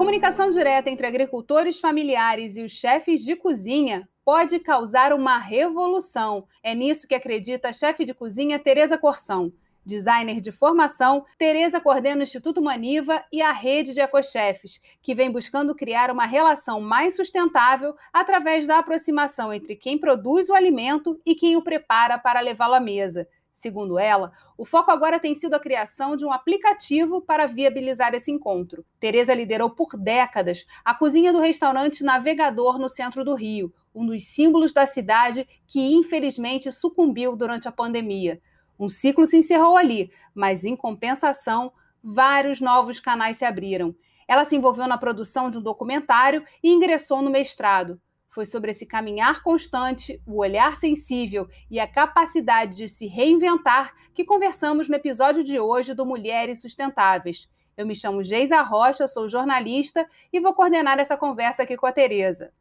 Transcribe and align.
comunicação 0.00 0.48
direta 0.48 0.88
entre 0.88 1.06
agricultores 1.06 1.78
familiares 1.78 2.56
e 2.56 2.62
os 2.62 2.72
chefes 2.72 3.22
de 3.22 3.36
cozinha 3.36 4.08
pode 4.24 4.58
causar 4.58 5.12
uma 5.12 5.36
revolução. 5.36 6.46
É 6.62 6.74
nisso 6.74 7.06
que 7.06 7.14
acredita 7.14 7.68
a 7.68 7.72
chefe 7.74 8.06
de 8.06 8.14
cozinha 8.14 8.58
Tereza 8.58 8.96
Corção. 8.96 9.52
Designer 9.84 10.40
de 10.40 10.50
formação, 10.50 11.26
Tereza 11.36 11.82
coordena 11.82 12.20
o 12.20 12.22
Instituto 12.22 12.62
Maniva 12.62 13.22
e 13.30 13.42
a 13.42 13.52
rede 13.52 13.92
de 13.92 14.00
ecochefes, 14.00 14.80
que 15.02 15.14
vem 15.14 15.30
buscando 15.30 15.74
criar 15.74 16.10
uma 16.10 16.24
relação 16.24 16.80
mais 16.80 17.14
sustentável 17.14 17.94
através 18.10 18.66
da 18.66 18.78
aproximação 18.78 19.52
entre 19.52 19.76
quem 19.76 19.98
produz 19.98 20.48
o 20.48 20.54
alimento 20.54 21.20
e 21.26 21.34
quem 21.34 21.56
o 21.56 21.62
prepara 21.62 22.16
para 22.16 22.40
levá-lo 22.40 22.72
à 22.72 22.80
mesa. 22.80 23.28
Segundo 23.60 23.98
ela, 23.98 24.32
o 24.56 24.64
foco 24.64 24.90
agora 24.90 25.20
tem 25.20 25.34
sido 25.34 25.52
a 25.52 25.60
criação 25.60 26.16
de 26.16 26.24
um 26.24 26.32
aplicativo 26.32 27.20
para 27.20 27.44
viabilizar 27.44 28.14
esse 28.14 28.30
encontro. 28.30 28.86
Tereza 28.98 29.34
liderou 29.34 29.68
por 29.68 29.98
décadas 29.98 30.64
a 30.82 30.94
cozinha 30.94 31.30
do 31.30 31.40
restaurante 31.40 32.02
Navegador 32.02 32.78
no 32.78 32.88
centro 32.88 33.22
do 33.22 33.34
Rio, 33.34 33.70
um 33.94 34.06
dos 34.06 34.24
símbolos 34.24 34.72
da 34.72 34.86
cidade 34.86 35.46
que 35.66 35.92
infelizmente 35.92 36.72
sucumbiu 36.72 37.36
durante 37.36 37.68
a 37.68 37.72
pandemia. 37.72 38.40
Um 38.78 38.88
ciclo 38.88 39.26
se 39.26 39.36
encerrou 39.36 39.76
ali, 39.76 40.10
mas 40.34 40.64
em 40.64 40.74
compensação, 40.74 41.70
vários 42.02 42.62
novos 42.62 42.98
canais 42.98 43.36
se 43.36 43.44
abriram. 43.44 43.94
Ela 44.26 44.46
se 44.46 44.56
envolveu 44.56 44.86
na 44.86 44.96
produção 44.96 45.50
de 45.50 45.58
um 45.58 45.62
documentário 45.62 46.42
e 46.62 46.70
ingressou 46.70 47.20
no 47.20 47.28
mestrado. 47.28 48.00
Foi 48.30 48.46
sobre 48.46 48.70
esse 48.70 48.86
caminhar 48.86 49.42
constante, 49.42 50.22
o 50.24 50.36
olhar 50.36 50.76
sensível 50.76 51.48
e 51.68 51.80
a 51.80 51.86
capacidade 51.86 52.76
de 52.76 52.88
se 52.88 53.08
reinventar 53.08 53.92
que 54.14 54.24
conversamos 54.24 54.88
no 54.88 54.94
episódio 54.94 55.42
de 55.42 55.58
hoje 55.58 55.94
do 55.94 56.06
Mulheres 56.06 56.60
Sustentáveis. 56.60 57.48
Eu 57.76 57.84
me 57.84 57.96
chamo 57.96 58.22
Geisa 58.22 58.62
Rocha, 58.62 59.08
sou 59.08 59.28
jornalista 59.28 60.08
e 60.32 60.38
vou 60.38 60.54
coordenar 60.54 61.00
essa 61.00 61.16
conversa 61.16 61.64
aqui 61.64 61.76
com 61.76 61.86
a 61.86 61.92
Tereza. 61.92 62.52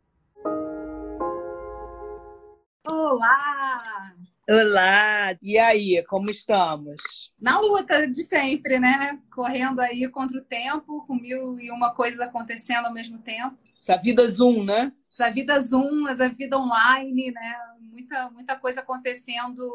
Olá! 2.90 4.16
Olá! 4.50 5.38
E 5.40 5.60
aí, 5.60 6.04
como 6.08 6.32
estamos? 6.32 7.32
Na 7.40 7.60
luta 7.60 8.08
de 8.08 8.24
sempre, 8.24 8.80
né? 8.80 9.20
Correndo 9.32 9.82
aí 9.82 10.10
contra 10.10 10.40
o 10.40 10.44
tempo, 10.44 11.06
com 11.06 11.14
mil 11.14 11.60
e 11.60 11.70
uma 11.70 11.94
coisas 11.94 12.20
acontecendo 12.20 12.88
ao 12.88 12.94
mesmo 12.94 13.20
tempo. 13.20 13.56
Essa 13.78 13.96
vida 13.98 14.28
Zoom, 14.28 14.64
né? 14.64 14.92
Essa 15.20 15.30
vida 15.32 15.60
Zoom, 15.60 16.08
essa 16.08 16.30
vida 16.30 16.58
online, 16.58 17.32
né? 17.32 17.60
Muita, 17.82 18.30
muita 18.32 18.56
coisa 18.56 18.80
acontecendo 18.80 19.68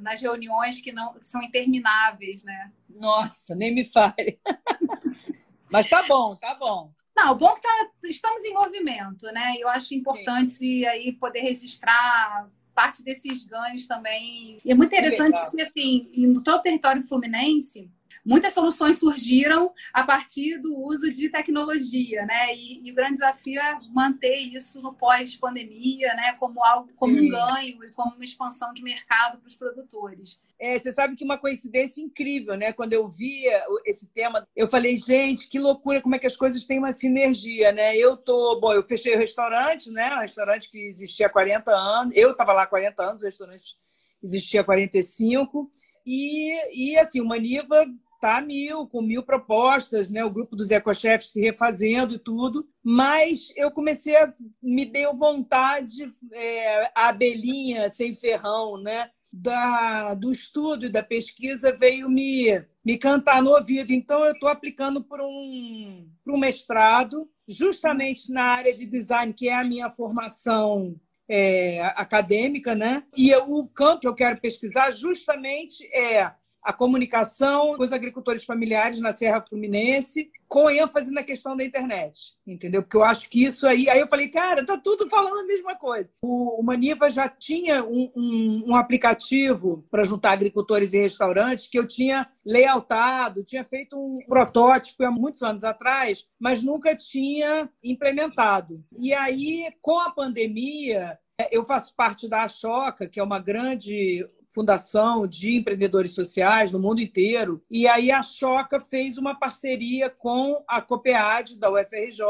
nas 0.00 0.20
reuniões 0.20 0.82
que, 0.82 0.92
não, 0.92 1.14
que 1.14 1.26
são 1.26 1.42
intermináveis, 1.42 2.44
né? 2.44 2.70
Nossa, 2.86 3.54
nem 3.54 3.74
me 3.74 3.82
fale. 3.82 4.38
Mas 5.72 5.88
tá 5.88 6.02
bom, 6.06 6.36
tá 6.36 6.54
bom. 6.54 6.92
Não, 7.16 7.32
o 7.32 7.34
bom 7.34 7.48
é 7.48 7.54
que 7.54 7.62
tá, 7.62 7.90
estamos 8.04 8.44
em 8.44 8.52
movimento, 8.52 9.24
né? 9.32 9.54
Eu 9.58 9.68
acho 9.70 9.94
importante 9.94 10.52
Sim. 10.52 10.84
aí 10.84 11.12
poder 11.12 11.40
registrar 11.40 12.46
parte 12.74 13.02
desses 13.02 13.42
ganhos 13.44 13.86
também. 13.86 14.58
E 14.62 14.70
é 14.70 14.74
muito 14.74 14.94
interessante 14.94 15.38
é 15.38 15.50
que, 15.50 15.62
assim, 15.62 16.10
no 16.26 16.42
todo 16.42 16.58
o 16.58 16.62
território 16.62 17.02
fluminense, 17.02 17.90
muitas 18.24 18.52
soluções 18.52 18.98
surgiram 18.98 19.72
a 19.92 20.04
partir 20.04 20.58
do 20.58 20.76
uso 20.76 21.10
de 21.10 21.30
tecnologia, 21.30 22.24
né? 22.26 22.54
E, 22.54 22.86
e 22.86 22.92
o 22.92 22.94
grande 22.94 23.14
desafio 23.14 23.60
é 23.60 23.78
manter 23.92 24.36
isso 24.36 24.80
no 24.82 24.94
pós-pandemia, 24.94 26.14
né? 26.14 26.34
Como 26.38 26.62
algo, 26.64 26.90
como 26.96 27.12
Sim. 27.12 27.26
um 27.26 27.30
ganho 27.30 27.84
e 27.84 27.90
como 27.92 28.14
uma 28.14 28.24
expansão 28.24 28.72
de 28.72 28.82
mercado 28.82 29.38
para 29.38 29.48
os 29.48 29.56
produtores. 29.56 30.40
É, 30.58 30.78
você 30.78 30.92
sabe 30.92 31.16
que 31.16 31.24
uma 31.24 31.38
coincidência 31.38 32.02
incrível, 32.02 32.56
né? 32.56 32.72
Quando 32.72 32.92
eu 32.92 33.08
via 33.08 33.64
esse 33.86 34.12
tema, 34.12 34.46
eu 34.54 34.68
falei, 34.68 34.96
gente, 34.96 35.48
que 35.48 35.58
loucura, 35.58 36.02
como 36.02 36.14
é 36.14 36.18
que 36.18 36.26
as 36.26 36.36
coisas 36.36 36.66
têm 36.66 36.78
uma 36.78 36.92
sinergia, 36.92 37.72
né? 37.72 37.96
Eu 37.96 38.16
tô, 38.16 38.60
bom, 38.60 38.72
eu 38.72 38.82
fechei 38.82 39.14
o 39.14 39.18
restaurante, 39.18 39.90
né? 39.90 40.14
Um 40.14 40.20
restaurante 40.20 40.70
que 40.70 40.78
existia 40.78 41.26
há 41.26 41.30
40 41.30 41.72
anos. 41.72 42.14
Eu 42.14 42.32
estava 42.32 42.52
lá 42.52 42.64
há 42.64 42.66
40 42.66 43.02
anos, 43.02 43.22
o 43.22 43.24
restaurante 43.24 43.78
existia 44.22 44.60
há 44.60 44.64
45. 44.64 45.70
E, 46.06 46.92
e 46.92 46.98
assim, 46.98 47.20
o 47.20 47.26
Maniva 47.26 47.86
tá 48.20 48.40
mil, 48.40 48.86
com 48.86 49.00
mil 49.00 49.22
propostas, 49.22 50.10
né? 50.10 50.22
O 50.22 50.30
grupo 50.30 50.54
dos 50.54 50.70
ecochefs 50.70 51.32
se 51.32 51.40
refazendo 51.40 52.14
e 52.14 52.18
tudo. 52.18 52.68
Mas 52.82 53.52
eu 53.56 53.70
comecei 53.70 54.16
a 54.16 54.28
me 54.62 54.84
deu 54.84 55.14
vontade 55.14 56.10
é, 56.32 56.90
a 56.94 57.08
abelhinha 57.08 57.88
sem 57.88 58.14
ferrão, 58.14 58.80
né? 58.80 59.10
Da, 59.32 60.14
do 60.14 60.32
estudo 60.32 60.86
e 60.86 60.92
da 60.92 61.02
pesquisa 61.02 61.72
veio 61.72 62.10
me, 62.10 62.64
me 62.84 62.98
cantar 62.98 63.42
no 63.42 63.50
ouvido. 63.50 63.92
Então, 63.92 64.24
eu 64.24 64.32
estou 64.32 64.48
aplicando 64.48 65.02
para 65.02 65.24
um, 65.24 66.10
um 66.26 66.36
mestrado, 66.36 67.30
justamente 67.48 68.32
na 68.32 68.42
área 68.42 68.74
de 68.74 68.86
design, 68.86 69.32
que 69.32 69.48
é 69.48 69.54
a 69.54 69.64
minha 69.64 69.88
formação 69.88 71.00
é, 71.28 71.80
acadêmica, 71.94 72.74
né? 72.74 73.04
E 73.16 73.30
eu, 73.30 73.52
o 73.52 73.68
campo 73.68 74.00
que 74.00 74.08
eu 74.08 74.14
quero 74.14 74.40
pesquisar 74.40 74.90
justamente 74.90 75.88
é 75.94 76.32
a 76.62 76.72
comunicação 76.72 77.74
com 77.74 77.82
os 77.82 77.92
agricultores 77.92 78.44
familiares 78.44 79.00
na 79.00 79.12
Serra 79.12 79.42
Fluminense, 79.42 80.30
com 80.46 80.68
ênfase 80.68 81.12
na 81.12 81.22
questão 81.22 81.56
da 81.56 81.64
internet, 81.64 82.34
entendeu? 82.46 82.82
Porque 82.82 82.96
eu 82.96 83.04
acho 83.04 83.30
que 83.30 83.44
isso 83.44 83.66
aí. 83.66 83.88
Aí 83.88 84.00
eu 84.00 84.08
falei, 84.08 84.28
cara, 84.28 84.66
tá 84.66 84.76
tudo 84.76 85.08
falando 85.08 85.38
a 85.38 85.46
mesma 85.46 85.76
coisa. 85.76 86.10
O, 86.22 86.60
o 86.60 86.62
Maniva 86.62 87.08
já 87.08 87.28
tinha 87.28 87.84
um, 87.84 88.10
um, 88.16 88.64
um 88.68 88.74
aplicativo 88.74 89.86
para 89.90 90.02
juntar 90.02 90.32
agricultores 90.32 90.92
e 90.92 90.98
restaurantes 90.98 91.68
que 91.68 91.78
eu 91.78 91.86
tinha 91.86 92.28
lealtado, 92.44 93.44
tinha 93.44 93.64
feito 93.64 93.96
um 93.96 94.18
protótipo 94.26 95.04
há 95.04 95.10
muitos 95.10 95.42
anos 95.42 95.62
atrás, 95.62 96.26
mas 96.38 96.62
nunca 96.62 96.96
tinha 96.96 97.70
implementado. 97.82 98.84
E 98.98 99.14
aí, 99.14 99.66
com 99.80 100.00
a 100.00 100.10
pandemia, 100.10 101.18
eu 101.50 101.64
faço 101.64 101.94
parte 101.94 102.28
da 102.28 102.46
Choca, 102.48 103.08
que 103.08 103.20
é 103.20 103.22
uma 103.22 103.38
grande 103.38 104.26
fundação 104.50 105.26
de 105.26 105.56
empreendedores 105.56 106.12
sociais 106.12 106.72
no 106.72 106.78
mundo 106.78 107.00
inteiro. 107.00 107.62
E 107.70 107.86
aí 107.86 108.10
a 108.10 108.22
Choca 108.22 108.80
fez 108.80 109.16
uma 109.16 109.34
parceria 109.34 110.10
com 110.10 110.62
a 110.66 110.82
Copead 110.82 111.56
da 111.56 111.70
UFRJ. 111.70 112.20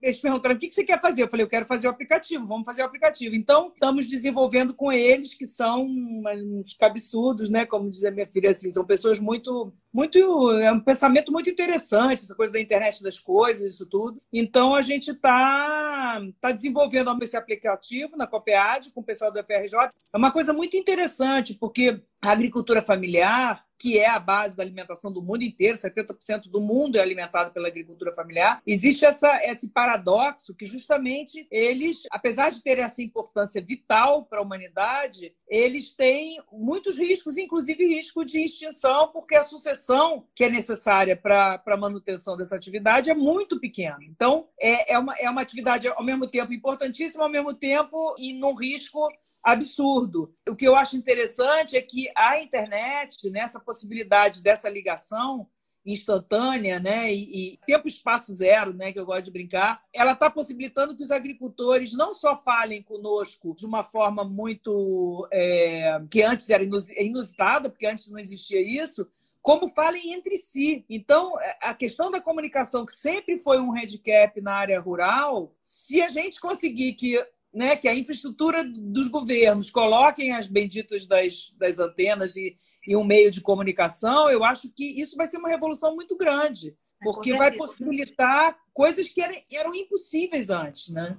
Eles 0.00 0.20
perguntaram: 0.20 0.54
o 0.54 0.58
que 0.58 0.70
você 0.70 0.84
quer 0.84 1.00
fazer? 1.00 1.24
Eu 1.24 1.28
falei: 1.28 1.44
eu 1.44 1.48
quero 1.50 1.66
fazer 1.66 1.88
o 1.88 1.90
aplicativo, 1.90 2.46
vamos 2.46 2.64
fazer 2.64 2.82
o 2.82 2.86
aplicativo. 2.86 3.34
Então, 3.34 3.72
estamos 3.74 4.06
desenvolvendo 4.06 4.72
com 4.72 4.92
eles, 4.92 5.34
que 5.34 5.44
são 5.44 5.84
uns 5.84 6.74
cabeçudos, 6.74 7.50
né? 7.50 7.66
Como 7.66 7.90
diz 7.90 8.04
a 8.04 8.10
minha 8.10 8.26
filha, 8.26 8.50
assim, 8.50 8.72
são 8.72 8.84
pessoas 8.84 9.18
muito. 9.18 9.72
Muito 9.96 10.52
é 10.58 10.70
um 10.70 10.78
pensamento 10.78 11.32
muito 11.32 11.48
interessante, 11.48 12.22
essa 12.22 12.34
coisa 12.34 12.52
da 12.52 12.60
internet 12.60 13.02
das 13.02 13.18
coisas, 13.18 13.72
isso 13.72 13.86
tudo. 13.86 14.20
Então, 14.30 14.74
a 14.74 14.82
gente 14.82 15.12
está 15.12 16.20
tá 16.38 16.52
desenvolvendo 16.52 17.16
esse 17.22 17.34
aplicativo 17.34 18.14
na 18.14 18.26
Copead 18.26 18.90
com 18.90 19.00
o 19.00 19.04
pessoal 19.04 19.32
do 19.32 19.40
UFRJ. 19.40 19.88
É 20.12 20.16
uma 20.18 20.30
coisa 20.30 20.52
muito 20.52 20.76
interessante, 20.76 21.54
porque 21.54 22.02
a 22.20 22.30
agricultura 22.30 22.82
familiar, 22.82 23.64
que 23.78 23.98
é 23.98 24.08
a 24.08 24.18
base 24.18 24.56
da 24.56 24.62
alimentação 24.62 25.12
do 25.12 25.22
mundo 25.22 25.42
inteiro, 25.42 25.76
70% 25.76 26.48
do 26.48 26.60
mundo 26.60 26.96
é 26.96 27.00
alimentado 27.00 27.52
pela 27.52 27.68
agricultura 27.68 28.12
familiar, 28.12 28.62
existe 28.66 29.04
essa, 29.04 29.40
esse 29.44 29.70
paradoxo 29.70 30.54
que 30.54 30.64
justamente 30.64 31.46
eles, 31.50 32.02
apesar 32.10 32.50
de 32.50 32.62
terem 32.62 32.84
essa 32.84 33.02
importância 33.02 33.62
vital 33.62 34.24
para 34.24 34.38
a 34.38 34.42
humanidade, 34.42 35.34
eles 35.48 35.94
têm 35.94 36.40
muitos 36.50 36.96
riscos, 36.96 37.38
inclusive 37.38 37.86
risco 37.86 38.24
de 38.24 38.42
extinção, 38.42 39.08
porque 39.12 39.34
a 39.34 39.42
sucessão 39.42 40.26
que 40.34 40.44
é 40.44 40.50
necessária 40.50 41.16
para 41.16 41.62
a 41.66 41.76
manutenção 41.76 42.36
dessa 42.36 42.56
atividade 42.56 43.10
é 43.10 43.14
muito 43.14 43.60
pequena. 43.60 43.98
Então, 44.02 44.48
é, 44.60 44.94
é, 44.94 44.98
uma, 44.98 45.14
é 45.18 45.28
uma 45.30 45.42
atividade 45.42 45.88
ao 45.88 46.04
mesmo 46.04 46.26
tempo 46.26 46.52
importantíssima, 46.52 47.24
ao 47.24 47.30
mesmo 47.30 47.52
tempo 47.52 48.14
e 48.18 48.32
num 48.32 48.54
risco 48.54 49.08
absurdo. 49.46 50.34
O 50.48 50.56
que 50.56 50.66
eu 50.66 50.74
acho 50.74 50.96
interessante 50.96 51.76
é 51.76 51.80
que 51.80 52.10
a 52.16 52.40
internet, 52.40 53.30
né, 53.30 53.46
possibilidade 53.64 54.42
dessa 54.42 54.68
ligação 54.68 55.46
instantânea, 55.84 56.80
né, 56.80 57.14
e, 57.14 57.52
e 57.52 57.58
tempo 57.64 57.86
espaço 57.86 58.34
zero, 58.34 58.74
né, 58.74 58.90
que 58.90 58.98
eu 58.98 59.06
gosto 59.06 59.26
de 59.26 59.30
brincar, 59.30 59.80
ela 59.94 60.12
está 60.12 60.28
possibilitando 60.28 60.96
que 60.96 61.02
os 61.04 61.12
agricultores 61.12 61.92
não 61.92 62.12
só 62.12 62.34
falem 62.34 62.82
conosco 62.82 63.54
de 63.54 63.64
uma 63.64 63.84
forma 63.84 64.24
muito 64.24 65.28
é, 65.32 66.02
que 66.10 66.24
antes 66.24 66.50
era 66.50 66.64
inusitada, 66.64 67.70
porque 67.70 67.86
antes 67.86 68.10
não 68.10 68.18
existia 68.18 68.60
isso, 68.60 69.06
como 69.40 69.68
falem 69.68 70.12
entre 70.12 70.36
si. 70.36 70.84
Então, 70.90 71.34
a 71.62 71.72
questão 71.72 72.10
da 72.10 72.20
comunicação, 72.20 72.84
que 72.84 72.92
sempre 72.92 73.38
foi 73.38 73.60
um 73.60 73.70
handicap 73.70 74.40
na 74.40 74.54
área 74.54 74.80
rural, 74.80 75.54
se 75.62 76.02
a 76.02 76.08
gente 76.08 76.40
conseguir 76.40 76.94
que 76.94 77.24
né, 77.56 77.74
que 77.74 77.88
a 77.88 77.94
infraestrutura 77.94 78.62
dos 78.62 79.08
governos 79.08 79.70
coloquem 79.70 80.32
as 80.32 80.46
benditas 80.46 81.06
das, 81.06 81.54
das 81.56 81.78
antenas 81.78 82.36
e, 82.36 82.54
e 82.86 82.94
um 82.94 83.02
meio 83.02 83.30
de 83.30 83.40
comunicação, 83.40 84.28
eu 84.28 84.44
acho 84.44 84.70
que 84.70 85.00
isso 85.00 85.16
vai 85.16 85.26
ser 85.26 85.38
uma 85.38 85.48
revolução 85.48 85.94
muito 85.94 86.14
grande, 86.18 86.76
é, 87.00 87.04
porque 87.04 87.32
vai 87.32 87.50
possibilitar 87.52 88.58
coisas 88.74 89.08
que 89.08 89.22
eram, 89.22 89.34
eram 89.50 89.74
impossíveis 89.74 90.50
antes, 90.50 90.90
né? 90.90 91.16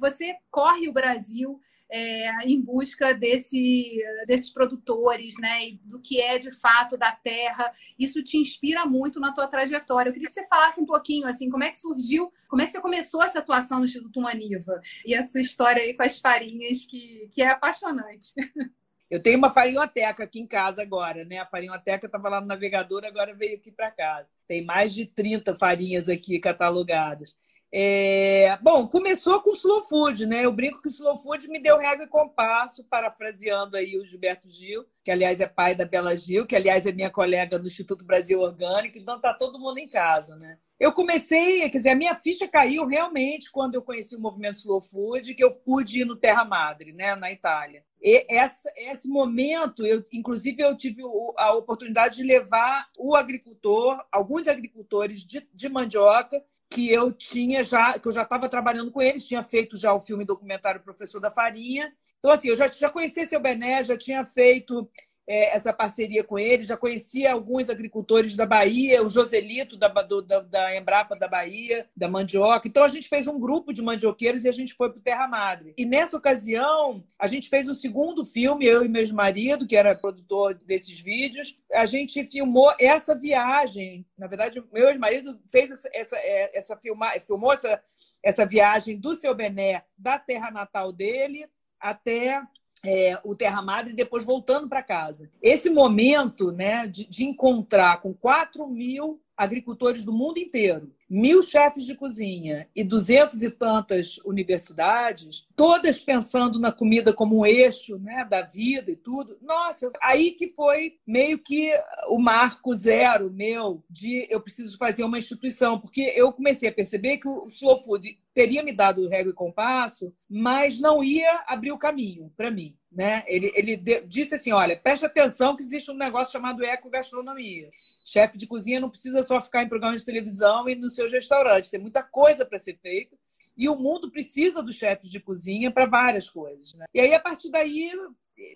Você 0.00 0.34
corre 0.50 0.88
o 0.88 0.94
Brasil 0.94 1.60
é, 1.90 2.46
em 2.46 2.60
busca 2.60 3.14
desse, 3.14 4.02
desses 4.26 4.50
produtores, 4.50 5.36
né, 5.38 5.68
e 5.68 5.80
do 5.84 6.00
que 6.00 6.20
é 6.20 6.38
de 6.38 6.52
fato 6.52 6.96
da 6.96 7.12
terra. 7.12 7.72
Isso 7.98 8.22
te 8.22 8.36
inspira 8.36 8.84
muito 8.86 9.20
na 9.20 9.32
tua 9.32 9.46
trajetória. 9.46 10.10
Eu 10.10 10.12
queria 10.12 10.28
que 10.28 10.34
você 10.34 10.46
falasse 10.46 10.80
um 10.80 10.86
pouquinho, 10.86 11.26
assim, 11.26 11.48
como 11.48 11.64
é 11.64 11.70
que 11.70 11.78
surgiu, 11.78 12.32
como 12.48 12.62
é 12.62 12.66
que 12.66 12.72
você 12.72 12.80
começou 12.80 13.22
essa 13.22 13.38
atuação 13.38 13.78
no 13.78 13.84
Instituto 13.84 14.20
Maniva 14.20 14.80
e 15.04 15.14
a 15.14 15.22
sua 15.22 15.40
história 15.40 15.82
aí 15.82 15.94
com 15.94 16.02
as 16.02 16.18
farinhas, 16.18 16.84
que, 16.84 17.28
que 17.32 17.42
é 17.42 17.48
apaixonante. 17.48 18.32
Eu 19.08 19.22
tenho 19.22 19.38
uma 19.38 19.50
farinhoteca 19.50 20.24
aqui 20.24 20.40
em 20.40 20.46
casa 20.46 20.82
agora, 20.82 21.24
né? 21.24 21.38
A 21.38 21.46
farinhoteca 21.46 22.06
estava 22.06 22.28
lá 22.28 22.40
no 22.40 22.46
navegador, 22.48 23.04
agora 23.04 23.32
veio 23.34 23.54
aqui 23.54 23.70
para 23.70 23.90
casa. 23.90 24.28
Tem 24.48 24.64
mais 24.64 24.92
de 24.92 25.06
30 25.06 25.54
farinhas 25.54 26.08
aqui 26.08 26.40
catalogadas. 26.40 27.36
É... 27.72 28.56
Bom, 28.62 28.86
começou 28.86 29.40
com 29.42 29.50
o 29.50 29.54
Slow 29.54 29.82
Food, 29.84 30.26
né? 30.26 30.44
Eu 30.44 30.52
brinco 30.52 30.80
que 30.80 30.88
o 30.88 30.90
Slow 30.90 31.18
Food 31.18 31.48
me 31.48 31.60
deu 31.60 31.78
regra 31.78 32.04
e 32.04 32.08
compasso, 32.08 32.84
parafraseando 32.84 33.76
aí 33.76 33.98
o 33.98 34.06
Gilberto 34.06 34.48
Gil, 34.48 34.84
que 35.04 35.10
aliás 35.10 35.40
é 35.40 35.46
pai 35.46 35.74
da 35.74 35.84
Bela 35.84 36.14
Gil, 36.14 36.46
que 36.46 36.56
aliás 36.56 36.86
é 36.86 36.92
minha 36.92 37.10
colega 37.10 37.58
do 37.58 37.66
Instituto 37.66 38.04
Brasil 38.04 38.40
Orgânico, 38.40 38.98
então 38.98 39.20
tá 39.20 39.34
todo 39.34 39.58
mundo 39.58 39.78
em 39.78 39.88
casa, 39.88 40.36
né? 40.36 40.58
Eu 40.78 40.92
comecei, 40.92 41.68
quer 41.70 41.78
dizer, 41.78 41.90
a 41.90 41.96
minha 41.96 42.14
ficha 42.14 42.46
caiu 42.46 42.86
realmente 42.86 43.50
quando 43.50 43.74
eu 43.74 43.82
conheci 43.82 44.14
o 44.14 44.20
movimento 44.20 44.56
Slow 44.56 44.82
Food, 44.82 45.34
que 45.34 45.42
eu 45.42 45.50
pude 45.60 46.02
ir 46.02 46.04
no 46.04 46.16
Terra 46.16 46.44
Madre, 46.44 46.92
né, 46.92 47.14
na 47.14 47.32
Itália. 47.32 47.82
E 48.02 48.26
essa, 48.28 48.70
esse 48.76 49.08
momento, 49.08 49.86
eu, 49.86 50.04
inclusive, 50.12 50.62
eu 50.62 50.76
tive 50.76 51.02
a 51.38 51.54
oportunidade 51.54 52.16
de 52.16 52.22
levar 52.22 52.88
o 52.98 53.16
agricultor, 53.16 54.04
alguns 54.12 54.46
agricultores 54.46 55.24
de, 55.24 55.48
de 55.52 55.68
mandioca, 55.70 56.44
que 56.68 56.90
eu 56.90 57.12
tinha 57.12 57.62
já, 57.62 57.98
que 57.98 58.08
eu 58.08 58.12
já 58.12 58.22
estava 58.22 58.48
trabalhando 58.48 58.90
com 58.90 59.00
eles, 59.00 59.26
tinha 59.26 59.42
feito 59.42 59.76
já 59.76 59.92
o 59.92 60.00
filme 60.00 60.24
documentário 60.24 60.82
Professor 60.82 61.20
da 61.20 61.30
Farinha. 61.30 61.92
Então, 62.18 62.30
assim, 62.30 62.48
eu 62.48 62.56
já, 62.56 62.68
já 62.68 62.90
conhecia 62.90 63.26
seu 63.26 63.40
Bené, 63.40 63.82
já 63.84 63.96
tinha 63.96 64.24
feito 64.24 64.88
é, 65.28 65.54
essa 65.54 65.72
parceria 65.72 66.22
com 66.22 66.38
ele, 66.38 66.62
já 66.62 66.76
conhecia 66.76 67.32
alguns 67.32 67.68
agricultores 67.68 68.36
da 68.36 68.46
Bahia, 68.46 69.02
o 69.02 69.08
Joselito 69.08 69.76
da, 69.76 69.88
do, 69.88 70.22
da, 70.22 70.40
da, 70.40 70.76
Embrapa 70.76 71.16
da 71.16 71.26
Bahia, 71.26 71.88
da 71.96 72.08
mandioca. 72.08 72.68
Então 72.68 72.84
a 72.84 72.88
gente 72.88 73.08
fez 73.08 73.26
um 73.26 73.38
grupo 73.38 73.72
de 73.72 73.82
mandioqueiros 73.82 74.44
e 74.44 74.48
a 74.48 74.52
gente 74.52 74.74
foi 74.74 74.90
para 74.90 75.02
Terra 75.02 75.26
Madre. 75.26 75.74
E 75.76 75.84
nessa 75.84 76.16
ocasião, 76.16 77.04
a 77.18 77.26
gente 77.26 77.48
fez 77.48 77.68
um 77.68 77.74
segundo 77.74 78.24
filme, 78.24 78.64
eu 78.64 78.84
e 78.84 78.88
meu 78.88 79.06
marido, 79.12 79.66
que 79.66 79.76
era 79.76 79.94
produtor 79.94 80.54
desses 80.54 81.00
vídeos. 81.00 81.60
A 81.72 81.86
gente 81.86 82.26
filmou 82.26 82.72
essa 82.78 83.14
viagem. 83.14 84.06
Na 84.18 84.26
verdade, 84.26 84.62
meu 84.72 84.88
ex-marido 84.88 85.40
fez 85.50 85.70
essa, 85.70 85.88
essa, 85.92 86.16
é, 86.16 86.58
essa 86.58 86.76
filmar, 86.76 87.20
filmou 87.20 87.52
essa, 87.52 87.80
essa 88.22 88.46
viagem 88.46 88.98
do 88.98 89.14
seu 89.14 89.34
Bené, 89.34 89.84
da 89.96 90.18
terra 90.18 90.50
natal 90.50 90.92
dele, 90.92 91.46
até 91.80 92.42
é, 92.86 93.18
o 93.24 93.34
Terra 93.34 93.60
Madre 93.60 93.92
e 93.92 93.96
depois 93.96 94.24
voltando 94.24 94.68
para 94.68 94.82
casa. 94.82 95.28
Esse 95.42 95.68
momento 95.68 96.52
né, 96.52 96.86
de, 96.86 97.04
de 97.04 97.24
encontrar 97.24 98.00
com 98.00 98.14
4 98.14 98.66
mil 98.68 99.20
agricultores 99.36 100.02
do 100.02 100.12
mundo 100.12 100.38
inteiro, 100.38 100.92
mil 101.08 101.42
chefes 101.42 101.84
de 101.84 101.94
cozinha 101.94 102.68
e 102.74 102.82
duzentos 102.82 103.42
e 103.42 103.50
tantas 103.50 104.18
universidades, 104.24 105.46
todas 105.54 106.00
pensando 106.00 106.58
na 106.58 106.72
comida 106.72 107.12
como 107.12 107.40
um 107.40 107.46
eixo 107.46 107.98
né, 107.98 108.24
da 108.24 108.42
vida 108.42 108.90
e 108.90 108.96
tudo. 108.96 109.36
Nossa, 109.40 109.90
aí 110.02 110.32
que 110.32 110.48
foi 110.50 110.94
meio 111.06 111.38
que 111.38 111.70
o 112.08 112.18
marco 112.18 112.74
zero 112.74 113.30
meu 113.30 113.84
de 113.90 114.26
eu 114.30 114.40
preciso 114.40 114.76
fazer 114.78 115.04
uma 115.04 115.18
instituição, 115.18 115.78
porque 115.78 116.12
eu 116.16 116.32
comecei 116.32 116.68
a 116.68 116.72
perceber 116.72 117.18
que 117.18 117.28
o 117.28 117.46
Slow 117.46 117.78
Food 117.78 118.18
teria 118.34 118.62
me 118.62 118.72
dado 118.72 119.08
regra 119.08 119.30
e 119.30 119.34
compasso, 119.34 120.12
mas 120.28 120.80
não 120.80 121.02
ia 121.02 121.44
abrir 121.46 121.72
o 121.72 121.78
caminho 121.78 122.32
para 122.36 122.50
mim. 122.50 122.76
Né? 122.90 123.24
Ele, 123.26 123.52
ele 123.54 123.76
disse 124.06 124.34
assim: 124.34 124.52
olha, 124.52 124.76
preste 124.76 125.04
atenção 125.04 125.54
que 125.54 125.62
existe 125.62 125.90
um 125.90 125.96
negócio 125.96 126.32
chamado 126.32 126.64
ecogastronomia. 126.64 127.70
Chefe 128.08 128.38
de 128.38 128.46
cozinha 128.46 128.78
não 128.78 128.88
precisa 128.88 129.20
só 129.20 129.42
ficar 129.42 129.64
em 129.64 129.68
programas 129.68 129.98
de 129.98 130.06
televisão 130.06 130.68
e 130.68 130.76
nos 130.76 130.94
seus 130.94 131.10
restaurantes, 131.10 131.70
tem 131.70 131.80
muita 131.80 132.04
coisa 132.04 132.46
para 132.46 132.56
ser 132.56 132.78
feita. 132.80 133.16
E 133.56 133.68
o 133.68 133.74
mundo 133.74 134.12
precisa 134.12 134.62
dos 134.62 134.76
chefes 134.76 135.10
de 135.10 135.18
cozinha 135.18 135.72
para 135.72 135.86
várias 135.86 136.30
coisas. 136.30 136.72
Né? 136.74 136.86
E 136.94 137.00
aí, 137.00 137.12
a 137.12 137.18
partir 137.18 137.50
daí, 137.50 137.90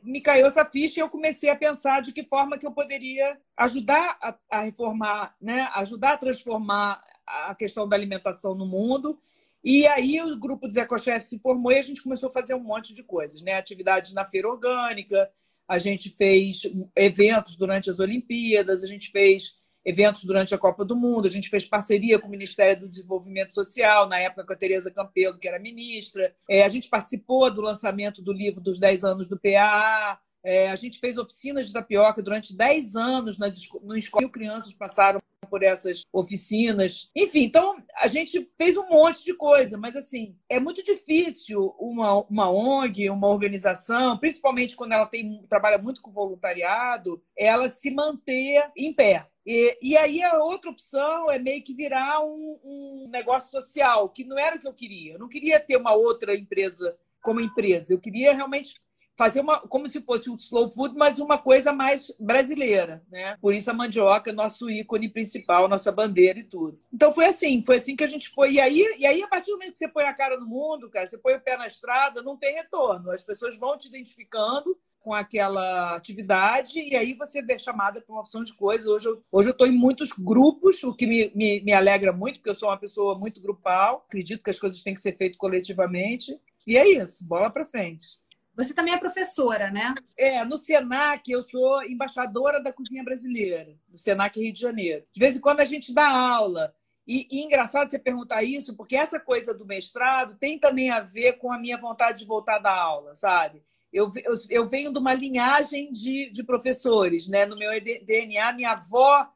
me 0.05 0.21
caiu 0.21 0.47
essa 0.47 0.65
ficha 0.65 1.01
e 1.01 1.03
eu 1.03 1.09
comecei 1.09 1.51
a 1.51 1.57
pensar 1.57 2.01
de 2.01 2.13
que 2.13 2.23
forma 2.23 2.57
que 2.59 2.67
eu 2.67 2.71
poderia 2.71 3.41
ajudar 3.57 4.17
a, 4.23 4.39
a 4.49 4.61
reformar, 4.61 5.35
né? 5.41 5.69
ajudar 5.75 6.13
a 6.13 6.19
transformar 6.19 7.03
a 7.27 7.53
questão 7.53 7.89
da 7.89 7.97
alimentação 7.97 8.55
no 8.55 8.67
mundo. 8.67 9.19
E 9.65 9.85
aí 9.89 10.23
o 10.23 10.39
grupo 10.39 10.69
dos 10.69 10.77
ecochefs 10.77 11.29
se 11.29 11.41
formou 11.41 11.73
e 11.73 11.79
a 11.79 11.83
gente 11.83 12.05
começou 12.05 12.29
a 12.29 12.33
fazer 12.33 12.55
um 12.55 12.63
monte 12.63 12.95
de 12.95 13.03
coisas, 13.03 13.43
né? 13.43 13.55
Atividades 13.55 14.15
na 14.15 14.25
feira 14.25 14.49
orgânica, 14.49 15.29
a 15.71 15.79
gente 15.79 16.11
fez 16.11 16.63
eventos 16.97 17.55
durante 17.55 17.89
as 17.89 18.01
Olimpíadas, 18.01 18.83
a 18.83 18.89
gente 18.89 19.13
fez 19.13 19.55
eventos 19.85 20.25
durante 20.25 20.53
a 20.53 20.59
Copa 20.59 20.85
do 20.85 20.97
Mundo, 20.97 21.27
a 21.27 21.31
gente 21.31 21.49
fez 21.49 21.65
parceria 21.65 22.19
com 22.19 22.27
o 22.27 22.31
Ministério 22.31 22.81
do 22.81 22.89
Desenvolvimento 22.89 23.55
Social, 23.55 24.09
na 24.09 24.19
época 24.19 24.45
com 24.45 24.53
a 24.53 24.57
Tereza 24.57 24.91
Campelo, 24.91 25.39
que 25.39 25.47
era 25.47 25.61
ministra. 25.61 26.35
É, 26.49 26.65
a 26.65 26.69
gente 26.69 26.89
participou 26.89 27.49
do 27.53 27.61
lançamento 27.61 28.21
do 28.21 28.33
livro 28.33 28.61
dos 28.61 28.81
10 28.81 29.05
anos 29.05 29.29
do 29.29 29.39
PAA. 29.39 30.19
É, 30.43 30.73
a 30.73 30.75
gente 30.75 30.99
fez 30.99 31.17
oficinas 31.17 31.69
de 31.69 31.73
tapioca 31.73 32.21
durante 32.21 32.57
10 32.57 32.97
anos 32.97 33.39
nas, 33.39 33.61
no 33.81 33.97
escola. 33.97 34.23
Mil 34.23 34.31
crianças 34.33 34.75
passaram 34.75 35.23
por 35.49 35.63
essas 35.63 36.05
oficinas. 36.13 37.11
Enfim, 37.17 37.43
então 37.43 37.83
a 37.97 38.07
gente 38.07 38.51
fez 38.59 38.77
um 38.77 38.89
monte 38.89 39.25
de 39.25 39.35
coisa, 39.35 39.79
mas 39.79 39.97
assim, 39.97 40.37
é 40.49 40.61
muito 40.61 40.83
difícil 40.83 41.75
uma, 41.79 42.23
uma 42.25 42.51
ONG, 42.51 43.09
uma 43.11 43.29
organização, 43.29 44.19
principalmente 44.19 44.77
quando 44.77 44.93
ela 44.93 45.07
tem 45.07 45.45
trabalha 45.49 45.79
muito 45.79 46.03
com 46.03 46.13
voluntariado, 46.13 47.23
ela 47.37 47.69
se 47.69 47.91
manter 47.91 48.71
em 48.77 48.93
pé. 48.93 49.27
E, 49.47 49.79
e 49.83 49.97
aí 49.97 50.23
a 50.23 50.39
outra 50.39 50.71
opção 50.71 51.31
é 51.31 51.39
meio 51.39 51.63
que 51.65 51.75
virar 51.75 52.23
um, 52.23 52.61
um 52.63 53.09
negócio 53.11 53.51
social, 53.51 54.09
que 54.11 54.25
não 54.25 54.39
era 54.39 54.57
o 54.57 54.59
que 54.59 54.69
eu 54.69 54.75
queria. 54.75 55.15
Eu 55.15 55.19
não 55.19 55.29
queria 55.29 55.59
ter 55.59 55.77
uma 55.77 55.95
outra 55.95 56.35
empresa 56.35 56.97
como 57.23 57.41
empresa. 57.41 57.93
Eu 57.93 57.99
queria 57.99 58.35
realmente 58.35 58.75
fazer 59.21 59.41
uma 59.41 59.61
como 59.61 59.87
se 59.87 60.01
fosse 60.01 60.31
um 60.31 60.37
slow 60.37 60.67
food, 60.67 60.95
mas 60.97 61.19
uma 61.19 61.37
coisa 61.37 61.75
mais 61.75 62.11
brasileira, 62.19 63.03
né? 63.11 63.37
Por 63.39 63.53
isso 63.53 63.71
a 63.71 63.75
mandioca 63.75 64.31
é 64.31 64.33
nosso 64.33 64.71
ícone 64.71 65.11
principal, 65.11 65.69
nossa 65.69 65.93
bandeira 65.93 66.39
e 66.39 66.45
tudo. 66.45 66.81
Então 66.91 67.13
foi 67.13 67.27
assim, 67.27 67.63
foi 67.63 67.77
assim 67.77 67.95
que 67.95 68.03
a 68.03 68.07
gente 68.07 68.31
foi. 68.31 68.53
E 68.53 68.61
aí, 68.61 68.83
e 68.99 69.05
aí 69.05 69.23
a 69.23 69.29
partir 69.29 69.51
do 69.51 69.59
momento 69.59 69.73
que 69.73 69.79
você 69.79 69.89
põe 69.89 70.05
a 70.05 70.15
cara 70.15 70.41
no 70.41 70.47
mundo, 70.47 70.89
cara, 70.89 71.07
você 71.07 71.19
põe 71.19 71.35
o 71.35 71.41
pé 71.41 71.55
na 71.59 71.67
estrada, 71.67 72.23
não 72.23 72.35
tem 72.35 72.55
retorno. 72.55 73.11
As 73.11 73.23
pessoas 73.23 73.59
vão 73.59 73.77
te 73.77 73.89
identificando 73.89 74.75
com 75.01 75.13
aquela 75.13 75.95
atividade 75.95 76.81
e 76.81 76.97
aí 76.97 77.13
você 77.13 77.43
vê 77.43 77.59
chamada 77.59 78.01
para 78.01 78.15
uma 78.15 78.23
opção 78.23 78.43
de 78.43 78.55
coisas. 78.55 78.87
Hoje 78.87 79.07
eu 79.07 79.23
hoje 79.31 79.51
estou 79.51 79.67
em 79.67 79.71
muitos 79.71 80.13
grupos, 80.13 80.83
o 80.83 80.95
que 80.95 81.07
me, 81.07 81.31
me, 81.35 81.61
me 81.61 81.75
alegra 81.75 82.11
muito, 82.11 82.37
porque 82.37 82.49
eu 82.49 82.55
sou 82.55 82.71
uma 82.71 82.79
pessoa 82.79 83.19
muito 83.19 83.39
grupal, 83.43 84.03
acredito 84.09 84.43
que 84.43 84.51
as 84.51 84.59
coisas 84.59 84.83
têm 84.83 84.95
que 84.95 85.01
ser 85.03 85.15
feitas 85.15 85.37
coletivamente. 85.37 86.41
E 86.67 86.79
é 86.79 86.89
isso, 86.89 87.23
bola 87.29 87.51
para 87.51 87.67
frente. 87.67 88.19
Você 88.61 88.75
também 88.75 88.93
é 88.93 88.99
professora, 88.99 89.71
né? 89.71 89.95
É, 90.19 90.45
no 90.45 90.59
Senac 90.59 91.31
eu 91.33 91.43
sou 91.43 91.83
embaixadora 91.83 92.63
da 92.63 92.71
cozinha 92.71 93.03
brasileira, 93.03 93.75
no 93.89 93.97
Senac 93.97 94.39
Rio 94.39 94.53
de 94.53 94.61
Janeiro. 94.61 95.03
De 95.11 95.19
vez 95.19 95.35
em 95.35 95.41
quando 95.41 95.61
a 95.61 95.65
gente 95.65 95.95
dá 95.95 96.07
aula. 96.07 96.75
E, 97.07 97.27
e 97.31 97.43
engraçado 97.43 97.91
você 97.91 97.99
perguntar 97.99 98.43
isso, 98.43 98.77
porque 98.77 98.97
essa 98.97 99.19
coisa 99.19 99.55
do 99.55 99.65
mestrado 99.65 100.37
tem 100.39 100.59
também 100.59 100.91
a 100.91 101.01
ver 101.01 101.39
com 101.39 101.51
a 101.51 101.59
minha 101.59 101.79
vontade 101.79 102.19
de 102.19 102.27
voltar 102.27 102.59
da 102.59 102.71
aula, 102.71 103.15
sabe? 103.15 103.65
Eu, 103.91 104.11
eu, 104.23 104.35
eu 104.51 104.67
venho 104.67 104.93
de 104.93 104.99
uma 104.99 105.15
linhagem 105.15 105.91
de, 105.91 106.31
de 106.31 106.45
professores, 106.45 107.29
né? 107.29 107.47
No 107.47 107.57
meu 107.57 107.71
DNA, 107.81 108.53
minha 108.53 108.73
avó 108.73 109.27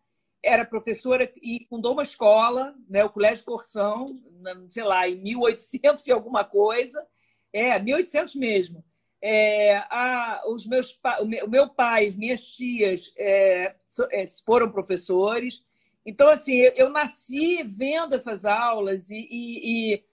era 0.42 0.66
professora 0.66 1.32
e 1.42 1.64
fundou 1.66 1.94
uma 1.94 2.02
escola, 2.02 2.74
né, 2.86 3.02
o 3.02 3.08
Colégio 3.08 3.46
Corção, 3.46 4.20
sei 4.68 4.84
lá, 4.84 5.08
em 5.08 5.16
1800 5.22 6.06
e 6.06 6.12
alguma 6.12 6.44
coisa. 6.44 7.04
É, 7.50 7.78
1800 7.78 8.34
mesmo 8.34 8.84
é, 9.26 9.78
a, 9.88 10.42
os 10.48 10.66
meus, 10.66 11.00
o 11.42 11.48
meu 11.48 11.66
pai, 11.66 12.10
minhas 12.14 12.44
tias 12.46 13.10
é, 13.16 13.74
é, 14.12 14.24
foram 14.44 14.70
professores. 14.70 15.64
Então, 16.04 16.28
assim, 16.28 16.56
eu, 16.56 16.72
eu, 16.76 16.90
nasci 16.90 17.62
vendo 17.62 18.14
essas 18.14 18.44
aulas 18.44 19.08
e, 19.10 19.26
e, 19.32 20.04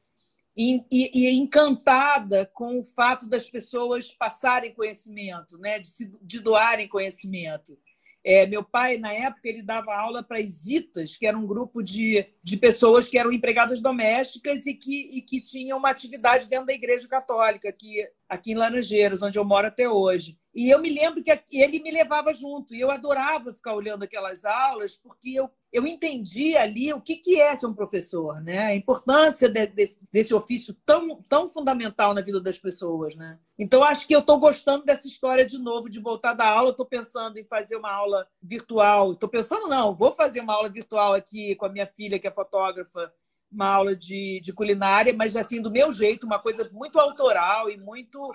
e, 0.56 0.86
e, 0.90 1.30
encantada 1.32 2.46
com 2.54 2.80
o 2.80 2.84
fato 2.84 3.28
das 3.28 3.46
pessoas 3.50 4.14
passarem 4.14 4.74
conhecimento, 4.74 5.58
né? 5.58 5.78
de, 5.78 5.88
se, 5.88 6.10
de 6.22 6.40
doarem 6.40 6.88
conhecimento. 6.88 7.78
É, 8.24 8.46
meu 8.46 8.64
pai, 8.64 8.98
na 8.98 9.12
época, 9.12 9.50
ele 9.50 9.64
dava 9.64 9.96
aula 9.96 10.22
para 10.22 10.38
as 10.38 10.68
Itas, 10.68 11.16
que 11.16 11.26
era 11.26 11.38
um 11.38 11.48
grupo 11.48 11.82
de, 11.82 12.26
de 12.44 12.58
pessoas 12.58 13.08
que 13.08 13.18
eram 13.18 13.32
empregadas 13.32 13.82
domésticas 13.82 14.66
e 14.68 14.74
que, 14.76 15.18
e 15.18 15.22
que 15.22 15.42
tinham 15.42 15.78
uma 15.78 15.90
atividade 15.90 16.48
dentro 16.48 16.68
da 16.68 16.74
Igreja 16.74 17.08
Católica, 17.08 17.68
aqui, 17.70 18.08
aqui 18.30 18.52
em 18.52 18.56
Laranjeiras, 18.56 19.24
onde 19.24 19.40
eu 19.40 19.46
moro 19.46 19.68
até 19.68 19.90
hoje. 19.90 20.38
E 20.54 20.70
eu 20.70 20.80
me 20.80 20.90
lembro 20.90 21.24
que 21.24 21.32
ele 21.52 21.82
me 21.82 21.92
levava 21.92 22.34
junto, 22.34 22.76
e 22.76 22.82
eu 22.82 22.92
adorava 22.92 23.54
ficar 23.54 23.74
olhando 23.74 24.04
aquelas 24.04 24.44
aulas, 24.44 24.98
porque 24.98 25.30
eu, 25.30 25.50
eu 25.72 25.88
entendi 25.88 26.58
ali 26.58 26.92
o 26.92 27.00
que, 27.00 27.16
que 27.16 27.40
é 27.40 27.56
ser 27.56 27.68
um 27.68 27.74
professor, 27.74 28.42
né? 28.42 28.60
a 28.68 28.76
importância 28.76 29.48
de, 29.48 29.66
de, 29.68 29.86
desse 30.12 30.34
ofício 30.34 30.76
tão, 30.86 31.24
tão 31.24 31.48
fundamental 31.48 32.14
na 32.14 32.20
vida 32.20 32.42
das 32.42 32.60
pessoas. 32.60 33.16
Né? 33.16 33.40
Então, 33.58 33.82
acho 33.82 34.06
que 34.06 34.14
eu 34.14 34.20
estou 34.20 34.38
gostando 34.40 34.84
dessa 34.84 35.08
história 35.08 35.46
de 35.46 35.58
novo, 35.58 35.90
de 35.90 36.02
voltar 36.02 36.34
da 36.34 36.48
aula. 36.48 36.72
Estou 36.72 36.86
pensando 36.86 37.38
em 37.38 37.46
fazer 37.46 37.78
uma 37.78 37.92
aula 37.92 38.28
virtual. 38.42 39.14
Estou 39.14 39.30
pensando, 39.30 39.70
não, 39.70 39.94
vou 39.94 40.12
fazer 40.12 40.42
uma 40.42 40.54
aula 40.54 40.70
virtual 40.70 41.14
aqui 41.14 41.56
com 41.56 41.66
a 41.66 41.70
minha 41.70 41.88
filha, 41.88 42.20
que 42.20 42.28
é 42.28 42.32
fotógrafa, 42.32 43.14
uma 43.52 43.68
aula 43.68 43.96
de, 43.96 44.40
de 44.42 44.54
culinária, 44.54 45.14
mas 45.14 45.36
assim, 45.36 45.62
do 45.62 45.70
meu 45.70 45.92
jeito, 45.92 46.26
uma 46.26 46.40
coisa 46.40 46.70
muito 46.72 46.98
autoral 46.98 47.70
e 47.70 47.78
muito 47.78 48.32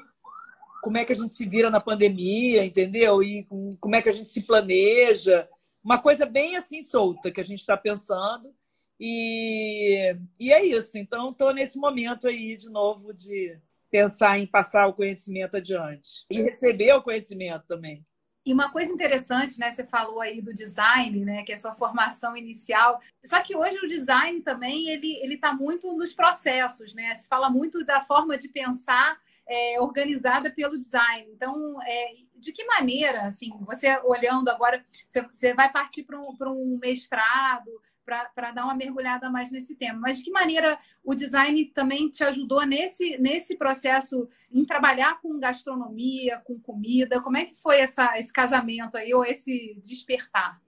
como 0.86 0.98
é 0.98 1.04
que 1.04 1.12
a 1.12 1.16
gente 1.16 1.34
se 1.34 1.44
vira 1.48 1.68
na 1.68 1.80
pandemia, 1.80 2.64
entendeu? 2.64 3.20
E 3.20 3.44
como 3.80 3.96
é 3.96 4.00
que 4.00 4.08
a 4.08 4.12
gente 4.12 4.28
se 4.28 4.46
planeja. 4.46 5.48
Uma 5.82 6.00
coisa 6.00 6.24
bem 6.24 6.54
assim 6.56 6.80
solta 6.80 7.28
que 7.28 7.40
a 7.40 7.44
gente 7.44 7.58
está 7.58 7.76
pensando. 7.76 8.54
E, 9.00 10.16
e 10.38 10.52
é 10.52 10.64
isso. 10.64 10.96
Então, 10.96 11.30
estou 11.30 11.52
nesse 11.52 11.76
momento 11.76 12.28
aí, 12.28 12.54
de 12.54 12.70
novo, 12.70 13.12
de 13.12 13.58
pensar 13.90 14.38
em 14.38 14.46
passar 14.46 14.86
o 14.86 14.94
conhecimento 14.94 15.56
adiante. 15.56 16.24
E 16.30 16.40
receber 16.40 16.92
o 16.92 17.02
conhecimento 17.02 17.64
também. 17.66 18.06
E 18.46 18.52
uma 18.52 18.70
coisa 18.70 18.92
interessante, 18.92 19.58
né? 19.58 19.72
Você 19.72 19.84
falou 19.84 20.20
aí 20.20 20.40
do 20.40 20.54
design, 20.54 21.24
né? 21.24 21.42
Que 21.42 21.52
é 21.52 21.56
sua 21.56 21.74
formação 21.74 22.36
inicial. 22.36 23.00
Só 23.24 23.42
que 23.42 23.56
hoje 23.56 23.76
o 23.84 23.88
design 23.88 24.40
também 24.40 24.88
ele 24.88 25.16
ele 25.16 25.34
está 25.34 25.52
muito 25.52 25.92
nos 25.96 26.14
processos, 26.14 26.94
né? 26.94 27.12
Se 27.12 27.28
fala 27.28 27.50
muito 27.50 27.84
da 27.84 28.00
forma 28.00 28.38
de 28.38 28.48
pensar 28.48 29.18
é, 29.48 29.80
organizada 29.80 30.50
pelo 30.50 30.78
design. 30.78 31.28
Então, 31.32 31.76
é, 31.82 32.14
de 32.38 32.52
que 32.52 32.64
maneira, 32.64 33.22
assim, 33.22 33.50
você 33.60 33.96
olhando 34.04 34.48
agora, 34.48 34.84
você, 35.08 35.22
você 35.22 35.54
vai 35.54 35.70
partir 35.72 36.02
para 36.02 36.18
um, 36.18 36.36
um 36.40 36.78
mestrado 36.80 37.70
para 38.04 38.52
dar 38.52 38.64
uma 38.64 38.74
mergulhada 38.74 39.28
mais 39.28 39.50
nesse 39.50 39.74
tema, 39.74 39.98
mas 39.98 40.18
de 40.18 40.24
que 40.24 40.30
maneira 40.30 40.78
o 41.02 41.12
design 41.12 41.64
também 41.66 42.08
te 42.08 42.22
ajudou 42.22 42.64
nesse, 42.64 43.18
nesse 43.18 43.56
processo 43.58 44.28
em 44.52 44.64
trabalhar 44.64 45.20
com 45.20 45.40
gastronomia, 45.40 46.40
com 46.44 46.56
comida? 46.60 47.20
Como 47.20 47.36
é 47.36 47.44
que 47.44 47.56
foi 47.56 47.80
essa, 47.80 48.16
esse 48.16 48.32
casamento 48.32 48.96
aí, 48.96 49.12
ou 49.12 49.24
esse 49.24 49.76
despertar? 49.82 50.60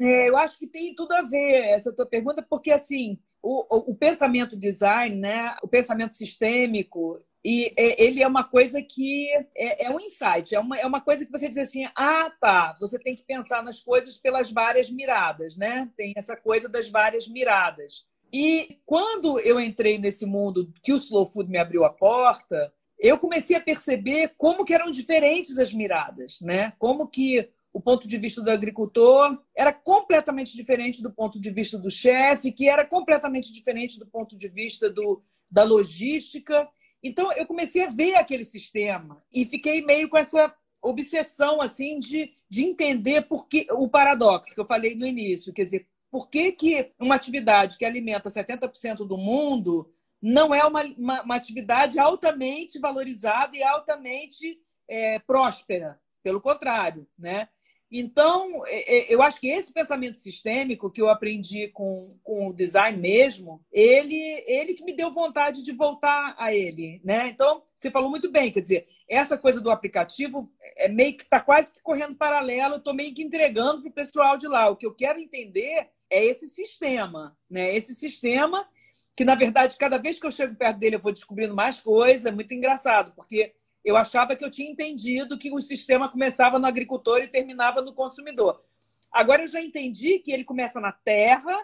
É, 0.00 0.30
eu 0.30 0.36
acho 0.38 0.58
que 0.58 0.66
tem 0.66 0.94
tudo 0.94 1.12
a 1.12 1.20
ver 1.20 1.66
essa 1.68 1.92
tua 1.92 2.06
pergunta, 2.06 2.42
porque 2.42 2.70
assim, 2.70 3.18
o, 3.42 3.66
o, 3.68 3.90
o 3.90 3.94
pensamento 3.94 4.56
design, 4.56 5.16
né, 5.16 5.56
o 5.62 5.68
pensamento 5.68 6.14
sistêmico, 6.14 7.20
e 7.44 7.72
é, 7.76 8.02
ele 8.02 8.22
é 8.22 8.26
uma 8.26 8.44
coisa 8.44 8.82
que 8.82 9.28
é, 9.56 9.86
é, 9.86 9.90
um 9.90 10.00
insight, 10.00 10.54
é 10.54 10.60
uma, 10.60 10.76
é 10.76 10.86
uma 10.86 11.00
coisa 11.00 11.24
que 11.24 11.30
você 11.30 11.48
diz 11.48 11.58
assim: 11.58 11.86
ah, 11.96 12.30
tá, 12.40 12.76
você 12.80 12.98
tem 12.98 13.14
que 13.14 13.22
pensar 13.22 13.62
nas 13.62 13.80
coisas 13.80 14.18
pelas 14.18 14.50
várias 14.50 14.90
miradas, 14.90 15.56
né? 15.56 15.90
Tem 15.96 16.12
essa 16.16 16.36
coisa 16.36 16.68
das 16.68 16.88
várias 16.88 17.28
miradas. 17.28 18.04
E 18.32 18.78
quando 18.84 19.38
eu 19.40 19.58
entrei 19.58 19.98
nesse 19.98 20.26
mundo 20.26 20.72
que 20.82 20.92
o 20.92 20.96
Slow 20.96 21.26
Food 21.26 21.48
me 21.48 21.58
abriu 21.58 21.84
a 21.84 21.90
porta, 21.90 22.72
eu 22.98 23.16
comecei 23.18 23.56
a 23.56 23.60
perceber 23.60 24.34
como 24.36 24.64
que 24.64 24.74
eram 24.74 24.90
diferentes 24.90 25.58
as 25.58 25.72
miradas, 25.72 26.40
né? 26.42 26.72
Como 26.78 27.06
que 27.06 27.48
o 27.72 27.80
ponto 27.80 28.08
de 28.08 28.18
vista 28.18 28.42
do 28.42 28.50
agricultor 28.50 29.40
era 29.56 29.72
completamente 29.72 30.54
diferente 30.56 31.02
do 31.02 31.12
ponto 31.12 31.40
de 31.40 31.50
vista 31.50 31.78
do 31.78 31.90
chefe, 31.90 32.50
que 32.50 32.68
era 32.68 32.84
completamente 32.84 33.52
diferente 33.52 33.98
do 33.98 34.06
ponto 34.06 34.36
de 34.36 34.48
vista 34.48 34.90
do, 34.90 35.22
da 35.50 35.62
logística. 35.62 36.68
Então, 37.02 37.32
eu 37.32 37.46
comecei 37.46 37.84
a 37.84 37.88
ver 37.88 38.14
aquele 38.14 38.44
sistema 38.44 39.22
e 39.32 39.44
fiquei 39.44 39.84
meio 39.84 40.08
com 40.08 40.16
essa 40.16 40.52
obsessão 40.82 41.60
assim 41.60 41.98
de, 41.98 42.32
de 42.48 42.64
entender 42.64 43.22
por 43.22 43.46
que, 43.48 43.66
o 43.70 43.88
paradoxo 43.88 44.54
que 44.54 44.60
eu 44.60 44.66
falei 44.66 44.94
no 44.94 45.06
início. 45.06 45.52
Quer 45.52 45.64
dizer, 45.64 45.88
por 46.10 46.28
que, 46.28 46.52
que 46.52 46.92
uma 46.98 47.14
atividade 47.14 47.76
que 47.76 47.84
alimenta 47.84 48.30
70% 48.30 49.06
do 49.06 49.18
mundo 49.18 49.92
não 50.20 50.54
é 50.54 50.64
uma, 50.64 50.82
uma, 50.96 51.22
uma, 51.22 51.36
atividade 51.36 51.98
altamente 51.98 52.78
valorizada 52.78 53.56
e 53.56 53.62
altamente 53.62 54.58
é, 54.88 55.18
próspera? 55.20 56.00
Pelo 56.22 56.40
contrário, 56.40 57.06
né? 57.16 57.48
Então, 57.90 58.62
é, 58.66 58.96
é, 58.96 59.14
eu 59.14 59.22
acho 59.22 59.40
que 59.40 59.48
esse 59.48 59.72
pensamento 59.72 60.18
sistêmico 60.18 60.90
que 60.90 61.00
eu 61.00 61.08
aprendi 61.08 61.68
com, 61.68 62.16
com 62.22 62.48
o 62.48 62.52
design 62.52 62.98
mesmo, 62.98 63.64
ele, 63.72 64.44
ele 64.46 64.74
que 64.74 64.84
me 64.84 64.92
deu 64.92 65.10
vontade 65.10 65.62
de 65.62 65.72
voltar 65.72 66.34
a 66.38 66.54
ele. 66.54 67.00
Né? 67.02 67.28
Então, 67.28 67.62
você 67.74 67.90
falou 67.90 68.10
muito 68.10 68.30
bem, 68.30 68.50
quer 68.50 68.60
dizer, 68.60 68.86
essa 69.08 69.38
coisa 69.38 69.60
do 69.60 69.70
aplicativo 69.70 70.52
é 70.76 70.88
meio 70.88 71.16
que 71.16 71.22
está 71.22 71.40
quase 71.40 71.72
que 71.72 71.80
correndo 71.80 72.14
paralelo, 72.14 72.74
eu 72.74 72.78
estou 72.78 72.92
meio 72.92 73.14
que 73.14 73.22
entregando 73.22 73.80
para 73.80 73.90
o 73.90 73.94
pessoal 73.94 74.36
de 74.36 74.46
lá. 74.46 74.68
O 74.68 74.76
que 74.76 74.84
eu 74.84 74.94
quero 74.94 75.18
entender 75.18 75.88
é 76.10 76.24
esse 76.24 76.46
sistema, 76.46 77.36
né? 77.50 77.74
Esse 77.74 77.94
sistema 77.94 78.68
que, 79.16 79.24
na 79.24 79.34
verdade, 79.34 79.76
cada 79.76 79.98
vez 79.98 80.18
que 80.18 80.26
eu 80.26 80.30
chego 80.30 80.54
perto 80.54 80.78
dele, 80.78 80.96
eu 80.96 81.00
vou 81.00 81.12
descobrindo 81.12 81.54
mais 81.54 81.80
coisas, 81.80 82.26
é 82.26 82.30
muito 82.30 82.54
engraçado, 82.54 83.12
porque 83.16 83.54
eu 83.88 83.96
achava 83.96 84.36
que 84.36 84.44
eu 84.44 84.50
tinha 84.50 84.70
entendido 84.70 85.38
que 85.38 85.50
o 85.50 85.58
sistema 85.58 86.10
começava 86.10 86.58
no 86.58 86.66
agricultor 86.66 87.22
e 87.22 87.28
terminava 87.28 87.80
no 87.80 87.94
consumidor. 87.94 88.62
Agora 89.10 89.42
eu 89.42 89.46
já 89.46 89.62
entendi 89.62 90.18
que 90.18 90.30
ele 90.30 90.44
começa 90.44 90.78
na 90.78 90.92
terra 90.92 91.56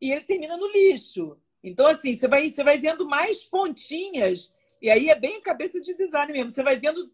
e 0.00 0.12
ele 0.12 0.20
termina 0.20 0.56
no 0.56 0.70
lixo. 0.70 1.36
Então, 1.62 1.86
assim, 1.86 2.14
você 2.14 2.28
vai, 2.28 2.50
você 2.50 2.62
vai 2.62 2.78
vendo 2.78 3.04
mais 3.04 3.44
pontinhas, 3.44 4.54
e 4.80 4.90
aí 4.90 5.08
é 5.08 5.18
bem 5.18 5.40
cabeça 5.40 5.80
de 5.80 5.94
design 5.94 6.32
mesmo. 6.32 6.50
Você 6.50 6.62
vai 6.62 6.78
vendo. 6.78 7.12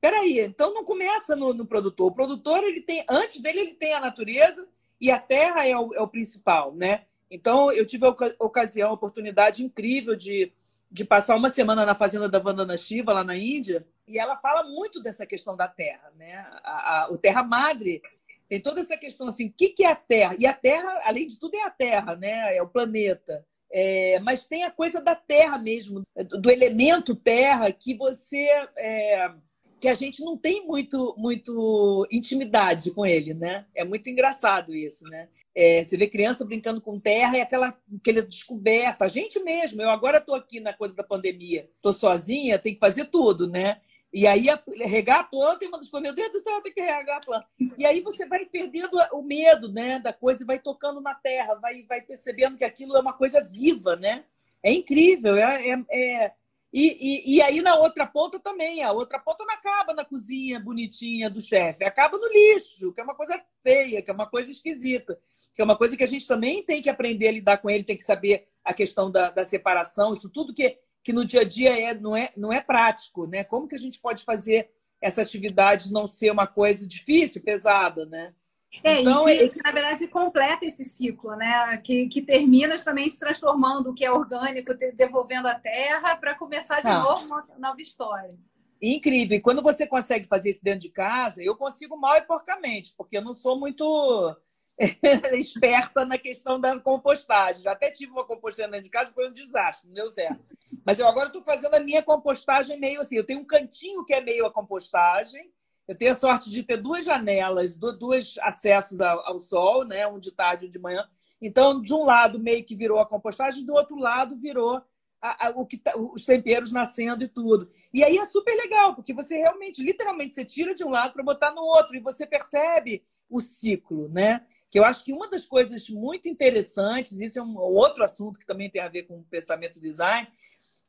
Peraí, 0.00 0.40
então 0.40 0.72
não 0.72 0.84
começa 0.84 1.36
no, 1.36 1.52
no 1.52 1.66
produtor. 1.66 2.08
O 2.08 2.14
produtor, 2.14 2.64
ele 2.64 2.80
tem, 2.80 3.04
antes 3.08 3.40
dele, 3.40 3.60
ele 3.60 3.74
tem 3.74 3.92
a 3.92 4.00
natureza 4.00 4.66
e 4.98 5.10
a 5.10 5.18
terra 5.18 5.66
é 5.66 5.76
o, 5.76 5.94
é 5.94 6.00
o 6.00 6.08
principal, 6.08 6.74
né? 6.74 7.04
Então, 7.30 7.72
eu 7.72 7.84
tive 7.84 8.06
a 8.06 8.14
ocasião, 8.38 8.90
a 8.90 8.94
oportunidade 8.94 9.62
incrível 9.62 10.14
de 10.14 10.52
de 10.90 11.04
passar 11.04 11.36
uma 11.36 11.50
semana 11.50 11.84
na 11.84 11.94
fazenda 11.94 12.28
da 12.28 12.38
Vandana 12.38 12.76
Shiva, 12.76 13.12
lá 13.12 13.24
na 13.24 13.36
Índia, 13.36 13.86
e 14.06 14.18
ela 14.18 14.36
fala 14.36 14.62
muito 14.64 15.02
dessa 15.02 15.26
questão 15.26 15.56
da 15.56 15.68
terra, 15.68 16.12
né? 16.16 16.46
A, 16.62 17.04
a, 17.04 17.12
o 17.12 17.18
Terra 17.18 17.42
Madre 17.42 18.00
tem 18.48 18.60
toda 18.60 18.80
essa 18.80 18.96
questão 18.96 19.26
assim, 19.26 19.48
o 19.48 19.52
que, 19.52 19.70
que 19.70 19.84
é 19.84 19.90
a 19.90 19.96
Terra? 19.96 20.36
E 20.38 20.46
a 20.46 20.52
Terra, 20.52 21.02
além 21.04 21.26
de 21.26 21.38
tudo, 21.38 21.56
é 21.56 21.62
a 21.62 21.70
Terra, 21.70 22.14
né? 22.14 22.56
É 22.56 22.62
o 22.62 22.68
planeta. 22.68 23.44
É, 23.70 24.20
mas 24.20 24.46
tem 24.46 24.62
a 24.62 24.70
coisa 24.70 25.02
da 25.02 25.16
Terra 25.16 25.58
mesmo, 25.58 26.02
do 26.40 26.50
elemento 26.50 27.16
Terra, 27.16 27.72
que 27.72 27.94
você 27.94 28.46
é, 28.76 29.32
que 29.80 29.88
a 29.88 29.94
gente 29.94 30.24
não 30.24 30.36
tem 30.36 30.66
muito, 30.66 31.14
muito 31.18 32.06
intimidade 32.10 32.90
com 32.92 33.04
ele, 33.04 33.34
né? 33.34 33.66
É 33.74 33.84
muito 33.84 34.08
engraçado 34.08 34.74
isso, 34.74 35.04
né? 35.04 35.28
É, 35.54 35.82
você 35.82 35.96
vê 35.96 36.06
criança 36.06 36.44
brincando 36.44 36.82
com 36.82 37.00
terra 37.00 37.38
e 37.38 37.40
aquela, 37.40 37.74
aquela 37.98 38.22
descoberta. 38.22 39.06
A 39.06 39.08
gente 39.08 39.38
mesmo, 39.40 39.80
eu 39.80 39.88
agora 39.88 40.18
estou 40.18 40.34
aqui 40.34 40.60
na 40.60 40.72
coisa 40.72 40.94
da 40.94 41.02
pandemia, 41.02 41.68
estou 41.76 41.94
sozinha, 41.94 42.58
tem 42.58 42.74
que 42.74 42.80
fazer 42.80 43.06
tudo, 43.06 43.48
né? 43.48 43.80
E 44.16 44.26
aí, 44.26 44.46
regar 44.86 45.20
a 45.20 45.24
planta 45.24 45.62
e 45.62 45.68
uma 45.68 45.76
das 45.76 45.90
coisas, 45.90 46.08
meu 46.08 46.14
Deus 46.14 46.32
do 46.32 46.40
céu, 46.40 46.62
tem 46.62 46.72
que 46.72 46.80
regar 46.80 47.18
a 47.18 47.20
planta. 47.20 47.46
E 47.76 47.84
aí 47.84 48.00
você 48.00 48.24
vai 48.24 48.46
perdendo 48.46 48.96
o 49.12 49.20
medo 49.20 49.70
né, 49.70 49.98
da 49.98 50.10
coisa 50.10 50.42
e 50.42 50.46
vai 50.46 50.58
tocando 50.58 51.02
na 51.02 51.14
terra, 51.14 51.54
vai, 51.56 51.82
vai 51.82 52.00
percebendo 52.00 52.56
que 52.56 52.64
aquilo 52.64 52.96
é 52.96 53.00
uma 53.00 53.12
coisa 53.12 53.44
viva, 53.44 53.94
né? 53.94 54.24
É 54.62 54.72
incrível, 54.72 55.36
é, 55.36 55.68
é, 55.68 55.84
é 55.92 56.32
e, 56.72 56.96
e, 56.98 57.36
e, 57.36 57.42
aí 57.42 57.60
na 57.60 57.76
outra 57.76 58.06
ponta 58.06 58.40
também, 58.40 58.82
a 58.82 58.90
outra 58.90 59.18
ponta 59.18 59.44
não 59.44 59.54
acaba 59.54 59.92
na 59.92 60.04
cozinha 60.04 60.58
bonitinha 60.58 61.28
do 61.28 61.40
chefe, 61.40 61.84
acaba 61.84 62.16
no 62.16 62.26
lixo, 62.26 62.94
que 62.94 63.00
é 63.02 63.04
uma 63.04 63.14
coisa 63.14 63.38
feia, 63.62 64.00
que 64.00 64.10
é 64.10 64.14
uma 64.14 64.26
coisa 64.26 64.50
esquisita, 64.50 65.18
que 65.52 65.60
é 65.60 65.64
uma 65.64 65.76
coisa 65.76 65.94
que 65.94 66.02
a 66.02 66.06
gente 66.06 66.26
também 66.26 66.62
tem 66.62 66.80
que 66.80 66.88
aprender 66.88 67.28
a 67.28 67.32
lidar 67.32 67.58
com 67.58 67.68
ele, 67.68 67.84
tem 67.84 67.98
que 67.98 68.02
saber 68.02 68.48
a 68.64 68.72
questão 68.72 69.10
da, 69.10 69.30
da 69.30 69.44
separação, 69.44 70.14
isso 70.14 70.30
tudo 70.30 70.54
que, 70.54 70.78
que 71.06 71.12
no 71.12 71.24
dia 71.24 71.42
a 71.42 71.44
dia 71.44 71.70
é, 71.70 71.94
não, 71.94 72.16
é, 72.16 72.32
não 72.36 72.52
é 72.52 72.60
prático, 72.60 73.28
né? 73.28 73.44
Como 73.44 73.68
que 73.68 73.76
a 73.76 73.78
gente 73.78 74.00
pode 74.00 74.24
fazer 74.24 74.68
essa 75.00 75.22
atividade 75.22 75.92
não 75.92 76.08
ser 76.08 76.32
uma 76.32 76.48
coisa 76.48 76.84
difícil, 76.84 77.44
pesada, 77.44 78.04
né? 78.06 78.34
É, 78.82 79.02
então, 79.02 79.28
e 79.28 79.38
que, 79.38 79.48
que, 79.50 79.62
na 79.62 79.70
verdade 79.70 80.08
completa 80.08 80.66
esse 80.66 80.84
ciclo, 80.84 81.36
né? 81.36 81.76
Que, 81.78 82.08
que 82.08 82.20
termina 82.20 82.76
também 82.82 83.08
se 83.08 83.20
transformando 83.20 83.90
o 83.90 83.94
que 83.94 84.04
é 84.04 84.10
orgânico, 84.10 84.74
devolvendo 84.96 85.46
a 85.46 85.54
terra 85.54 86.16
para 86.16 86.34
começar 86.34 86.80
de 86.80 86.88
ah. 86.88 86.98
novo 86.98 87.24
uma 87.24 87.46
nova 87.56 87.80
história. 87.80 88.36
Incrível. 88.82 89.38
E 89.38 89.40
quando 89.40 89.62
você 89.62 89.86
consegue 89.86 90.26
fazer 90.26 90.50
isso 90.50 90.64
dentro 90.64 90.80
de 90.80 90.90
casa, 90.90 91.40
eu 91.40 91.54
consigo 91.54 91.96
mal 91.96 92.16
e 92.16 92.22
porcamente, 92.22 92.92
porque 92.98 93.16
eu 93.16 93.22
não 93.22 93.32
sou 93.32 93.56
muito 93.56 94.36
esperta 95.32 96.04
na 96.04 96.18
questão 96.18 96.60
da 96.60 96.78
compostagem. 96.78 97.62
Já 97.62 97.72
até 97.72 97.90
tive 97.90 98.12
uma 98.12 98.24
compostagem 98.24 98.82
de 98.82 98.90
casa, 98.90 99.14
foi 99.14 99.28
um 99.28 99.32
desastre, 99.32 99.88
não 99.88 99.94
deu 99.94 100.10
certo. 100.10 100.42
Mas 100.84 100.98
eu 100.98 101.08
agora 101.08 101.28
estou 101.28 101.42
fazendo 101.42 101.74
a 101.74 101.80
minha 101.80 102.02
compostagem 102.02 102.78
meio 102.78 103.00
assim. 103.00 103.16
Eu 103.16 103.24
tenho 103.24 103.40
um 103.40 103.44
cantinho 103.44 104.04
que 104.04 104.14
é 104.14 104.20
meio 104.20 104.46
a 104.46 104.52
compostagem, 104.52 105.50
eu 105.88 105.96
tenho 105.96 106.12
a 106.12 106.16
sorte 106.16 106.50
de 106.50 106.62
ter 106.62 106.76
duas 106.76 107.04
janelas, 107.04 107.76
dois 107.76 108.34
acessos 108.42 109.00
ao 109.00 109.38
sol, 109.38 109.84
né? 109.84 110.06
um 110.06 110.18
de 110.18 110.32
tarde 110.32 110.64
e 110.64 110.68
um 110.68 110.70
de 110.70 110.78
manhã. 110.78 111.08
Então, 111.40 111.80
de 111.80 111.94
um 111.94 112.02
lado 112.02 112.38
meio 112.38 112.64
que 112.64 112.74
virou 112.74 112.98
a 112.98 113.06
compostagem, 113.06 113.64
do 113.64 113.74
outro 113.74 113.96
lado 113.96 114.36
virou 114.36 114.82
a, 115.20 115.46
a, 115.46 115.50
o 115.50 115.66
que 115.66 115.76
tá, 115.76 115.96
os 115.96 116.24
temperos 116.24 116.72
nascendo 116.72 117.24
e 117.24 117.28
tudo. 117.28 117.70
E 117.92 118.02
aí 118.02 118.18
é 118.18 118.24
super 118.24 118.54
legal, 118.56 118.94
porque 118.94 119.12
você 119.12 119.36
realmente, 119.36 119.82
literalmente, 119.82 120.34
você 120.34 120.44
tira 120.44 120.74
de 120.74 120.84
um 120.84 120.90
lado 120.90 121.12
para 121.12 121.22
botar 121.22 121.52
no 121.52 121.62
outro 121.62 121.96
e 121.96 122.00
você 122.00 122.26
percebe 122.26 123.04
o 123.28 123.40
ciclo, 123.40 124.08
né? 124.08 124.44
Que 124.76 124.80
eu 124.80 124.84
acho 124.84 125.02
que 125.02 125.12
uma 125.14 125.26
das 125.26 125.46
coisas 125.46 125.88
muito 125.88 126.28
interessantes, 126.28 127.18
isso 127.22 127.38
é 127.38 127.42
um 127.42 127.56
outro 127.56 128.04
assunto 128.04 128.38
que 128.38 128.44
também 128.44 128.70
tem 128.70 128.82
a 128.82 128.90
ver 128.90 129.04
com 129.04 129.20
o 129.20 129.24
pensamento 129.24 129.80
design, 129.80 130.28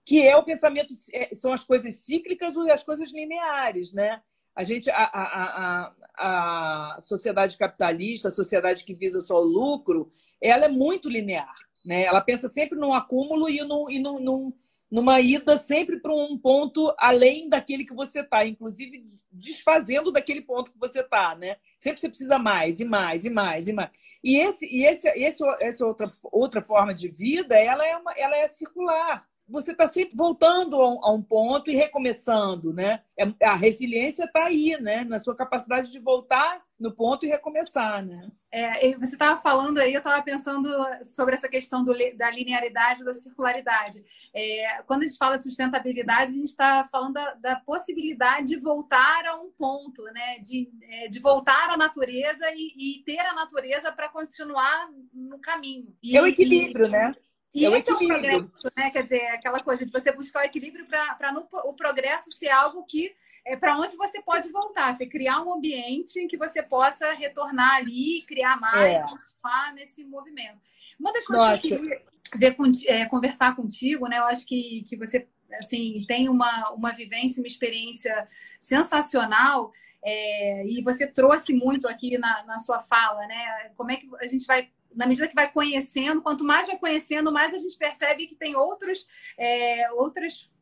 que 0.04 0.28
é 0.28 0.36
o 0.36 0.44
pensamento, 0.44 0.94
é, 1.14 1.34
são 1.34 1.54
as 1.54 1.64
coisas 1.64 1.96
cíclicas 1.96 2.58
ou 2.58 2.70
as 2.70 2.84
coisas 2.84 3.14
lineares, 3.14 3.94
né? 3.94 4.22
A 4.54 4.66
gente, 4.66 4.90
a, 4.90 5.04
a, 5.06 5.94
a, 6.18 6.96
a 6.98 7.00
sociedade 7.00 7.56
capitalista, 7.56 8.28
a 8.28 8.32
sociedade 8.32 8.84
que 8.84 8.94
visa 8.94 9.22
só 9.22 9.40
o 9.40 9.46
lucro, 9.46 10.12
ela 10.42 10.66
é 10.66 10.70
muito 10.70 11.08
linear. 11.08 11.56
Né? 11.86 12.04
Ela 12.04 12.20
pensa 12.20 12.50
sempre 12.50 12.78
num 12.78 12.94
acúmulo 12.94 13.48
e, 13.48 13.64
num, 13.64 13.90
e 13.90 14.00
num, 14.00 14.20
num, 14.20 14.54
numa 14.90 15.20
ida 15.20 15.58
sempre 15.58 16.00
para 16.00 16.14
um 16.14 16.38
ponto 16.38 16.94
além 16.98 17.50
daquele 17.50 17.84
que 17.84 17.94
você 17.94 18.22
está, 18.22 18.46
inclusive 18.46 19.04
desfazendo 19.32 20.12
daquele 20.12 20.42
ponto 20.42 20.72
que 20.72 20.80
você 20.80 21.02
está. 21.02 21.36
Né? 21.36 21.58
Sempre 21.78 22.00
você 22.00 22.10
precisa 22.10 22.40
mais 22.40 22.80
e 22.80 22.86
mais 22.86 23.26
e 23.26 23.30
mais 23.30 23.68
e 23.68 23.74
mais. 23.74 23.92
E, 24.24 24.38
esse, 24.38 24.66
e 24.66 24.86
esse, 24.86 25.08
esse, 25.10 25.44
essa 25.62 25.86
outra, 25.86 26.10
outra 26.24 26.62
forma 26.62 26.94
de 26.94 27.08
vida, 27.08 27.56
ela 27.56 27.86
é, 27.86 27.96
uma, 27.96 28.12
ela 28.14 28.36
é 28.38 28.48
circular 28.48 29.28
você 29.48 29.72
está 29.72 29.88
sempre 29.88 30.16
voltando 30.16 30.82
a 30.82 31.12
um, 31.12 31.22
ponto 31.22 31.72
e 31.72 31.76
recomeçando, 31.76 32.74
né? 32.74 33.02
É, 33.18 33.24
a 33.46 33.56
resiliência 33.56 34.26
está 34.26 34.46
aí, 34.46 34.78
né? 34.82 35.06
Na 35.06 35.20
sua 35.20 35.36
capacidade 35.36 35.92
de 35.92 36.00
voltar 36.00 36.62
no 36.78 36.94
ponto 36.94 37.26
e 37.26 37.30
recomeçar, 37.30 38.06
né? 38.06 38.30
É, 38.52 38.96
você 38.98 39.16
estava 39.16 39.40
falando 39.40 39.78
aí, 39.78 39.94
eu 39.94 40.00
estava 40.00 40.22
pensando 40.22 40.70
sobre 41.04 41.34
essa 41.34 41.50
questão 41.50 41.84
do, 41.84 41.94
da 42.16 42.30
linearidade, 42.30 43.04
da 43.04 43.14
circularidade. 43.14 44.04
É, 44.34 44.84
quando 44.84 45.04
a 45.04 45.06
gente 45.06 45.18
fala 45.18 45.38
de 45.38 45.46
sustentabilidade, 45.46 46.32
a 46.32 46.36
gente 46.36 46.46
está 46.46 46.84
falando 46.92 47.14
da, 47.14 47.34
da, 47.36 47.56
possibilidade 47.58 48.48
de 48.48 48.58
voltar 48.58 49.26
a 49.28 49.36
um 49.40 49.50
ponto, 49.58 50.04
né? 50.06 50.40
De, 50.40 50.70
é, 50.90 51.08
de 51.08 51.20
voltar 51.20 51.70
à 51.70 51.78
natureza 51.78 52.46
e, 52.56 53.00
e 53.00 53.04
ter 53.04 53.20
a 53.20 53.34
natureza 53.34 53.92
para 53.92 54.10
continuar 54.10 54.90
no 55.14 55.40
caminho. 55.40 55.96
E, 56.04 56.18
é 56.18 56.22
o 56.22 56.28
equilíbrio, 56.28 56.88
e, 56.88 56.90
né? 56.90 57.16
E 57.56 57.66
é 57.66 57.78
esse 57.78 57.90
é 57.90 57.94
o 57.94 57.98
progresso, 57.98 58.72
né? 58.76 58.90
Quer 58.92 59.04
dizer, 59.04 59.26
aquela 59.28 59.60
coisa 59.60 59.86
de 59.86 59.92
você 59.92 60.12
buscar 60.12 60.42
o 60.42 60.46
equilíbrio 60.46 60.86
para 60.86 61.46
o 61.66 61.74
progresso 61.74 62.32
ser 62.32 62.50
algo 62.50 62.84
que 62.84 63.16
é 63.46 63.56
para 63.56 63.78
onde 63.78 63.96
você 63.96 64.22
pode 64.22 64.50
voltar, 64.50 64.94
você 64.94 65.06
criar 65.06 65.42
um 65.42 65.54
ambiente 65.54 66.20
em 66.20 66.28
que 66.28 66.38
você 66.38 66.62
possa 66.62 67.14
retornar 67.14 67.78
ali, 67.78 68.22
criar 68.28 68.60
mais, 68.60 68.96
é. 68.96 69.02
continuar 69.02 69.74
nesse 69.74 70.04
movimento. 70.04 70.60
Uma 71.00 71.14
das 71.14 71.26
coisas 71.26 71.48
Nossa. 71.48 71.62
que 71.62 71.74
eu 71.74 71.80
queria 71.80 72.04
ver, 72.36 72.58
é, 72.88 73.06
conversar 73.06 73.56
contigo, 73.56 74.08
né? 74.08 74.18
Eu 74.18 74.26
acho 74.26 74.46
que, 74.46 74.84
que 74.88 74.98
você 74.98 75.26
assim 75.54 76.04
tem 76.08 76.28
uma, 76.28 76.72
uma 76.72 76.92
vivência, 76.92 77.42
uma 77.42 77.48
experiência 77.48 78.28
sensacional. 78.60 79.72
É, 80.04 80.66
e 80.66 80.82
você 80.84 81.08
trouxe 81.08 81.54
muito 81.54 81.88
aqui 81.88 82.18
na, 82.18 82.44
na 82.44 82.60
sua 82.60 82.82
fala, 82.82 83.26
né? 83.28 83.72
Como 83.76 83.92
é 83.92 83.96
que 83.96 84.08
a 84.20 84.28
gente 84.28 84.46
vai 84.46 84.70
na 84.96 85.06
medida 85.06 85.28
que 85.28 85.36
vai 85.36 85.52
conhecendo, 85.52 86.22
quanto 86.22 86.44
mais 86.44 86.68
vai 86.68 86.78
conhecendo, 86.78 87.32
mais 87.32 87.54
a 87.54 87.58
gente 87.58 87.78
percebe 87.78 88.28
que 88.28 88.36
tem 88.36 88.56
outros, 88.56 89.08
é, 89.38 89.88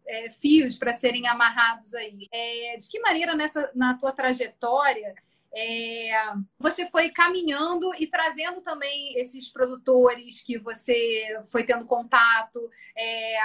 é, 0.07 0.29
fios 0.29 0.77
para 0.77 0.93
serem 0.93 1.27
amarrados 1.27 1.93
aí. 1.93 2.27
É, 2.31 2.77
de 2.77 2.87
que 2.89 2.99
maneira 2.99 3.35
nessa 3.35 3.71
na 3.73 3.97
tua 3.97 4.11
trajetória 4.11 5.15
é, 5.57 6.11
você 6.59 6.85
foi 6.87 7.09
caminhando 7.09 7.89
e 7.97 8.05
trazendo 8.05 8.59
também 8.59 9.17
esses 9.17 9.47
produtores 9.47 10.41
que 10.41 10.59
você 10.59 11.41
foi 11.49 11.63
tendo 11.63 11.85
contato, 11.85 12.69
é, 12.95 13.37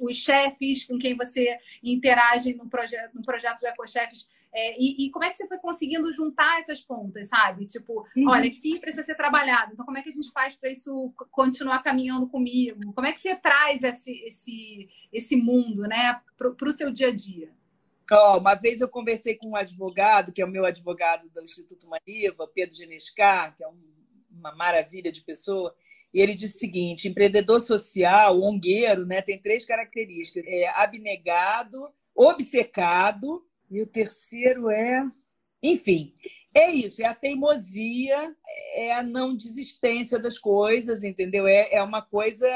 os 0.00 0.16
chefes 0.16 0.84
com 0.84 0.98
quem 0.98 1.14
você 1.14 1.58
interage 1.82 2.54
no, 2.54 2.66
proje 2.70 2.96
no 3.12 3.22
projeto 3.22 3.60
do 3.60 3.66
EcoChefs 3.66 4.26
é, 4.52 4.80
e, 4.80 5.06
e, 5.06 5.10
como 5.10 5.24
é 5.24 5.28
que 5.28 5.36
você 5.36 5.46
foi 5.46 5.58
conseguindo 5.58 6.10
juntar 6.12 6.58
essas 6.60 6.80
pontas, 6.80 7.28
sabe? 7.28 7.66
Tipo, 7.66 8.06
uhum. 8.16 8.28
olha, 8.28 8.48
aqui 8.48 8.78
precisa 8.80 9.02
ser 9.02 9.14
trabalhado. 9.14 9.72
Então, 9.72 9.84
como 9.84 9.98
é 9.98 10.02
que 10.02 10.08
a 10.08 10.12
gente 10.12 10.30
faz 10.32 10.56
para 10.56 10.70
isso 10.70 11.12
continuar 11.30 11.82
caminhando 11.82 12.26
comigo? 12.26 12.92
Como 12.94 13.06
é 13.06 13.12
que 13.12 13.20
você 13.20 13.36
traz 13.36 13.82
esse, 13.82 14.12
esse, 14.24 14.88
esse 15.12 15.36
mundo, 15.36 15.82
né, 15.82 16.20
para 16.38 16.68
o 16.68 16.72
seu 16.72 16.90
dia 16.90 17.08
a 17.08 17.14
dia? 17.14 17.50
Oh, 18.10 18.38
uma 18.38 18.54
vez 18.54 18.80
eu 18.80 18.88
conversei 18.88 19.34
com 19.34 19.50
um 19.50 19.56
advogado, 19.56 20.32
que 20.32 20.40
é 20.40 20.44
o 20.44 20.50
meu 20.50 20.64
advogado 20.64 21.28
do 21.28 21.42
Instituto 21.42 21.88
Maniva, 21.88 22.48
Pedro 22.54 22.76
Genescar, 22.76 23.54
que 23.54 23.64
é 23.64 23.68
um, 23.68 23.82
uma 24.30 24.54
maravilha 24.54 25.10
de 25.10 25.22
pessoa, 25.22 25.74
e 26.14 26.20
ele 26.20 26.34
disse 26.34 26.56
o 26.56 26.60
seguinte: 26.60 27.08
empreendedor 27.08 27.60
social, 27.60 28.40
ongueiro, 28.40 29.04
né, 29.04 29.20
tem 29.20 29.38
três 29.38 29.66
características: 29.66 30.44
é 30.46 30.68
abnegado, 30.68 31.90
obcecado 32.14 33.44
e 33.70 33.80
o 33.80 33.86
terceiro 33.86 34.70
é. 34.70 35.02
Enfim, 35.62 36.12
é 36.54 36.70
isso, 36.70 37.02
é 37.02 37.04
a 37.06 37.14
teimosia, 37.14 38.34
é 38.74 38.94
a 38.94 39.02
não 39.02 39.36
desistência 39.36 40.18
das 40.18 40.38
coisas, 40.38 41.04
entendeu? 41.04 41.46
É, 41.46 41.74
é 41.74 41.82
uma 41.82 42.00
coisa. 42.00 42.46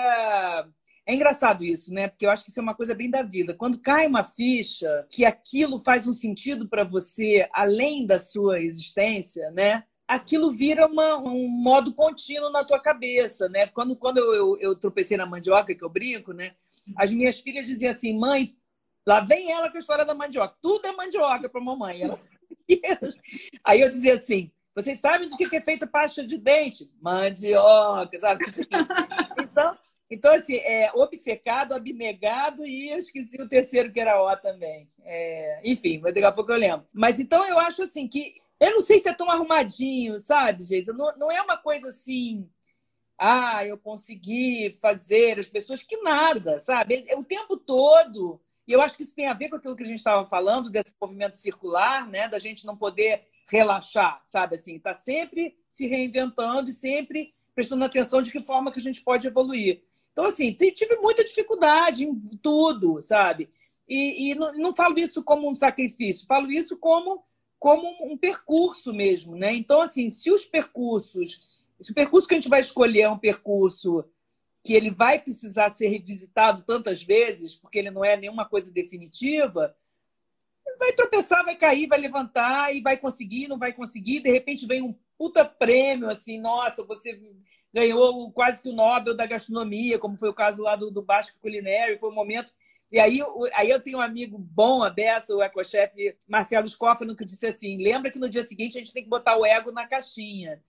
É 1.04 1.14
engraçado 1.14 1.62
isso, 1.64 1.92
né? 1.92 2.08
Porque 2.08 2.24
eu 2.24 2.30
acho 2.30 2.42
que 2.42 2.50
isso 2.50 2.60
é 2.60 2.62
uma 2.62 2.74
coisa 2.74 2.94
bem 2.94 3.10
da 3.10 3.22
vida. 3.22 3.52
Quando 3.52 3.80
cai 3.80 4.06
uma 4.06 4.22
ficha 4.22 5.06
que 5.10 5.24
aquilo 5.24 5.78
faz 5.78 6.06
um 6.06 6.12
sentido 6.12 6.66
para 6.66 6.82
você 6.82 7.46
além 7.52 8.06
da 8.06 8.18
sua 8.18 8.60
existência, 8.60 9.50
né? 9.50 9.84
Aquilo 10.08 10.50
vira 10.50 10.86
uma, 10.86 11.18
um 11.18 11.46
modo 11.46 11.92
contínuo 11.92 12.50
na 12.50 12.64
tua 12.64 12.80
cabeça, 12.80 13.48
né? 13.48 13.66
Quando, 13.66 13.94
quando 13.94 14.18
eu, 14.18 14.34
eu, 14.34 14.58
eu 14.60 14.74
tropecei 14.74 15.16
na 15.16 15.26
mandioca, 15.26 15.74
que 15.74 15.84
eu 15.84 15.90
brinco, 15.90 16.32
né? 16.32 16.52
As 16.96 17.10
minhas 17.10 17.38
filhas 17.38 17.66
diziam 17.66 17.92
assim, 17.92 18.18
mãe, 18.18 18.56
Lá 19.06 19.20
vem 19.20 19.50
ela 19.50 19.70
com 19.70 19.76
a 19.76 19.80
história 19.80 20.04
da 20.04 20.14
mandioca. 20.14 20.56
Tudo 20.60 20.86
é 20.86 20.92
mandioca 20.92 21.48
para 21.48 21.60
a 21.60 21.64
mamãe. 21.64 22.02
Ela... 22.02 22.14
Aí 23.64 23.80
eu 23.80 23.88
dizia 23.88 24.14
assim: 24.14 24.50
vocês 24.74 25.00
sabem 25.00 25.28
de 25.28 25.36
que 25.36 25.56
é 25.56 25.60
feita 25.60 25.86
pasta 25.86 26.24
de 26.24 26.38
dente? 26.38 26.90
Mandioca, 27.00 28.18
sabe? 28.20 28.44
Então, 29.38 29.78
então 30.10 30.34
assim, 30.34 30.56
é 30.56 30.90
obcecado, 30.94 31.74
abnegado 31.74 32.64
e 32.64 32.90
eu 32.90 32.98
esqueci 32.98 33.40
o 33.40 33.48
terceiro 33.48 33.92
que 33.92 34.00
era 34.00 34.22
O 34.22 34.36
também. 34.36 34.88
É, 35.02 35.60
enfim, 35.64 35.98
mas 35.98 36.14
daqui 36.14 36.26
a 36.26 36.32
pouco 36.32 36.52
eu 36.52 36.58
lembro. 36.58 36.86
Mas 36.92 37.18
então 37.18 37.46
eu 37.46 37.58
acho 37.58 37.82
assim 37.82 38.06
que. 38.06 38.34
Eu 38.58 38.72
não 38.72 38.80
sei 38.80 38.98
se 38.98 39.08
é 39.08 39.14
tão 39.14 39.30
arrumadinho, 39.30 40.18
sabe, 40.18 40.62
Geisa? 40.62 40.92
Não, 40.92 41.16
não 41.16 41.30
é 41.30 41.40
uma 41.40 41.56
coisa 41.56 41.88
assim. 41.88 42.48
Ah, 43.18 43.64
eu 43.66 43.78
consegui 43.78 44.70
fazer 44.80 45.38
as 45.38 45.48
pessoas 45.48 45.82
que 45.82 45.96
nada, 45.98 46.58
sabe? 46.58 47.04
O 47.16 47.24
tempo 47.24 47.56
todo 47.56 48.40
e 48.70 48.72
eu 48.72 48.80
acho 48.80 48.96
que 48.96 49.02
isso 49.02 49.16
tem 49.16 49.26
a 49.26 49.34
ver 49.34 49.48
com 49.48 49.56
aquilo 49.56 49.74
que 49.74 49.82
a 49.82 49.86
gente 49.86 49.98
estava 49.98 50.24
falando, 50.24 50.70
desse 50.70 50.94
movimento 51.00 51.36
circular, 51.36 52.08
né? 52.08 52.28
da 52.28 52.38
gente 52.38 52.64
não 52.64 52.76
poder 52.76 53.26
relaxar, 53.48 54.20
sabe? 54.22 54.54
Assim, 54.54 54.76
está 54.76 54.94
sempre 54.94 55.58
se 55.68 55.88
reinventando 55.88 56.70
e 56.70 56.72
sempre 56.72 57.34
prestando 57.52 57.84
atenção 57.84 58.22
de 58.22 58.30
que 58.30 58.38
forma 58.38 58.70
que 58.70 58.78
a 58.78 58.82
gente 58.82 59.02
pode 59.02 59.26
evoluir. 59.26 59.82
Então, 60.12 60.24
assim, 60.24 60.52
tive 60.52 60.94
muita 60.98 61.24
dificuldade 61.24 62.04
em 62.04 62.16
tudo, 62.40 63.02
sabe? 63.02 63.50
E, 63.88 64.30
e 64.30 64.34
não, 64.36 64.52
não, 64.52 64.72
falo 64.72 64.96
isso 65.00 65.24
como 65.24 65.50
um 65.50 65.54
sacrifício, 65.54 66.28
falo 66.28 66.48
isso 66.48 66.76
como, 66.76 67.24
como 67.58 67.88
um 68.04 68.16
percurso 68.16 68.92
mesmo, 68.92 69.34
né? 69.34 69.52
Então, 69.52 69.82
assim, 69.82 70.08
se 70.08 70.30
os 70.30 70.44
percursos, 70.44 71.40
se 71.80 71.90
o 71.90 71.94
percurso 71.94 72.28
que 72.28 72.34
a 72.34 72.38
gente 72.38 72.48
vai 72.48 72.60
escolher 72.60 73.00
é 73.00 73.10
um 73.10 73.18
percurso 73.18 74.04
que 74.62 74.74
ele 74.74 74.90
vai 74.90 75.18
precisar 75.18 75.70
ser 75.70 75.88
revisitado 75.88 76.62
tantas 76.62 77.02
vezes, 77.02 77.54
porque 77.54 77.78
ele 77.78 77.90
não 77.90 78.04
é 78.04 78.16
nenhuma 78.16 78.46
coisa 78.46 78.70
definitiva, 78.70 79.74
vai 80.78 80.92
tropeçar, 80.92 81.44
vai 81.44 81.56
cair, 81.56 81.86
vai 81.86 81.98
levantar 81.98 82.74
e 82.74 82.80
vai 82.80 82.96
conseguir, 82.96 83.48
não 83.48 83.58
vai 83.58 83.72
conseguir. 83.72 84.20
De 84.20 84.30
repente 84.30 84.66
vem 84.66 84.82
um 84.82 84.94
puta 85.16 85.44
prêmio, 85.44 86.08
assim, 86.08 86.40
nossa, 86.40 86.84
você 86.84 87.20
ganhou 87.72 88.32
quase 88.32 88.60
que 88.60 88.68
o 88.68 88.72
Nobel 88.72 89.14
da 89.14 89.26
gastronomia, 89.26 89.98
como 89.98 90.16
foi 90.16 90.28
o 90.28 90.34
caso 90.34 90.62
lá 90.62 90.76
do, 90.76 90.90
do 90.90 91.02
Basque 91.02 91.38
Culinary, 91.38 91.98
foi 91.98 92.10
um 92.10 92.14
momento. 92.14 92.52
E 92.92 92.98
aí, 92.98 93.20
aí 93.54 93.70
eu 93.70 93.80
tenho 93.80 93.98
um 93.98 94.02
amigo 94.02 94.36
bom, 94.36 94.82
a 94.82 94.90
Bessa, 94.90 95.34
o 95.34 95.42
ecochefe 95.42 96.16
Marcelo 96.26 96.68
Scoffano, 96.68 97.14
que 97.14 97.24
disse 97.24 97.46
assim: 97.46 97.76
lembra 97.76 98.10
que 98.10 98.18
no 98.18 98.28
dia 98.28 98.42
seguinte 98.42 98.76
a 98.76 98.80
gente 98.80 98.92
tem 98.92 99.04
que 99.04 99.08
botar 99.08 99.36
o 99.36 99.46
ego 99.46 99.70
na 99.70 99.86
caixinha. 99.86 100.60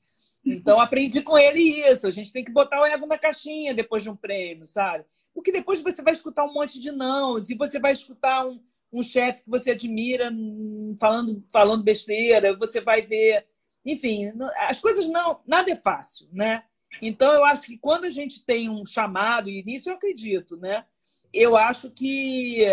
Então, 0.45 0.79
aprendi 0.79 1.21
com 1.21 1.37
ele 1.37 1.61
isso. 1.61 2.07
A 2.07 2.11
gente 2.11 2.33
tem 2.33 2.43
que 2.43 2.51
botar 2.51 2.81
o 2.81 2.85
ego 2.85 3.05
na 3.05 3.17
caixinha 3.17 3.73
depois 3.73 4.01
de 4.03 4.09
um 4.09 4.15
prêmio, 4.15 4.65
sabe? 4.65 5.05
Porque 5.33 5.51
depois 5.51 5.81
você 5.81 6.01
vai 6.01 6.13
escutar 6.13 6.43
um 6.43 6.53
monte 6.53 6.79
de 6.79 6.91
não, 6.91 7.37
e 7.37 7.55
você 7.55 7.79
vai 7.79 7.91
escutar 7.91 8.45
um, 8.45 8.59
um 8.91 9.03
chefe 9.03 9.43
que 9.43 9.49
você 9.49 9.71
admira 9.71 10.29
hum, 10.31 10.95
falando, 10.99 11.43
falando 11.51 11.83
besteira, 11.83 12.57
você 12.57 12.81
vai 12.81 13.01
ver. 13.01 13.45
Enfim, 13.85 14.31
as 14.67 14.79
coisas 14.79 15.07
não. 15.07 15.41
Nada 15.45 15.71
é 15.71 15.75
fácil, 15.75 16.27
né? 16.31 16.63
Então, 17.01 17.31
eu 17.33 17.45
acho 17.45 17.63
que 17.63 17.77
quando 17.77 18.05
a 18.05 18.09
gente 18.09 18.43
tem 18.43 18.69
um 18.69 18.83
chamado, 18.83 19.49
e 19.49 19.63
nisso 19.63 19.89
eu 19.89 19.93
acredito, 19.93 20.57
né? 20.57 20.85
Eu 21.33 21.55
acho 21.55 21.91
que 21.91 22.65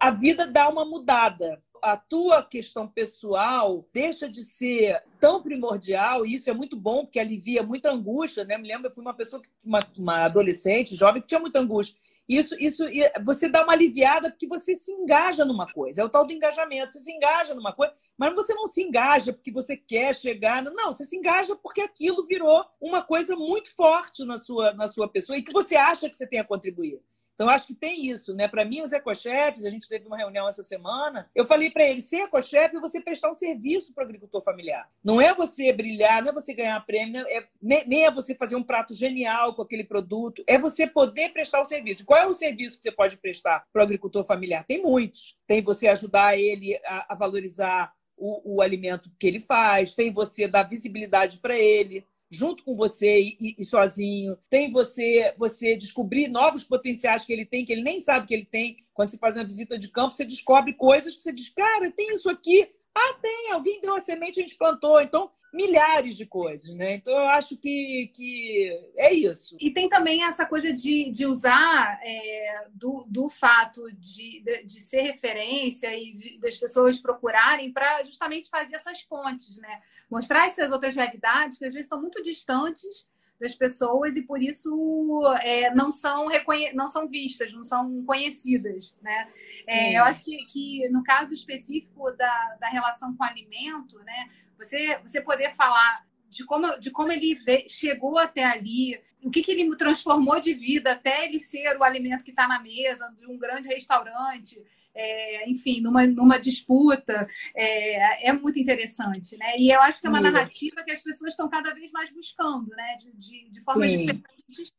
a 0.00 0.10
vida 0.10 0.46
dá 0.46 0.68
uma 0.68 0.84
mudada 0.84 1.62
a 1.82 1.96
tua 1.96 2.44
questão 2.44 2.86
pessoal 2.86 3.84
deixa 3.92 4.28
de 4.28 4.44
ser 4.44 5.02
tão 5.18 5.42
primordial, 5.42 6.24
e 6.24 6.34
isso 6.34 6.48
é 6.48 6.52
muito 6.52 6.76
bom, 6.76 7.04
porque 7.04 7.18
alivia 7.18 7.62
muita 7.62 7.90
angústia, 7.90 8.44
né? 8.44 8.56
Me 8.56 8.68
lembro, 8.68 8.86
eu 8.86 8.94
fui 8.94 9.02
uma 9.02 9.14
pessoa, 9.14 9.42
uma, 9.64 9.80
uma 9.98 10.24
adolescente, 10.24 10.94
jovem, 10.94 11.20
que 11.20 11.28
tinha 11.28 11.40
muita 11.40 11.58
angústia. 11.58 12.00
Isso, 12.28 12.54
isso, 12.58 12.84
você 13.24 13.48
dá 13.48 13.64
uma 13.64 13.72
aliviada 13.72 14.30
porque 14.30 14.46
você 14.46 14.76
se 14.76 14.92
engaja 14.92 15.44
numa 15.44 15.70
coisa. 15.70 16.02
É 16.02 16.04
o 16.04 16.08
tal 16.08 16.24
do 16.24 16.32
engajamento. 16.32 16.92
Você 16.92 17.00
se 17.00 17.12
engaja 17.12 17.52
numa 17.52 17.72
coisa, 17.72 17.92
mas 18.16 18.32
você 18.34 18.54
não 18.54 18.66
se 18.66 18.80
engaja 18.80 19.32
porque 19.32 19.50
você 19.50 19.76
quer 19.76 20.14
chegar. 20.14 20.62
Não, 20.62 20.92
você 20.92 21.04
se 21.04 21.16
engaja 21.16 21.56
porque 21.56 21.80
aquilo 21.80 22.24
virou 22.24 22.64
uma 22.80 23.02
coisa 23.02 23.34
muito 23.34 23.74
forte 23.74 24.24
na 24.24 24.38
sua, 24.38 24.72
na 24.72 24.86
sua 24.86 25.08
pessoa 25.08 25.36
e 25.36 25.42
que 25.42 25.52
você 25.52 25.74
acha 25.74 26.08
que 26.08 26.16
você 26.16 26.26
tem 26.26 26.38
a 26.38 26.44
contribuir. 26.44 27.00
Então, 27.42 27.52
acho 27.52 27.66
que 27.66 27.74
tem 27.74 28.06
isso, 28.08 28.36
né? 28.36 28.46
Para 28.46 28.64
mim, 28.64 28.82
os 28.82 28.92
ecochefes, 28.92 29.64
a 29.64 29.70
gente 29.70 29.88
teve 29.88 30.06
uma 30.06 30.16
reunião 30.16 30.48
essa 30.48 30.62
semana, 30.62 31.28
eu 31.34 31.44
falei 31.44 31.72
para 31.72 31.84
eles: 31.84 32.04
ser 32.04 32.18
ecochefe 32.18 32.76
é 32.76 32.80
você 32.80 33.00
prestar 33.00 33.32
um 33.32 33.34
serviço 33.34 33.92
para 33.92 34.04
o 34.04 34.06
agricultor 34.06 34.40
familiar. 34.44 34.88
Não 35.02 35.20
é 35.20 35.34
você 35.34 35.72
brilhar, 35.72 36.22
não 36.22 36.30
é 36.30 36.32
você 36.32 36.54
ganhar 36.54 36.78
prêmio, 36.86 37.26
é, 37.28 37.44
nem 37.60 38.04
é 38.04 38.12
você 38.12 38.36
fazer 38.36 38.54
um 38.54 38.62
prato 38.62 38.94
genial 38.94 39.56
com 39.56 39.62
aquele 39.62 39.82
produto, 39.82 40.44
é 40.46 40.56
você 40.56 40.86
poder 40.86 41.30
prestar 41.30 41.58
o 41.58 41.62
um 41.62 41.64
serviço. 41.64 42.04
Qual 42.04 42.20
é 42.20 42.26
o 42.26 42.34
serviço 42.34 42.76
que 42.76 42.84
você 42.84 42.92
pode 42.92 43.16
prestar 43.16 43.66
para 43.72 43.80
o 43.80 43.82
agricultor 43.82 44.22
familiar? 44.22 44.64
Tem 44.64 44.80
muitos. 44.80 45.36
Tem 45.44 45.60
você 45.60 45.88
ajudar 45.88 46.38
ele 46.38 46.78
a, 46.86 47.12
a 47.12 47.16
valorizar 47.16 47.92
o, 48.16 48.56
o, 48.56 48.62
alimento 48.62 49.10
que 49.18 49.26
ele 49.26 49.40
faz, 49.40 49.96
tem 49.96 50.12
você 50.12 50.46
dar 50.46 50.68
visibilidade 50.68 51.38
para 51.38 51.58
ele, 51.58 52.06
junto 52.32 52.64
com 52.64 52.74
você 52.74 53.20
e, 53.20 53.54
e, 53.58 53.64
sozinho. 53.64 54.38
Tem 54.48 54.72
você 54.72 55.34
você 55.36 55.76
descobrir 55.76 56.28
novos 56.28 56.64
potenciais 56.64 57.24
que 57.26 57.32
ele 57.32 57.44
tem, 57.44 57.64
que 57.64 57.72
ele 57.72 57.82
nem 57.82 58.00
sabe 58.00 58.26
que 58.26 58.32
ele 58.32 58.46
tem. 58.46 58.78
Quando 58.94 59.10
você 59.10 59.18
faz 59.18 59.36
uma 59.36 59.44
visita 59.44 59.78
de 59.78 59.88
campo, 59.88 60.14
você 60.14 60.24
descobre 60.24 60.72
coisas 60.72 61.14
que 61.14 61.22
você 61.22 61.32
diz, 61.32 61.50
cara, 61.50 61.90
tem 61.90 62.14
isso 62.14 62.30
aqui. 62.30 62.68
Ah, 62.94 63.18
tem, 63.20 63.52
alguém 63.52 63.80
deu 63.80 63.94
a 63.94 64.00
semente, 64.00 64.40
a 64.40 64.42
gente 64.42 64.56
plantou. 64.56 65.00
Então, 65.00 65.30
milhares 65.52 66.16
de 66.16 66.24
coisas, 66.24 66.74
né? 66.74 66.94
Então 66.94 67.12
eu 67.12 67.28
acho 67.28 67.56
que, 67.58 68.10
que 68.14 68.90
é 68.96 69.12
isso. 69.12 69.56
E 69.60 69.70
tem 69.70 69.88
também 69.88 70.24
essa 70.24 70.46
coisa 70.46 70.72
de, 70.72 71.10
de 71.10 71.26
usar 71.26 72.00
é, 72.02 72.68
do, 72.72 73.04
do 73.08 73.28
fato 73.28 73.82
de, 73.92 74.42
de, 74.42 74.64
de, 74.64 74.80
ser 74.80 75.02
referência 75.02 75.94
e 75.94 76.12
de, 76.12 76.40
das 76.40 76.56
pessoas 76.56 76.98
procurarem 76.98 77.72
para 77.72 78.02
justamente 78.04 78.48
fazer 78.48 78.76
essas 78.76 79.02
pontes, 79.02 79.56
né? 79.58 79.82
Mostrar 80.10 80.46
essas 80.46 80.70
outras 80.72 80.96
realidades 80.96 81.58
que 81.58 81.64
às 81.66 81.72
vezes 81.72 81.86
estão 81.86 82.00
muito 82.00 82.22
distantes 82.22 83.06
das 83.42 83.56
pessoas 83.56 84.16
e 84.16 84.22
por 84.22 84.40
isso 84.40 85.20
é, 85.42 85.74
não 85.74 85.90
são 85.90 86.28
reconhe... 86.28 86.72
não 86.72 86.86
são 86.86 87.08
vistas, 87.08 87.52
não 87.52 87.64
são 87.64 88.04
conhecidas, 88.04 88.96
né? 89.02 89.28
É, 89.66 89.98
eu 89.98 90.04
acho 90.04 90.24
que, 90.24 90.36
que 90.44 90.88
no 90.90 91.02
caso 91.02 91.34
específico 91.34 92.12
da, 92.12 92.56
da 92.60 92.68
relação 92.68 93.16
com 93.16 93.24
o 93.24 93.26
alimento, 93.26 93.98
né? 94.04 94.30
Você, 94.56 94.96
você 94.98 95.20
poder 95.20 95.50
falar 95.50 96.06
de 96.28 96.44
como, 96.44 96.78
de 96.78 96.92
como 96.92 97.10
ele 97.10 97.36
chegou 97.68 98.16
até 98.16 98.44
ali, 98.44 99.02
o 99.24 99.30
que, 99.30 99.42
que 99.42 99.50
ele 99.50 99.76
transformou 99.76 100.40
de 100.40 100.54
vida 100.54 100.92
até 100.92 101.24
ele 101.24 101.40
ser 101.40 101.76
o 101.76 101.82
alimento 101.82 102.24
que 102.24 102.30
está 102.30 102.46
na 102.46 102.60
mesa 102.60 103.12
de 103.18 103.26
um 103.26 103.36
grande 103.36 103.68
restaurante, 103.68 104.62
é, 104.94 105.48
enfim, 105.50 105.80
numa, 105.80 106.06
numa 106.06 106.38
disputa, 106.38 107.28
é, 107.54 108.28
é, 108.28 108.32
muito 108.32 108.58
interessante, 108.58 109.36
né? 109.36 109.58
E 109.58 109.70
eu 109.70 109.80
acho 109.80 110.00
que 110.00 110.06
é 110.06 110.10
uma 110.10 110.20
narrativa 110.20 110.82
que 110.84 110.92
as 110.92 111.00
pessoas 111.00 111.32
estão 111.32 111.48
cada 111.48 111.74
vez 111.74 111.90
mais 111.92 112.12
buscando, 112.12 112.68
né? 112.70 112.96
De, 112.98 113.12
de, 113.12 113.50
de 113.50 113.60
formas 113.62 113.90
Sim. 113.90 114.06
diferentes. 114.06 114.72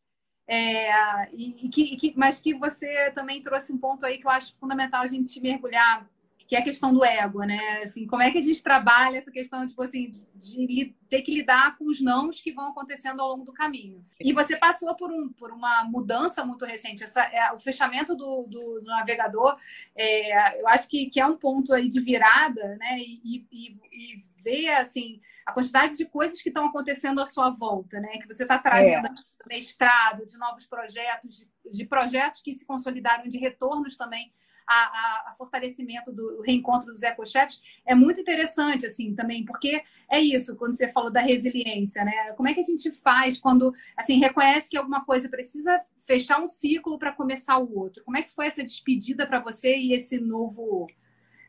É, 0.45 1.29
e, 1.33 1.65
e, 1.65 1.69
que, 1.69 1.81
e 1.81 1.97
que, 1.97 2.13
mas 2.17 2.41
que 2.41 2.53
você 2.53 3.11
também 3.11 3.41
trouxe 3.41 3.71
um 3.71 3.77
ponto 3.77 4.05
aí 4.05 4.17
que 4.17 4.27
eu 4.27 4.31
acho 4.31 4.55
fundamental 4.57 5.01
a 5.01 5.07
gente 5.07 5.39
mergulhar 5.39 6.07
que 6.47 6.55
é 6.55 6.59
a 6.59 6.63
questão 6.63 6.93
do 6.93 7.03
ego, 7.03 7.39
né? 7.43 7.57
Assim, 7.83 8.05
como 8.05 8.21
é 8.21 8.31
que 8.31 8.37
a 8.37 8.41
gente 8.41 8.61
trabalha 8.61 9.17
essa 9.17 9.31
questão 9.31 9.65
tipo 9.65 9.81
assim, 9.81 10.09
de, 10.09 10.27
de 10.67 10.95
ter 11.09 11.21
que 11.21 11.33
lidar 11.33 11.77
com 11.77 11.85
os 11.85 12.01
nãos 12.01 12.41
que 12.41 12.51
vão 12.51 12.69
acontecendo 12.69 13.21
ao 13.21 13.29
longo 13.29 13.45
do 13.45 13.53
caminho. 13.53 14.03
E 14.19 14.33
você 14.33 14.57
passou 14.57 14.95
por, 14.95 15.11
um, 15.11 15.29
por 15.29 15.51
uma 15.51 15.83
mudança 15.85 16.43
muito 16.43 16.65
recente. 16.65 17.03
Essa, 17.03 17.23
é, 17.23 17.51
o 17.53 17.59
fechamento 17.59 18.15
do, 18.15 18.47
do, 18.47 18.81
do 18.81 18.85
navegador, 18.85 19.57
é, 19.95 20.61
eu 20.61 20.67
acho 20.67 20.87
que, 20.87 21.09
que 21.09 21.19
é 21.19 21.25
um 21.25 21.37
ponto 21.37 21.73
aí 21.73 21.87
de 21.87 21.99
virada, 21.99 22.75
né? 22.77 22.97
E, 22.99 23.45
e, 23.51 23.79
e 23.91 24.23
ver 24.43 24.69
assim 24.75 25.21
a 25.45 25.51
quantidade 25.51 25.97
de 25.97 26.05
coisas 26.05 26.41
que 26.41 26.49
estão 26.49 26.67
acontecendo 26.67 27.21
à 27.21 27.25
sua 27.25 27.49
volta, 27.49 27.99
né? 27.99 28.17
Que 28.17 28.27
você 28.27 28.43
está 28.43 28.57
trazendo 28.57 29.07
é. 29.07 29.11
mestrado, 29.47 30.25
de 30.25 30.37
novos 30.37 30.65
projetos, 30.65 31.37
de, 31.37 31.47
de 31.71 31.85
projetos 31.85 32.41
que 32.41 32.53
se 32.53 32.65
consolidaram, 32.65 33.27
de 33.27 33.37
retornos 33.37 33.97
também 33.97 34.31
a, 34.67 34.73
a, 34.73 35.29
a 35.29 35.33
fortalecimento 35.33 36.11
do 36.11 36.41
reencontro 36.41 36.91
dos 36.91 37.03
ecochefs 37.03 37.61
é 37.85 37.95
muito 37.95 38.21
interessante, 38.21 38.85
assim, 38.85 39.13
também, 39.13 39.45
porque 39.45 39.81
é 40.09 40.19
isso, 40.19 40.55
quando 40.55 40.75
você 40.75 40.91
falou 40.91 41.11
da 41.11 41.21
resiliência, 41.21 42.03
né? 42.03 42.33
Como 42.33 42.47
é 42.49 42.53
que 42.53 42.59
a 42.59 42.63
gente 42.63 42.91
faz 42.91 43.39
quando, 43.39 43.73
assim, 43.95 44.19
reconhece 44.19 44.69
que 44.69 44.77
alguma 44.77 45.03
coisa 45.05 45.29
precisa 45.29 45.79
fechar 46.05 46.41
um 46.41 46.47
ciclo 46.47 46.97
para 46.97 47.11
começar 47.11 47.57
o 47.57 47.77
outro? 47.77 48.03
Como 48.03 48.17
é 48.17 48.21
que 48.21 48.31
foi 48.31 48.47
essa 48.47 48.63
despedida 48.63 49.25
para 49.25 49.39
você 49.39 49.77
e 49.77 49.93
esse 49.93 50.19
novo 50.19 50.87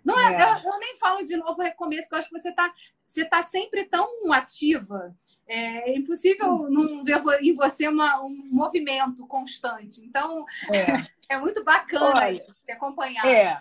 não 0.04 0.18
é, 0.18 0.34
é. 0.34 0.42
Eu, 0.42 0.72
eu, 0.72 0.78
nem 0.78 0.96
falo 0.98 1.24
de 1.24 1.36
novo 1.36 1.62
recomeço, 1.62 2.02
porque 2.02 2.14
eu 2.14 2.18
acho 2.18 2.28
que 2.28 2.38
você 2.38 2.50
está 2.50 2.72
você 3.06 3.24
tá 3.24 3.42
sempre 3.42 3.84
tão 3.84 4.32
ativa. 4.32 5.14
É 5.46 5.96
impossível 5.96 6.68
não 6.68 7.04
ver 7.04 7.22
em 7.40 7.54
você 7.54 7.86
uma, 7.86 8.20
um 8.22 8.48
movimento 8.50 9.26
constante. 9.26 10.00
Então, 10.04 10.44
é, 10.72 11.06
é 11.36 11.40
muito 11.40 11.62
bacana 11.62 12.26
Olha, 12.26 12.44
te 12.64 12.72
acompanhar. 12.72 13.24
É. 13.26 13.60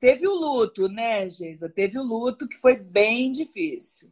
Teve 0.00 0.26
o 0.26 0.34
luto, 0.34 0.88
né, 0.88 1.28
Geisa? 1.28 1.68
Teve 1.68 1.98
o 1.98 2.02
luto 2.02 2.48
que 2.48 2.56
foi 2.56 2.76
bem 2.76 3.30
difícil, 3.30 4.10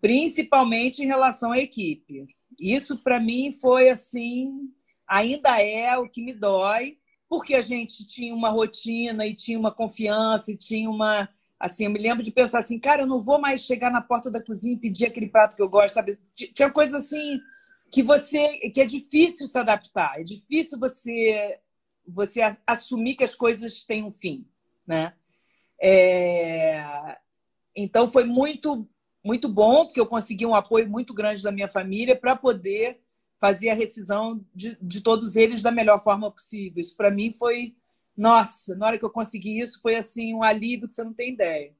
principalmente 0.00 1.02
em 1.02 1.06
relação 1.06 1.52
à 1.52 1.58
equipe. 1.58 2.26
Isso, 2.58 2.98
para 2.98 3.20
mim, 3.20 3.52
foi 3.52 3.88
assim, 3.88 4.72
ainda 5.06 5.60
é 5.60 5.96
o 5.96 6.08
que 6.08 6.22
me 6.22 6.32
dói, 6.32 6.97
porque 7.28 7.54
a 7.54 7.62
gente 7.62 8.06
tinha 8.06 8.34
uma 8.34 8.50
rotina 8.50 9.26
e 9.26 9.34
tinha 9.34 9.58
uma 9.58 9.70
confiança 9.70 10.50
e 10.50 10.56
tinha 10.56 10.88
uma. 10.88 11.28
Assim, 11.60 11.84
eu 11.84 11.90
me 11.90 11.98
lembro 11.98 12.22
de 12.22 12.30
pensar 12.30 12.60
assim, 12.60 12.78
cara, 12.78 13.02
eu 13.02 13.06
não 13.06 13.20
vou 13.20 13.40
mais 13.40 13.62
chegar 13.62 13.90
na 13.90 14.00
porta 14.00 14.30
da 14.30 14.42
cozinha 14.42 14.74
e 14.74 14.78
pedir 14.78 15.06
aquele 15.06 15.28
prato 15.28 15.56
que 15.56 15.62
eu 15.62 15.68
gosto, 15.68 15.94
sabe? 15.94 16.18
Tinha 16.34 16.70
coisa 16.70 16.98
assim 16.98 17.40
que 17.90 18.02
você 18.02 18.58
que 18.70 18.80
é 18.80 18.86
difícil 18.86 19.48
se 19.48 19.58
adaptar, 19.58 20.20
é 20.20 20.22
difícil 20.22 20.78
você 20.78 21.58
você 22.06 22.40
assumir 22.66 23.14
que 23.16 23.24
as 23.24 23.34
coisas 23.34 23.82
têm 23.82 24.04
um 24.04 24.10
fim, 24.10 24.46
né? 24.86 25.12
É... 25.80 27.18
Então 27.76 28.08
foi 28.08 28.24
muito 28.24 28.88
muito 29.22 29.48
bom 29.48 29.84
porque 29.84 30.00
eu 30.00 30.06
consegui 30.06 30.46
um 30.46 30.54
apoio 30.54 30.88
muito 30.88 31.12
grande 31.12 31.42
da 31.42 31.52
minha 31.52 31.68
família 31.68 32.16
para 32.16 32.36
poder 32.36 33.00
fazer 33.38 33.70
a 33.70 33.74
rescisão 33.74 34.44
de, 34.54 34.76
de 34.80 35.00
todos 35.00 35.36
eles 35.36 35.62
da 35.62 35.70
melhor 35.70 35.98
forma 36.00 36.30
possível. 36.30 36.80
Isso 36.80 36.96
para 36.96 37.10
mim 37.10 37.32
foi, 37.32 37.74
nossa, 38.16 38.74
na 38.74 38.86
hora 38.86 38.98
que 38.98 39.04
eu 39.04 39.10
consegui 39.10 39.60
isso, 39.60 39.80
foi 39.80 39.96
assim 39.96 40.34
um 40.34 40.42
alívio 40.42 40.88
que 40.88 40.94
você 40.94 41.04
não 41.04 41.14
tem 41.14 41.32
ideia. 41.32 41.74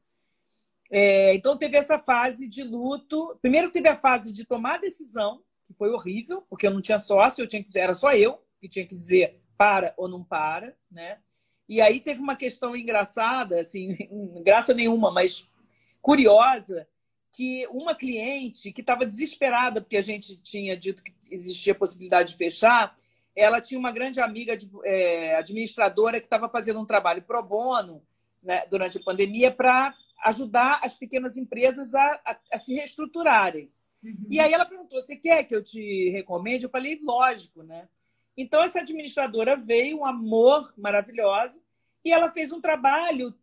É, 0.91 1.35
então 1.35 1.57
teve 1.57 1.77
essa 1.77 1.99
fase 1.99 2.49
de 2.49 2.63
luto. 2.63 3.37
Primeiro 3.43 3.71
teve 3.71 3.89
a 3.89 3.97
fase 3.97 4.33
de 4.33 4.47
tomar 4.47 4.77
a 4.77 4.79
decisão, 4.81 5.43
que 5.65 5.75
foi 5.75 5.91
horrível, 5.91 6.43
porque 6.49 6.67
eu 6.67 6.71
não 6.71 6.81
tinha 6.81 6.99
sócio, 6.99 7.43
eu 7.43 7.49
tinha 7.49 7.63
que 7.63 7.79
era 7.79 7.95
só 7.95 8.13
eu 8.13 8.43
que 8.61 8.69
tinha 8.69 8.87
que 8.87 8.95
dizer 8.95 9.41
para 9.57 9.93
ou 9.97 10.09
não 10.09 10.25
para, 10.25 10.75
né? 10.91 11.19
E 11.69 11.81
aí 11.81 12.01
teve 12.01 12.21
uma 12.21 12.35
questão 12.35 12.75
engraçada, 12.75 13.61
assim, 13.61 13.95
graça 14.43 14.73
nenhuma, 14.73 15.13
mas 15.13 15.49
curiosa, 16.01 16.89
que 17.33 17.67
uma 17.69 17.95
cliente 17.95 18.73
que 18.73 18.81
estava 18.81 19.05
desesperada 19.05 19.81
porque 19.81 19.97
a 19.97 20.03
gente 20.03 20.37
tinha 20.39 20.77
dito 20.77 21.03
que 21.03 21.13
existia 21.31 21.73
a 21.73 21.77
possibilidade 21.77 22.33
de 22.33 22.37
fechar, 22.37 22.97
ela 23.35 23.61
tinha 23.61 23.79
uma 23.79 23.93
grande 23.93 24.21
amiga 24.21 24.57
de, 24.57 24.69
é, 24.85 25.37
administradora 25.37 26.21
que 26.21 26.27
estava 26.27 26.49
fazendo 26.49 26.81
um 26.81 26.87
trabalho 26.87 27.23
pro 27.23 27.43
bono 27.43 28.03
né, 28.43 28.67
durante 28.67 28.99
a 28.99 29.03
pandemia 29.03 29.51
para 29.51 29.95
ajudar 30.25 30.81
as 30.83 30.95
pequenas 30.95 31.37
empresas 31.37 31.95
a, 31.95 32.21
a, 32.25 32.39
a 32.53 32.59
se 32.59 32.75
reestruturarem. 32.75 33.71
Uhum. 34.03 34.27
E 34.31 34.41
aí 34.41 34.53
ela 34.53 34.67
perguntou: 34.67 35.01
você 35.01 35.17
quer 35.17 35.45
que 35.45 35.55
eu 35.55 35.63
te 35.63 36.11
recomende? 36.11 36.65
Eu 36.65 36.71
falei: 36.71 36.99
lógico, 37.03 37.63
né? 37.63 37.89
Então 38.37 38.63
essa 38.63 38.81
administradora 38.81 39.57
veio, 39.57 39.99
um 39.99 40.07
amor 40.07 40.73
maravilhoso, 40.77 41.63
e 42.05 42.13
ela 42.13 42.31
fez 42.31 42.53
um 42.53 42.61
trabalho 42.61 43.35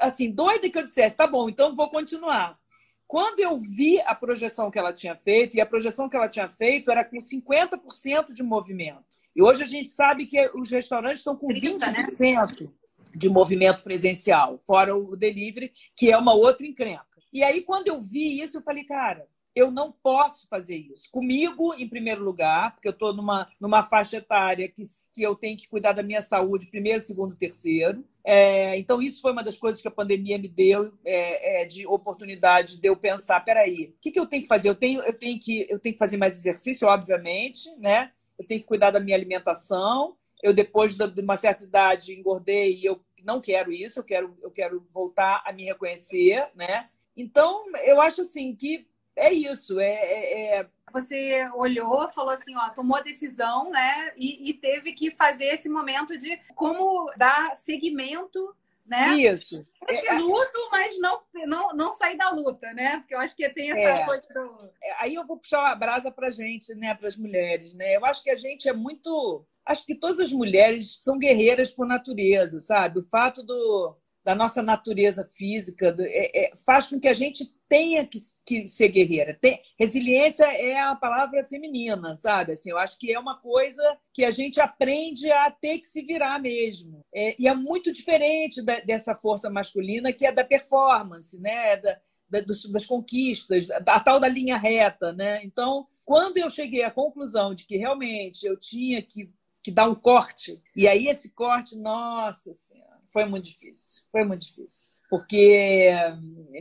assim 0.00 0.30
doida 0.30 0.68
que 0.68 0.78
eu 0.78 0.84
dissesse: 0.84 1.16
tá 1.16 1.26
bom, 1.26 1.48
então 1.48 1.74
vou 1.74 1.90
continuar. 1.90 2.58
Quando 3.06 3.40
eu 3.40 3.56
vi 3.56 4.00
a 4.00 4.14
projeção 4.14 4.70
que 4.70 4.78
ela 4.78 4.92
tinha 4.92 5.14
feito, 5.14 5.56
e 5.56 5.60
a 5.60 5.66
projeção 5.66 6.08
que 6.08 6.16
ela 6.16 6.28
tinha 6.28 6.48
feito 6.48 6.90
era 6.90 7.04
com 7.04 7.18
50% 7.18 8.32
de 8.32 8.42
movimento. 8.42 9.04
E 9.34 9.42
hoje 9.42 9.62
a 9.62 9.66
gente 9.66 9.88
sabe 9.88 10.26
que 10.26 10.50
os 10.54 10.70
restaurantes 10.70 11.20
estão 11.20 11.36
com 11.36 11.48
30, 11.48 11.86
20% 11.86 12.62
né? 12.62 12.68
de 13.14 13.28
movimento 13.28 13.82
presencial, 13.82 14.58
fora 14.58 14.96
o 14.96 15.16
delivery, 15.16 15.72
que 15.96 16.10
é 16.10 16.16
uma 16.16 16.34
outra 16.34 16.66
encrenca. 16.66 17.04
E 17.32 17.44
aí, 17.44 17.62
quando 17.62 17.88
eu 17.88 18.00
vi 18.00 18.40
isso, 18.40 18.58
eu 18.58 18.62
falei, 18.62 18.84
cara, 18.84 19.26
eu 19.56 19.70
não 19.70 19.90
posso 19.90 20.46
fazer 20.48 20.76
isso. 20.76 21.10
Comigo, 21.10 21.72
em 21.72 21.88
primeiro 21.88 22.22
lugar, 22.22 22.74
porque 22.74 22.86
eu 22.86 22.92
estou 22.92 23.14
numa, 23.14 23.50
numa 23.58 23.82
faixa 23.82 24.18
etária 24.18 24.68
que, 24.68 24.82
que 25.14 25.22
eu 25.22 25.34
tenho 25.34 25.56
que 25.56 25.66
cuidar 25.66 25.92
da 25.92 26.02
minha 26.02 26.20
saúde, 26.20 26.66
primeiro, 26.66 27.00
segundo, 27.00 27.34
terceiro. 27.34 28.04
É, 28.22 28.76
então, 28.76 29.00
isso 29.00 29.22
foi 29.22 29.32
uma 29.32 29.42
das 29.42 29.56
coisas 29.56 29.80
que 29.80 29.88
a 29.88 29.90
pandemia 29.90 30.36
me 30.36 30.46
deu 30.46 30.92
é, 31.06 31.62
é, 31.62 31.64
de 31.64 31.86
oportunidade 31.86 32.76
de 32.76 32.86
eu 32.86 32.94
pensar: 32.98 33.40
peraí, 33.40 33.94
o 33.96 34.00
que, 34.00 34.10
que 34.10 34.20
eu 34.20 34.26
tenho 34.26 34.42
que 34.42 34.48
fazer? 34.48 34.68
Eu 34.68 34.74
tenho, 34.74 35.00
eu, 35.00 35.18
tenho 35.18 35.40
que, 35.40 35.66
eu 35.70 35.78
tenho 35.78 35.94
que 35.94 35.98
fazer 35.98 36.18
mais 36.18 36.36
exercício, 36.36 36.86
obviamente, 36.86 37.74
né? 37.78 38.12
Eu 38.38 38.46
tenho 38.46 38.60
que 38.60 38.66
cuidar 38.66 38.90
da 38.90 39.00
minha 39.00 39.16
alimentação, 39.16 40.18
eu 40.42 40.52
depois 40.52 40.94
de 40.94 41.22
uma 41.22 41.36
certa 41.38 41.64
idade 41.64 42.12
engordei 42.12 42.74
e 42.74 42.84
eu 42.84 43.00
não 43.24 43.40
quero 43.40 43.72
isso, 43.72 44.00
eu 44.00 44.04
quero, 44.04 44.36
eu 44.42 44.50
quero 44.50 44.86
voltar 44.92 45.42
a 45.46 45.52
me 45.52 45.64
reconhecer, 45.64 46.46
né? 46.54 46.90
Então, 47.16 47.64
eu 47.86 47.98
acho 48.02 48.20
assim 48.20 48.54
que 48.54 48.86
é 49.16 49.32
isso, 49.32 49.80
é, 49.80 49.94
é, 49.94 50.56
é... 50.58 50.66
Você 50.92 51.44
olhou, 51.54 52.08
falou 52.10 52.32
assim, 52.32 52.56
ó, 52.56 52.70
tomou 52.70 52.96
a 52.96 53.02
decisão, 53.02 53.70
né? 53.70 54.12
E, 54.16 54.50
e, 54.50 54.54
teve 54.54 54.92
que 54.92 55.10
fazer 55.10 55.46
esse 55.46 55.68
momento 55.68 56.16
de 56.16 56.38
como 56.54 57.10
dar 57.16 57.54
seguimento, 57.56 58.54
né? 58.86 59.14
Isso. 59.16 59.66
Esse 59.88 60.06
é, 60.06 60.14
é. 60.14 60.18
luto, 60.18 60.68
mas 60.70 60.98
não, 60.98 61.20
não, 61.46 61.74
não 61.74 61.92
sair 61.92 62.16
da 62.16 62.30
luta, 62.30 62.72
né? 62.72 62.98
Porque 62.98 63.14
eu 63.14 63.18
acho 63.18 63.36
que 63.36 63.48
tem 63.50 63.70
essa 63.72 64.02
é. 64.02 64.06
coisa. 64.06 64.26
Do... 64.32 64.70
Aí 65.00 65.14
eu 65.14 65.26
vou 65.26 65.38
puxar 65.38 65.70
a 65.70 65.74
brasa 65.74 66.10
pra 66.10 66.30
gente, 66.30 66.74
né? 66.74 66.94
Para 66.94 67.08
as 67.08 67.16
mulheres, 67.16 67.74
né? 67.74 67.96
Eu 67.96 68.06
acho 68.06 68.22
que 68.22 68.30
a 68.30 68.36
gente 68.36 68.68
é 68.68 68.72
muito 68.72 69.44
acho 69.66 69.84
que 69.84 69.96
todas 69.96 70.20
as 70.20 70.32
mulheres 70.32 71.00
são 71.02 71.18
guerreiras 71.18 71.72
por 71.72 71.86
natureza, 71.86 72.60
sabe? 72.60 73.00
O 73.00 73.02
fato 73.02 73.42
do, 73.42 73.96
da 74.24 74.34
nossa 74.34 74.62
natureza 74.62 75.28
física 75.36 75.94
é, 75.98 76.46
é, 76.46 76.52
faz 76.64 76.86
com 76.86 77.00
que 77.00 77.08
a 77.08 77.12
gente 77.12 77.52
tenha 77.68 78.06
que, 78.06 78.18
que 78.44 78.68
ser 78.68 78.88
guerreira. 78.88 79.34
Tem, 79.34 79.60
resiliência 79.78 80.44
é 80.44 80.80
a 80.80 80.94
palavra 80.94 81.44
feminina, 81.44 82.16
sabe? 82.16 82.52
Assim, 82.52 82.70
eu 82.70 82.78
acho 82.78 82.98
que 82.98 83.12
é 83.12 83.18
uma 83.18 83.38
coisa 83.40 83.82
que 84.12 84.24
a 84.24 84.30
gente 84.30 84.60
aprende 84.60 85.30
a 85.30 85.50
ter 85.50 85.78
que 85.78 85.86
se 85.86 86.02
virar 86.02 86.40
mesmo. 86.40 87.04
É, 87.14 87.34
e 87.40 87.48
é 87.48 87.54
muito 87.54 87.92
diferente 87.92 88.62
da, 88.62 88.80
dessa 88.80 89.14
força 89.14 89.50
masculina 89.50 90.12
que 90.12 90.26
é 90.26 90.32
da 90.32 90.44
performance, 90.44 91.40
né? 91.40 91.76
Da, 91.76 91.98
da, 92.28 92.40
dos, 92.40 92.70
das 92.70 92.84
conquistas, 92.84 93.70
a 93.70 94.00
tal 94.00 94.18
da 94.18 94.28
linha 94.28 94.56
reta, 94.56 95.12
né? 95.12 95.44
Então, 95.44 95.86
quando 96.04 96.38
eu 96.38 96.50
cheguei 96.50 96.82
à 96.82 96.90
conclusão 96.90 97.54
de 97.54 97.64
que 97.64 97.76
realmente 97.76 98.44
eu 98.46 98.58
tinha 98.58 99.02
que 99.02 99.26
que 99.66 99.72
dá 99.72 99.84
um 99.84 99.96
corte. 99.96 100.62
E 100.76 100.86
aí 100.86 101.08
esse 101.08 101.30
corte, 101.30 101.76
nossa 101.76 102.54
senhora, 102.54 103.00
foi 103.08 103.24
muito 103.24 103.46
difícil. 103.46 104.04
Foi 104.12 104.24
muito 104.24 104.46
difícil. 104.46 104.92
Porque 105.08 105.92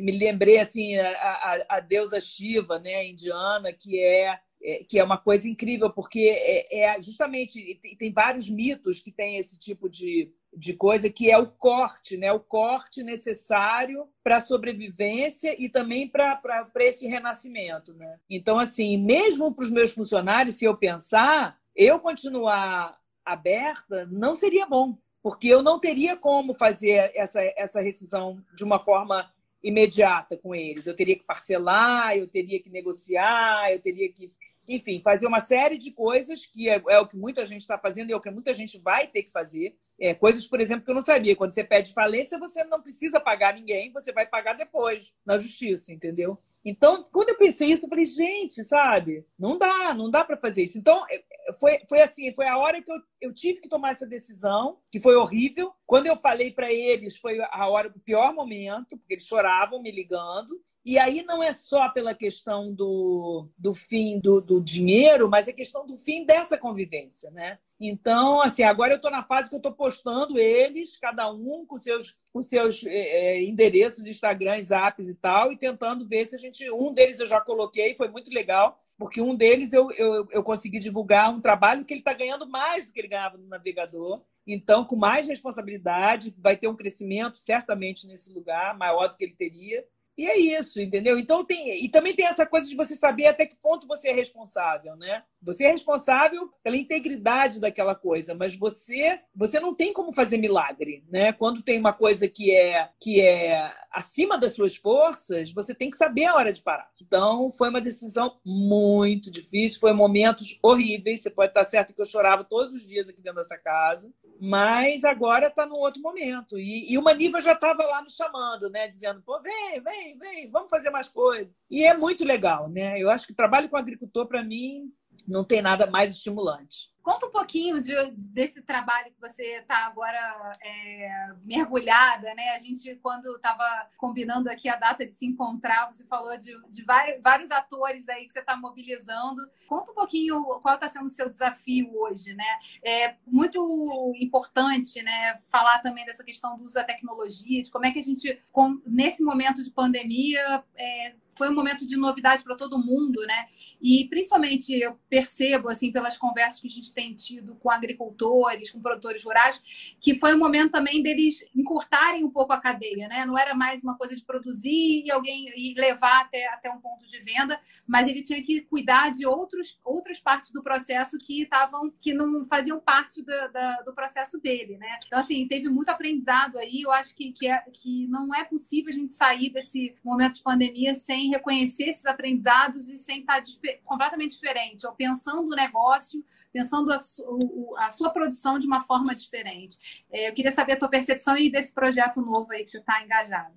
me 0.01 0.12
lembrei 0.12 0.60
assim 0.60 0.97
a, 0.97 1.10
a, 1.10 1.65
a 1.77 1.79
deusa 1.79 2.19
Shiva, 2.19 2.79
né, 2.79 3.08
indiana, 3.08 3.73
que 3.73 3.99
é, 3.99 4.39
é 4.62 4.84
que 4.84 4.99
é 4.99 5.03
uma 5.03 5.17
coisa 5.17 5.47
incrível, 5.49 5.89
porque 5.89 6.19
é, 6.19 6.79
é 6.81 7.01
justamente 7.01 7.79
tem 7.97 8.12
vários 8.12 8.49
mitos 8.49 8.99
que 8.99 9.12
tem 9.12 9.38
esse 9.38 9.58
tipo 9.58 9.89
de, 9.89 10.31
de 10.55 10.73
coisa 10.73 11.10
que 11.10 11.29
é 11.29 11.38
o 11.38 11.47
corte, 11.47 12.17
né? 12.17 12.31
O 12.31 12.39
corte 12.39 13.03
necessário 13.03 14.08
para 14.23 14.38
a 14.38 14.41
sobrevivência 14.41 15.55
e 15.62 15.69
também 15.69 16.08
para 16.08 16.69
esse 16.79 17.08
renascimento, 17.08 17.93
né? 17.93 18.19
Então, 18.29 18.58
assim, 18.58 18.97
mesmo 18.97 19.53
para 19.53 19.65
os 19.65 19.71
meus 19.71 19.91
funcionários, 19.91 20.55
se 20.55 20.65
eu 20.65 20.75
pensar, 20.77 21.60
eu 21.75 21.99
continuar 21.99 22.97
aberta 23.25 24.05
não 24.12 24.36
seria 24.36 24.67
bom, 24.67 24.97
porque 25.25 25.47
eu 25.47 25.63
não 25.63 25.79
teria 25.79 26.15
como 26.15 26.53
fazer 26.53 27.11
essa, 27.15 27.41
essa 27.57 27.81
rescisão 27.81 28.39
de 28.55 28.63
uma 28.63 28.77
forma 28.77 29.27
imediata 29.63 30.38
com 30.38 30.53
eles. 30.53 30.85
Eu 30.85 30.95
teria 30.95 31.15
que 31.15 31.23
parcelar, 31.23 32.15
eu 32.15 32.27
teria 32.27 32.61
que 32.61 32.69
negociar, 32.69 33.71
eu 33.71 33.79
teria 33.79 34.07
que, 34.13 34.31
enfim, 34.69 35.01
fazer 35.01 35.25
uma 35.25 35.39
série 35.39 35.79
de 35.79 35.89
coisas 35.89 36.45
que 36.45 36.69
é, 36.69 36.79
é 36.89 36.99
o 36.99 37.07
que 37.07 37.17
muita 37.17 37.43
gente 37.43 37.61
está 37.61 37.75
fazendo 37.75 38.11
e 38.11 38.13
é 38.13 38.15
o 38.15 38.21
que 38.21 38.29
muita 38.29 38.53
gente 38.53 38.77
vai 38.77 39.07
ter 39.07 39.23
que 39.23 39.31
fazer. 39.31 39.75
É, 39.99 40.13
coisas, 40.13 40.45
por 40.45 40.61
exemplo, 40.61 40.85
que 40.85 40.91
eu 40.91 40.95
não 40.95 41.01
sabia. 41.01 41.35
Quando 41.35 41.55
você 41.55 41.63
pede 41.63 41.91
falência, 41.91 42.38
você 42.38 42.63
não 42.63 42.79
precisa 42.79 43.19
pagar 43.19 43.55
ninguém, 43.55 43.91
você 43.91 44.13
vai 44.13 44.27
pagar 44.27 44.53
depois 44.53 45.11
na 45.25 45.39
justiça, 45.39 45.91
entendeu? 45.91 46.38
Então, 46.63 47.03
quando 47.11 47.29
eu 47.29 47.38
pensei 47.38 47.71
isso, 47.71 47.85
eu 47.85 47.89
falei, 47.89 48.05
gente, 48.05 48.63
sabe? 48.63 49.25
Não 49.39 49.57
dá, 49.57 49.91
não 49.95 50.07
dá 50.07 50.23
para 50.23 50.38
fazer 50.38 50.65
isso. 50.65 50.77
Então, 50.77 51.03
é, 51.09 51.23
foi, 51.60 51.79
foi 51.88 52.01
assim, 52.01 52.34
foi 52.36 52.47
a 52.47 52.58
hora 52.58 52.81
que 52.81 52.91
eu, 52.91 52.97
eu 53.21 53.34
tive 53.34 53.62
que 53.62 53.69
tomar 53.69 53.91
essa 53.91 54.08
decisão, 54.08 54.79
que 54.91 54.99
foi 54.99 55.15
horrível. 55.15 55.71
Quando 55.86 56.08
eu 56.08 56.15
falei 56.15 56.51
para 56.51 56.71
eles, 56.71 57.17
foi 57.17 57.39
a 57.41 57.67
hora, 57.67 57.89
o 57.89 57.99
pior 57.99 58.34
momento, 58.34 58.97
porque 58.97 59.13
eles 59.13 59.25
choravam 59.25 59.81
me 59.81 59.91
ligando. 59.91 60.60
E 60.86 60.99
aí 60.99 61.23
não 61.23 61.41
é 61.41 61.51
só 61.51 61.89
pela 61.89 62.13
questão 62.13 62.71
do, 62.71 63.49
do 63.58 63.73
fim 63.73 64.19
do, 64.19 64.39
do 64.39 64.62
dinheiro, 64.62 65.27
mas 65.27 65.47
é 65.47 65.53
questão 65.53 65.86
do 65.86 65.97
fim 65.97 66.23
dessa 66.23 66.60
convivência, 66.60 67.31
né? 67.31 67.58
Então, 67.79 68.39
assim, 68.39 68.62
agora 68.62 68.93
eu 68.93 68.97
estou 68.97 69.10
na 69.10 69.23
fase 69.23 69.49
que 69.49 69.55
eu 69.55 69.60
estou 69.60 69.71
postando 69.73 70.38
eles, 70.38 70.95
cada 70.95 71.29
um 71.31 71.65
com 71.65 71.77
seus, 71.77 72.15
com 72.31 72.41
seus 72.41 72.86
é, 72.86 73.41
endereços 73.43 74.03
de 74.03 74.12
Instagram, 74.12 74.62
Zaps 74.62 75.10
e 75.10 75.15
tal, 75.15 75.51
e 75.51 75.58
tentando 75.58 76.08
ver 76.08 76.27
se 76.27 76.36
a 76.36 76.39
gente. 76.39 76.69
Um 76.71 76.93
deles 76.93 77.19
eu 77.19 77.27
já 77.27 77.41
coloquei, 77.41 77.95
foi 77.95 78.08
muito 78.08 78.31
legal, 78.31 78.79
porque 78.97 79.21
um 79.21 79.36
deles 79.36 79.73
eu, 79.73 79.91
eu, 79.91 80.27
eu 80.31 80.43
consegui 80.43 80.79
divulgar 80.79 81.29
um 81.29 81.41
trabalho 81.41 81.84
que 81.84 81.93
ele 81.93 82.01
está 82.01 82.13
ganhando 82.13 82.47
mais 82.47 82.86
do 82.86 82.93
que 82.93 82.99
ele 82.99 83.08
ganhava 83.08 83.38
no 83.38 83.47
navegador. 83.47 84.21
Então, 84.47 84.86
com 84.86 84.95
mais 84.95 85.27
responsabilidade, 85.27 86.34
vai 86.38 86.55
ter 86.55 86.67
um 86.67 86.75
crescimento 86.75 87.38
certamente 87.38 88.08
nesse 88.08 88.31
lugar, 88.31 88.77
maior 88.77 89.08
do 89.08 89.17
que 89.17 89.25
ele 89.25 89.36
teria. 89.36 89.86
E 90.17 90.25
é 90.28 90.38
isso, 90.38 90.82
entendeu? 90.82 91.19
Então 91.19 91.43
tem. 91.43 91.84
E 91.84 91.89
também 91.89 92.15
tem 92.15 92.25
essa 92.25 92.45
coisa 92.45 92.67
de 92.69 92.75
você 92.75 92.95
saber 92.95 93.28
até 93.28 93.45
que 93.45 93.56
ponto 93.56 93.86
você 93.86 94.10
é 94.10 94.13
responsável, 94.13 94.95
né? 94.95 95.23
Você 95.41 95.65
é 95.65 95.71
responsável 95.71 96.49
pela 96.63 96.78
integridade 96.78 97.60
daquela 97.60 97.93
coisa, 97.93 98.34
mas 98.34 98.56
você 98.56 99.19
você 99.36 99.60
não 99.60 99.75
tem 99.75 99.91
como 99.91 100.13
fazer 100.13 100.38
milagre, 100.38 101.04
né? 101.10 101.34
Quando 101.34 101.62
tem 101.62 101.78
uma 101.78 101.91
coisa 101.91 102.30
que 102.30 102.56
é 102.56 102.89
que 102.99 103.19
é 103.19 103.69
acima 103.91 104.38
das 104.38 104.54
suas 104.54 104.78
forças, 104.78 105.51
você 105.51 105.75
tem 105.75 105.89
que 105.89 105.97
saber 105.97 106.25
a 106.25 106.36
hora 106.36 106.54
de 106.54 106.62
parar. 106.62 106.89
Então 107.01 107.51
foi 107.51 107.69
uma 107.69 107.82
decisão 107.82 108.39
muito 108.45 109.30
difícil, 109.30 109.82
foi 109.82 109.91
momentos 109.91 110.58
horríveis. 110.63 111.21
Você 111.21 111.30
pode 111.30 111.49
estar 111.49 111.65
certo 111.65 111.93
que 111.93 112.01
eu 112.01 112.06
chorava 112.06 112.45
todos 112.45 112.73
os 112.73 112.88
dias 112.88 113.10
aqui 113.10 113.21
dentro 113.21 113.41
dessa 113.41 113.58
casa, 113.58 114.13
mas 114.39 115.04
agora 115.04 115.47
está 115.47 115.65
num 115.65 115.75
outro 115.75 116.01
momento. 116.01 116.58
E, 116.58 116.89
e 116.91 116.97
o 116.97 117.04
Maniva 117.04 117.41
já 117.41 117.51
estava 117.51 117.84
lá 117.86 118.01
nos 118.01 118.15
chamando, 118.15 118.69
né? 118.69 118.88
Dizendo, 118.88 119.21
pô, 119.21 119.41
vem, 119.41 119.82
vem 119.82 120.04
vem, 120.05 120.17
vem, 120.17 120.51
vamos 120.51 120.69
fazer 120.69 120.89
mais 120.89 121.09
coisas. 121.09 121.51
E 121.69 121.83
é 121.83 121.95
muito 121.95 122.23
legal, 122.23 122.69
né? 122.69 122.99
Eu 122.99 123.09
acho 123.09 123.25
que 123.25 123.33
trabalho 123.33 123.69
com 123.69 123.77
agricultor, 123.77 124.27
para 124.27 124.43
mim, 124.43 124.91
não 125.27 125.43
tem 125.43 125.61
nada 125.61 125.89
mais 125.89 126.11
estimulante. 126.11 126.93
Conta 127.05 127.27
um 127.27 127.29
pouquinho 127.29 127.79
de, 127.79 127.93
desse 128.31 128.63
trabalho 128.63 129.11
que 129.11 129.21
você 129.21 129.59
está 129.59 129.85
agora 129.85 130.17
é, 130.59 131.27
mergulhada, 131.43 132.33
né? 132.33 132.49
A 132.55 132.57
gente, 132.57 132.95
quando 132.95 133.35
estava 133.35 133.87
combinando 133.95 134.49
aqui 134.49 134.67
a 134.67 134.75
data 134.75 135.05
de 135.05 135.13
se 135.13 135.27
encontrar, 135.27 135.85
você 135.85 136.03
falou 136.07 136.35
de, 136.35 136.51
de 136.71 136.83
vários, 136.83 137.21
vários, 137.21 137.51
atores 137.51 138.09
aí 138.09 138.25
que 138.25 138.31
você 138.31 138.39
está 138.39 138.57
mobilizando. 138.57 139.47
Conta 139.67 139.91
um 139.91 139.93
pouquinho 139.93 140.43
qual 140.63 140.73
está 140.73 140.87
sendo 140.87 141.05
o 141.05 141.09
seu 141.09 141.29
desafio 141.29 141.95
hoje, 141.95 142.33
né? 142.33 142.57
É 142.83 143.15
muito 143.27 144.11
importante, 144.15 145.03
né? 145.03 145.39
Falar 145.47 145.83
também 145.83 146.07
dessa 146.07 146.23
questão 146.23 146.57
do 146.57 146.63
uso 146.63 146.73
da 146.73 146.83
tecnologia, 146.83 147.61
de 147.61 147.69
como 147.69 147.85
é 147.85 147.91
que 147.91 147.99
a 147.99 148.03
gente, 148.03 148.41
nesse 148.83 149.23
momento 149.23 149.63
de 149.63 149.69
pandemia, 149.69 150.63
é, 150.75 151.13
foi 151.35 151.49
um 151.49 151.53
momento 151.53 151.85
de 151.85 151.97
novidade 151.97 152.43
para 152.43 152.55
todo 152.55 152.77
mundo, 152.77 153.21
né? 153.25 153.47
E 153.81 154.07
principalmente 154.09 154.73
eu 154.73 154.97
percebo 155.09 155.69
assim 155.69 155.91
pelas 155.91 156.17
conversas 156.17 156.59
que 156.59 156.67
a 156.67 156.71
gente 156.71 156.93
tem 156.93 157.13
tido 157.13 157.55
com 157.55 157.69
agricultores, 157.69 158.71
com 158.71 158.81
produtores 158.81 159.23
rurais, 159.23 159.61
que 159.99 160.15
foi 160.15 160.33
um 160.33 160.39
momento 160.39 160.71
também 160.71 161.03
deles 161.03 161.45
encurtarem 161.55 162.23
um 162.23 162.29
pouco 162.29 162.53
a 162.53 162.59
cadeia, 162.59 163.07
né? 163.07 163.25
Não 163.25 163.37
era 163.37 163.53
mais 163.53 163.83
uma 163.83 163.97
coisa 163.97 164.15
de 164.15 164.23
produzir 164.23 165.03
e 165.05 165.11
alguém 165.11 165.45
e 165.55 165.73
levar 165.75 166.21
até, 166.21 166.47
até 166.47 166.71
um 166.71 166.79
ponto 166.79 167.05
de 167.05 167.19
venda, 167.19 167.59
mas 167.85 168.07
ele 168.07 168.23
tinha 168.23 168.41
que 168.41 168.61
cuidar 168.61 169.11
de 169.11 169.25
outros, 169.25 169.79
outras 169.83 170.19
partes 170.19 170.51
do 170.51 170.63
processo 170.63 171.17
que 171.17 171.43
estavam 171.43 171.93
que 171.99 172.13
não 172.13 172.45
faziam 172.45 172.79
parte 172.79 173.21
do, 173.21 173.51
da, 173.51 173.81
do 173.81 173.93
processo 173.93 174.39
dele, 174.39 174.77
né? 174.77 174.99
Então 175.05 175.19
assim 175.19 175.47
teve 175.47 175.69
muito 175.69 175.89
aprendizado 175.89 176.57
aí. 176.57 176.81
Eu 176.81 176.91
acho 176.91 177.15
que 177.15 177.31
que, 177.31 177.47
é, 177.47 177.63
que 177.73 178.07
não 178.07 178.33
é 178.33 178.43
possível 178.43 178.89
a 178.89 178.93
gente 178.93 179.13
sair 179.13 179.49
desse 179.49 179.95
momento 180.03 180.35
de 180.35 180.43
pandemia 180.43 180.95
sem 180.95 181.24
reconhecer 181.29 181.89
esses 181.89 182.05
aprendizados 182.05 182.89
e 182.89 182.97
sem 182.97 183.19
estar 183.19 183.39
dif 183.39 183.59
completamente 183.83 184.33
diferente, 184.33 184.85
ou 184.85 184.93
pensando 184.93 185.47
o 185.47 185.55
negócio 185.55 186.23
pensando 186.55 186.89
a, 186.93 186.97
su, 186.97 187.75
a 187.77 187.89
sua 187.89 188.09
produção 188.09 188.57
de 188.57 188.65
uma 188.65 188.79
forma 188.79 189.13
diferente. 189.13 190.05
É, 190.09 190.29
eu 190.29 190.33
queria 190.33 190.51
saber 190.51 190.73
a 190.73 190.79
tua 190.79 190.88
percepção 190.88 191.38
e 191.38 191.51
desse 191.51 191.73
projeto 191.73 192.21
novo 192.21 192.49
aí 192.53 192.63
que 192.63 192.71
você 192.71 192.77
está 192.77 193.03
engajado. 193.03 193.53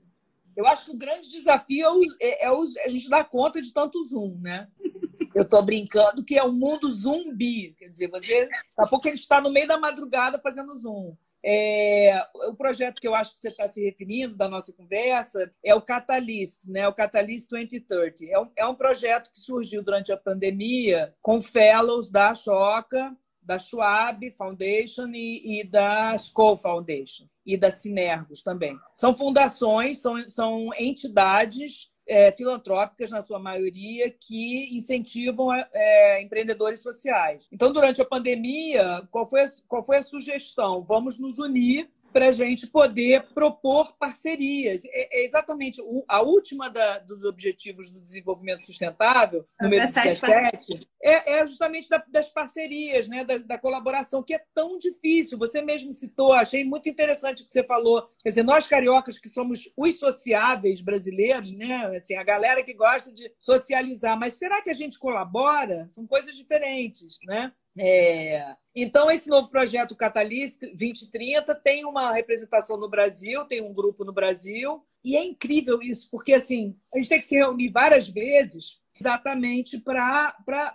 Eu 0.57 0.67
acho 0.67 0.87
que 0.87 0.91
o 0.91 0.99
grande 0.99 1.29
desafio 1.29 1.87
é, 2.21 2.45
é, 2.45 2.47
é, 2.47 2.49
a 2.49 2.89
gente 2.89 3.09
dar 3.09 3.23
conta 3.23 3.63
de 3.63 3.73
tanto 3.73 4.05
Zoom, 4.05 4.37
né? 4.41 4.67
Eu 5.33 5.45
estou 5.45 5.63
brincando 5.63 6.25
que 6.25 6.37
é 6.37 6.43
um 6.43 6.53
mundo 6.53 6.91
zumbi. 6.91 7.73
Quer 7.79 7.89
dizer, 7.89 8.09
você, 8.09 8.47
daqui 8.47 8.65
a 8.77 8.87
pouco 8.89 9.07
a 9.07 9.11
gente 9.11 9.21
está 9.21 9.41
no 9.41 9.53
meio 9.53 9.69
da 9.69 9.79
madrugada 9.79 10.41
fazendo 10.41 10.77
Zoom. 10.77 11.17
É, 11.51 12.27
o 12.51 12.55
projeto 12.55 13.01
que 13.01 13.09
eu 13.09 13.15
acho 13.15 13.33
que 13.33 13.39
você 13.39 13.49
está 13.49 13.67
se 13.67 13.83
referindo 13.83 14.37
da 14.37 14.51
nossa 14.51 14.71
conversa 14.71 15.51
é 15.65 15.75
o 15.75 15.81
Catalyst, 15.81 16.67
né? 16.67 16.87
o 16.87 16.93
Catalyst 16.93 17.49
2030. 17.49 18.27
É 18.27 18.39
um, 18.39 18.51
é 18.55 18.67
um 18.67 18.75
projeto 18.75 19.31
que 19.33 19.39
surgiu 19.39 19.83
durante 19.83 20.13
a 20.13 20.17
pandemia 20.19 21.15
com 21.23 21.41
fellows 21.41 22.11
da 22.11 22.35
Choca, 22.35 23.17
da 23.41 23.59
Schwab 23.59 24.31
Foundation 24.33 25.09
e, 25.15 25.61
e 25.61 25.65
da 25.65 26.15
Skoll 26.17 26.59
Foundation 26.59 27.27
e 27.47 27.57
da 27.57 27.71
Sinergos 27.71 28.43
também. 28.43 28.79
São 28.93 29.15
fundações, 29.15 30.03
são, 30.03 30.29
são 30.29 30.69
entidades 30.79 31.91
é, 32.09 32.33
filantrópicas, 32.33 33.11
na 33.11 33.21
sua 33.21 33.39
maioria, 33.39 34.11
que 34.11 34.75
incentivam 34.75 35.53
é, 35.53 36.23
empreendedores 36.23 36.81
sociais. 36.81 37.49
Então, 37.53 37.71
durante 37.71 38.01
a 38.01 38.05
pandemia, 38.05 39.07
qual 39.11 39.29
foi 39.29 39.43
a, 39.43 39.47
qual 39.69 39.85
foi 39.85 39.99
a 39.99 40.03
sugestão? 40.03 40.83
Vamos 40.83 41.19
nos 41.19 41.39
unir 41.39 41.91
para 42.13 42.29
a 42.29 42.33
gente 42.33 42.67
poder 42.67 43.29
propor 43.35 43.97
parcerias. 43.99 44.83
É, 44.87 45.21
é 45.21 45.25
exatamente 45.25 45.81
o, 45.81 46.05
a 46.09 46.21
última 46.21 46.69
da, 46.69 46.99
dos 46.99 47.25
Objetivos 47.25 47.91
do 47.91 48.01
Desenvolvimento 48.01 48.65
Sustentável, 48.65 49.47
número 49.61 49.87
17, 49.87 50.89
é, 51.03 51.39
é 51.39 51.47
justamente 51.47 51.89
da, 51.89 52.03
das 52.09 52.29
parcerias, 52.29 53.09
né, 53.09 53.25
da, 53.25 53.39
da, 53.39 53.59
colaboração, 53.59 54.23
que 54.23 54.35
é 54.35 54.43
tão 54.55 54.79
difícil. 54.79 55.39
Você 55.39 55.63
mesmo 55.63 55.93
citou, 55.93 56.33
achei 56.33 56.65
muito 56.65 56.89
interessante 56.89 57.43
o 57.43 57.47
que 57.47 57.53
você 57.53 57.63
falou. 57.65 58.09
Quer 58.23 58.31
dizer, 58.31 58.43
nós 58.43 58.67
cariocas 58.67 59.19
que 59.19 59.29
somos 59.29 59.73
os 59.77 59.99
sociáveis 59.99 60.81
brasileiros, 60.81 61.53
né, 61.53 61.97
assim, 61.97 62.17
a 62.17 62.25
galera 62.25 62.63
que 62.63 62.75
gosta 62.75 63.13
de 63.13 63.33
socializar, 63.39 64.19
mas 64.19 64.35
será 64.35 64.63
que 64.63 64.71
a 64.71 64.75
gente 64.75 64.99
colabora? 64.99 65.87
São 65.89 66.07
coisas 66.07 66.35
diferentes, 66.35 67.19
né? 67.25 67.53
É... 67.79 68.45
Então, 68.81 69.11
esse 69.11 69.29
novo 69.29 69.51
projeto 69.51 69.97
Catalyst 69.97 70.61
2030 70.61 71.53
tem 71.57 71.85
uma 71.85 72.13
representação 72.13 72.77
no 72.77 72.89
Brasil, 72.89 73.45
tem 73.45 73.61
um 73.61 73.73
grupo 73.73 74.05
no 74.05 74.13
Brasil, 74.13 74.85
e 75.05 75.17
é 75.17 75.25
incrível 75.25 75.81
isso, 75.83 76.09
porque 76.11 76.33
assim, 76.33 76.77
a 76.95 76.99
gente 76.99 77.09
tem 77.09 77.19
que 77.19 77.27
se 77.27 77.35
reunir 77.35 77.71
várias 77.71 78.09
vezes 78.09 78.81
exatamente 78.95 79.81
para 79.81 80.33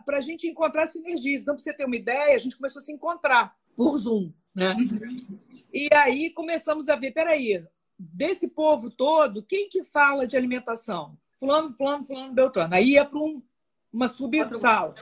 a 0.10 0.22
gente 0.22 0.48
encontrar 0.50 0.86
sinergias. 0.86 1.42
Então, 1.42 1.56
para 1.56 1.64
você 1.64 1.74
ter 1.74 1.86
uma 1.86 1.96
ideia, 1.96 2.36
a 2.36 2.38
gente 2.38 2.58
começou 2.58 2.82
a 2.82 2.84
se 2.84 2.92
encontrar 2.92 3.56
por 3.74 3.98
Zoom. 3.98 4.34
Né? 4.54 4.76
E 5.74 5.88
aí 5.94 6.30
começamos 6.30 6.90
a 6.90 6.98
ver, 6.98 7.12
peraí, 7.12 7.66
desse 7.98 8.50
povo 8.50 8.90
todo, 8.90 9.44
quem 9.44 9.70
que 9.70 9.82
fala 9.82 10.28
de 10.28 10.36
alimentação? 10.36 11.18
Fulano, 11.40 11.72
fulano, 11.72 12.04
fulano, 12.04 12.34
Beltrano. 12.34 12.76
Aí 12.76 12.92
ia 12.92 13.06
para 13.06 13.20
um, 13.20 13.42
uma 13.94 14.10
subsala. 14.10 14.94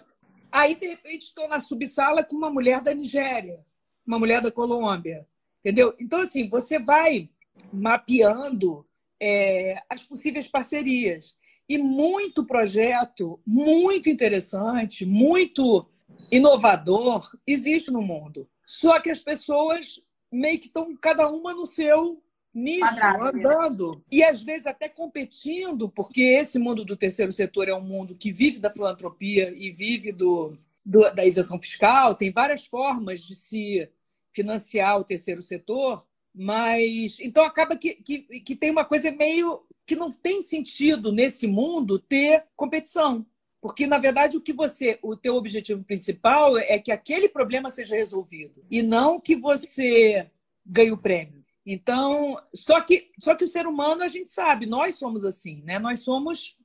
Aí, 0.52 0.76
de 0.76 0.88
repente, 0.88 1.24
estou 1.24 1.48
na 1.48 1.60
subsala 1.60 2.24
com 2.24 2.36
uma 2.36 2.50
mulher 2.50 2.82
da 2.82 2.94
Nigéria, 2.94 3.66
uma 4.06 4.20
mulher 4.20 4.42
da 4.42 4.52
Colômbia, 4.52 5.28
entendeu? 5.60 5.96
Então, 6.00 6.22
assim, 6.22 6.50
você 6.50 6.78
vai 6.78 7.30
mapeando 7.72 8.86
é, 9.22 9.82
as 9.90 10.04
possíveis 10.04 10.48
parcerias. 10.48 11.38
E 11.70 11.78
muito 11.78 12.46
projeto, 12.46 13.40
muito 13.46 14.10
interessante, 14.10 15.06
muito 15.06 15.88
inovador 16.32 17.30
existe 17.46 17.92
no 17.92 18.02
mundo. 18.02 18.50
Só 18.66 19.00
que 19.00 19.10
as 19.10 19.20
pessoas 19.20 20.04
meio 20.32 20.60
que 20.60 20.68
estão 20.68 20.96
cada 20.96 21.30
uma 21.30 21.54
no 21.54 21.66
seu 21.66 22.22
nicho, 22.54 22.86
Quadrado, 22.86 23.38
né? 23.38 23.46
andando. 23.46 23.92
Né? 23.96 24.02
E 24.12 24.24
às 24.24 24.44
vezes 24.44 24.68
até 24.68 24.90
competindo, 24.90 25.90
porque 25.90 26.22
esse 26.22 26.60
mundo 26.60 26.84
do 26.84 26.98
terceiro 26.98 27.32
setor 27.32 27.68
é 27.68 27.74
um 27.74 27.82
mundo 27.82 28.16
que 28.16 28.32
vive 28.32 28.60
da 28.60 28.70
filantropia 28.70 29.54
e 29.56 29.72
vive 29.72 30.12
do, 30.12 30.58
do 30.86 31.10
da 31.14 31.26
isenção 31.26 31.60
fiscal, 31.62 32.16
tem 32.16 32.32
várias 32.32 32.66
formas 32.66 33.22
de 33.22 33.36
se 33.36 33.90
financiar 34.34 35.00
o 35.00 35.04
terceiro 35.04 35.42
setor, 35.42 36.06
mas 36.34 37.20
então 37.20 37.44
acaba 37.44 37.76
que, 37.76 37.96
que, 37.96 38.20
que 38.42 38.56
tem 38.56 38.72
uma 38.72 38.86
coisa 38.86 39.12
meio 39.12 39.62
que 39.86 39.96
não 39.96 40.12
tem 40.12 40.42
sentido 40.42 41.12
nesse 41.12 41.48
mundo 41.48 42.00
ter 42.00 42.46
competição. 42.56 43.26
Porque, 43.62 43.86
na 43.86 44.00
verdade, 44.00 44.38
o 44.38 44.42
que 44.42 44.52
você. 44.52 44.98
O 45.04 45.16
teu 45.16 45.36
objetivo 45.36 45.84
principal 45.84 46.58
é 46.58 46.80
que 46.80 46.92
aquele 46.92 47.30
problema 47.30 47.70
seja 47.70 47.96
resolvido. 47.96 48.66
E 48.72 48.82
não 48.82 49.20
que 49.20 49.36
você 49.36 50.30
ganhe 50.66 50.92
o 50.92 50.98
prêmio. 50.98 51.41
Então, 51.66 52.42
só 52.54 52.82
que, 52.82 53.12
só 53.20 53.36
que 53.36 53.44
o 53.44 53.48
ser 53.48 53.68
humano, 53.68 54.04
a 54.04 54.08
gente 54.08 54.30
sabe, 54.30 54.66
nós 54.66 54.96
somos 54.96 55.24
assim, 55.24 55.62
né? 55.64 55.78
Nós 55.78 56.00
somos 56.00 56.58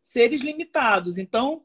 seres 0.00 0.40
limitados. 0.42 1.18
Então, 1.18 1.64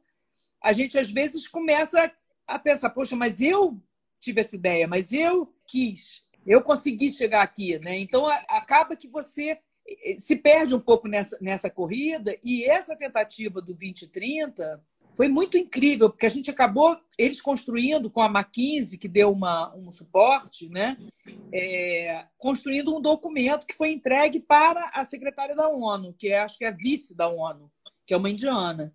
a 0.61 0.73
gente 0.73 0.97
às 0.97 1.11
vezes 1.11 1.47
começa 1.47 2.11
a 2.47 2.57
pensar, 2.57 2.89
poxa, 2.89 3.15
mas 3.15 3.41
eu 3.41 3.81
tive 4.19 4.41
essa 4.41 4.55
ideia, 4.55 4.87
mas 4.87 5.13
eu 5.13 5.53
quis, 5.67 6.25
eu 6.45 6.61
consegui 6.61 7.11
chegar 7.11 7.41
aqui, 7.41 7.77
né? 7.79 7.97
Então, 7.99 8.27
acaba 8.27 8.95
que 8.95 9.07
você 9.07 9.59
eh, 9.87 10.17
se 10.17 10.35
perde 10.35 10.73
um 10.73 10.79
pouco 10.79 11.07
nessa, 11.07 11.37
nessa 11.39 11.69
corrida 11.69 12.37
e 12.43 12.65
essa 12.65 12.95
tentativa 12.95 13.61
do 13.61 13.67
2030 13.67 14.83
foi 15.19 15.27
muito 15.27 15.57
incrível, 15.57 16.09
porque 16.09 16.25
a 16.25 16.29
gente 16.29 16.49
acabou, 16.49 16.97
eles 17.17 17.41
construindo 17.41 18.09
com 18.09 18.21
a 18.21 18.27
McKinsey, 18.27 18.97
que 18.97 19.09
deu 19.09 19.33
uma, 19.33 19.75
um 19.75 19.91
suporte, 19.91 20.69
né? 20.69 20.95
É, 21.53 22.25
construindo 22.37 22.95
um 22.95 23.01
documento 23.01 23.67
que 23.67 23.75
foi 23.75 23.91
entregue 23.91 24.39
para 24.39 24.89
a 24.93 25.03
secretária 25.03 25.53
da 25.53 25.67
ONU, 25.67 26.15
que 26.17 26.29
é, 26.29 26.39
acho 26.39 26.57
que 26.57 26.63
é 26.63 26.69
a 26.69 26.71
vice 26.71 27.17
da 27.17 27.27
ONU, 27.27 27.69
que 28.07 28.13
é 28.13 28.17
uma 28.17 28.29
indiana. 28.29 28.93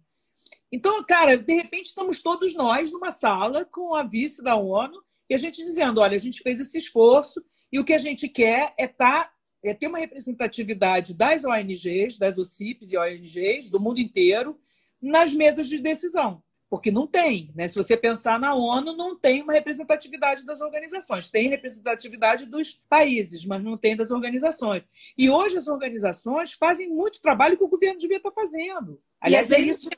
Então, 0.72 1.04
cara, 1.04 1.36
de 1.36 1.52
repente 1.52 1.88
estamos 1.88 2.22
todos 2.22 2.54
nós 2.54 2.90
numa 2.90 3.12
sala 3.12 3.66
com 3.66 3.94
a 3.94 4.02
vice 4.02 4.42
da 4.42 4.56
ONU 4.56 5.04
e 5.28 5.34
a 5.34 5.38
gente 5.38 5.62
dizendo, 5.62 6.00
olha, 6.00 6.14
a 6.14 6.18
gente 6.18 6.40
fez 6.40 6.58
esse 6.58 6.78
esforço 6.78 7.44
e 7.70 7.78
o 7.78 7.84
que 7.84 7.92
a 7.92 7.98
gente 7.98 8.30
quer 8.30 8.72
é, 8.78 8.88
tá, 8.88 9.30
é 9.62 9.74
ter 9.74 9.88
uma 9.88 9.98
representatividade 9.98 11.12
das 11.12 11.44
ONGs, 11.44 12.16
das 12.16 12.38
OCIPs 12.38 12.92
e 12.92 12.96
ONGs 12.96 13.68
do 13.68 13.78
mundo 13.78 14.00
inteiro, 14.00 14.58
nas 15.04 15.32
mesas 15.32 15.68
de 15.68 15.78
decisão. 15.78 16.42
Porque 16.70 16.90
não 16.90 17.06
tem, 17.06 17.52
né? 17.54 17.68
Se 17.68 17.76
você 17.76 17.96
pensar 17.96 18.40
na 18.40 18.52
ONU, 18.52 18.96
não 18.96 19.16
tem 19.16 19.42
uma 19.42 19.52
representatividade 19.52 20.44
das 20.44 20.60
organizações. 20.60 21.28
Tem 21.28 21.48
representatividade 21.48 22.46
dos 22.46 22.74
países, 22.88 23.44
mas 23.44 23.62
não 23.62 23.76
tem 23.76 23.94
das 23.94 24.10
organizações. 24.10 24.82
E 25.16 25.30
hoje 25.30 25.56
as 25.56 25.68
organizações 25.68 26.54
fazem 26.54 26.88
muito 26.88 27.20
trabalho 27.20 27.56
que 27.56 27.62
o 27.62 27.68
governo 27.68 28.00
devia 28.00 28.16
estar 28.16 28.32
fazendo. 28.32 29.00
Aliás, 29.20 29.50
e, 29.50 29.54
às 29.54 29.60
é 29.60 29.64
vezes, 29.64 29.82
isso... 29.82 29.90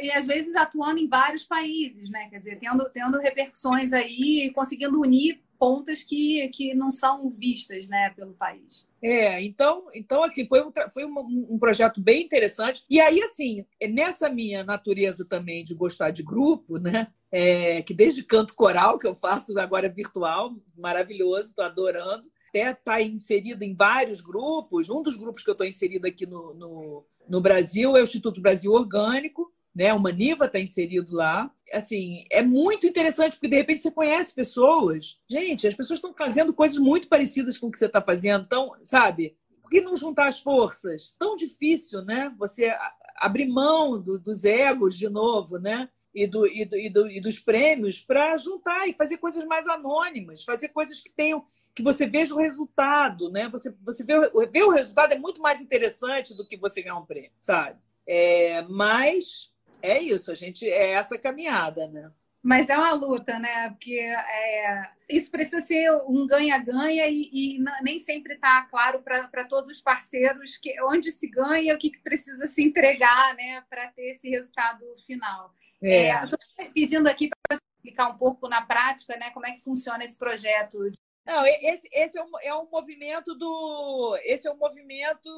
e 0.00 0.12
às 0.12 0.26
vezes 0.26 0.54
atuando 0.54 1.00
em 1.00 1.08
vários 1.08 1.44
países, 1.44 2.08
né? 2.10 2.28
Quer 2.30 2.38
dizer, 2.38 2.58
tendo, 2.60 2.88
tendo 2.90 3.18
repercussões 3.18 3.92
aí 3.92 4.52
conseguindo 4.54 5.00
unir 5.00 5.42
pontas 5.60 6.02
que, 6.02 6.48
que 6.48 6.74
não 6.74 6.90
são 6.90 7.28
vistas 7.28 7.86
né, 7.90 8.08
pelo 8.16 8.32
país. 8.32 8.88
É, 9.02 9.42
então, 9.42 9.84
então 9.94 10.24
assim, 10.24 10.46
foi, 10.46 10.62
um, 10.62 10.72
foi 10.90 11.04
um, 11.04 11.46
um, 11.50 11.58
projeto 11.58 12.00
bem 12.00 12.22
interessante. 12.22 12.82
E 12.88 12.98
aí, 12.98 13.22
assim, 13.22 13.64
nessa 13.90 14.30
minha 14.30 14.64
natureza 14.64 15.22
também 15.22 15.62
de 15.62 15.74
gostar 15.74 16.10
de 16.10 16.22
grupo, 16.22 16.78
né? 16.78 17.08
É, 17.30 17.82
que 17.82 17.92
desde 17.92 18.24
canto 18.24 18.54
coral, 18.54 18.98
que 18.98 19.06
eu 19.06 19.14
faço 19.14 19.56
agora 19.58 19.88
virtual, 19.88 20.56
maravilhoso, 20.76 21.50
estou 21.50 21.64
adorando. 21.64 22.26
Até 22.48 22.70
está 22.70 23.00
inserido 23.00 23.62
em 23.62 23.76
vários 23.76 24.20
grupos. 24.20 24.88
Um 24.88 25.02
dos 25.02 25.16
grupos 25.16 25.44
que 25.44 25.50
eu 25.50 25.52
estou 25.52 25.66
inserido 25.66 26.06
aqui 26.06 26.26
no, 26.26 26.54
no, 26.54 27.06
no 27.28 27.40
Brasil 27.40 27.96
é 27.96 28.00
o 28.00 28.02
Instituto 28.02 28.40
Brasil 28.40 28.72
Orgânico, 28.72 29.52
né? 29.74 29.92
O 29.94 30.00
Maniva 30.00 30.46
está 30.46 30.58
inserido 30.58 31.14
lá. 31.14 31.50
Assim, 31.72 32.24
é 32.30 32.42
muito 32.42 32.86
interessante 32.86 33.36
porque 33.36 33.48
de 33.48 33.56
repente 33.56 33.80
você 33.80 33.90
conhece 33.90 34.34
pessoas. 34.34 35.20
Gente, 35.28 35.66
as 35.66 35.74
pessoas 35.74 35.98
estão 35.98 36.14
fazendo 36.14 36.52
coisas 36.52 36.78
muito 36.78 37.08
parecidas 37.08 37.56
com 37.56 37.68
o 37.68 37.70
que 37.70 37.78
você 37.78 37.86
está 37.86 38.02
fazendo. 38.02 38.44
Então, 38.44 38.72
sabe? 38.82 39.36
Por 39.62 39.70
que 39.70 39.80
não 39.80 39.96
juntar 39.96 40.26
as 40.26 40.40
forças? 40.40 41.16
Tão 41.16 41.36
difícil, 41.36 42.02
né? 42.02 42.34
Você 42.38 42.72
abrir 43.16 43.46
mão 43.46 44.00
do, 44.00 44.18
dos 44.18 44.44
egos 44.44 44.96
de 44.96 45.08
novo, 45.08 45.58
né? 45.58 45.88
E, 46.12 46.26
do, 46.26 46.44
e, 46.46 46.64
do, 46.64 46.76
e, 46.76 46.90
do, 46.90 47.08
e 47.08 47.20
dos 47.20 47.38
prêmios 47.38 48.00
para 48.00 48.36
juntar 48.36 48.88
e 48.88 48.92
fazer 48.92 49.18
coisas 49.18 49.44
mais 49.44 49.68
anônimas, 49.68 50.42
fazer 50.42 50.68
coisas 50.68 51.00
que 51.00 51.08
tenham 51.08 51.44
que 51.72 51.84
você 51.84 52.04
veja 52.04 52.34
o 52.34 52.38
resultado, 52.38 53.30
né? 53.30 53.48
Você, 53.48 53.72
você 53.84 54.04
vê, 54.04 54.14
vê 54.50 54.62
o 54.64 54.70
resultado 54.70 55.12
é 55.12 55.18
muito 55.18 55.40
mais 55.40 55.60
interessante 55.60 56.36
do 56.36 56.46
que 56.46 56.56
você 56.56 56.82
ganhar 56.82 56.98
um 56.98 57.06
prêmio, 57.06 57.30
sabe? 57.40 57.78
É, 58.04 58.62
mas 58.62 59.52
é 59.82 60.00
isso, 60.00 60.30
a 60.30 60.34
gente 60.34 60.68
é 60.68 60.92
essa 60.92 61.18
caminhada, 61.18 61.88
né? 61.88 62.10
Mas 62.42 62.70
é 62.70 62.76
uma 62.76 62.92
luta, 62.92 63.38
né? 63.38 63.68
Porque 63.70 64.00
é, 64.00 64.90
isso 65.10 65.30
precisa 65.30 65.60
ser 65.60 65.90
um 66.08 66.26
ganha-ganha 66.26 67.06
e, 67.06 67.28
e, 67.30 67.58
nem 67.82 67.98
sempre 67.98 68.34
está 68.34 68.62
claro 68.62 69.02
para 69.02 69.44
todos 69.44 69.70
os 69.70 69.80
parceiros 69.82 70.56
que, 70.56 70.74
onde 70.84 71.12
se 71.12 71.28
ganha, 71.28 71.74
o 71.74 71.78
que, 71.78 71.90
que 71.90 72.00
precisa 72.00 72.46
se 72.46 72.62
entregar, 72.62 73.34
né? 73.34 73.62
Para 73.68 73.88
ter 73.88 74.12
esse 74.12 74.30
resultado 74.30 74.84
final. 75.06 75.52
É. 75.82 76.08
É, 76.08 76.24
Estou 76.24 76.38
pedindo 76.72 77.08
aqui 77.08 77.28
para 77.28 77.58
explicar 77.76 78.08
um 78.08 78.16
pouco 78.16 78.48
na 78.48 78.62
prática, 78.62 79.16
né? 79.16 79.30
Como 79.30 79.46
é 79.46 79.52
que 79.52 79.62
funciona 79.62 80.02
esse 80.02 80.18
projeto 80.18 80.90
não, 81.26 81.46
esse, 81.46 81.88
esse 81.92 82.18
é, 82.18 82.22
um, 82.22 82.30
é 82.42 82.54
um 82.54 82.68
movimento 82.70 83.34
do. 83.34 84.18
Esse 84.24 84.48
é 84.48 84.52
um 84.52 84.56
movimento. 84.56 85.30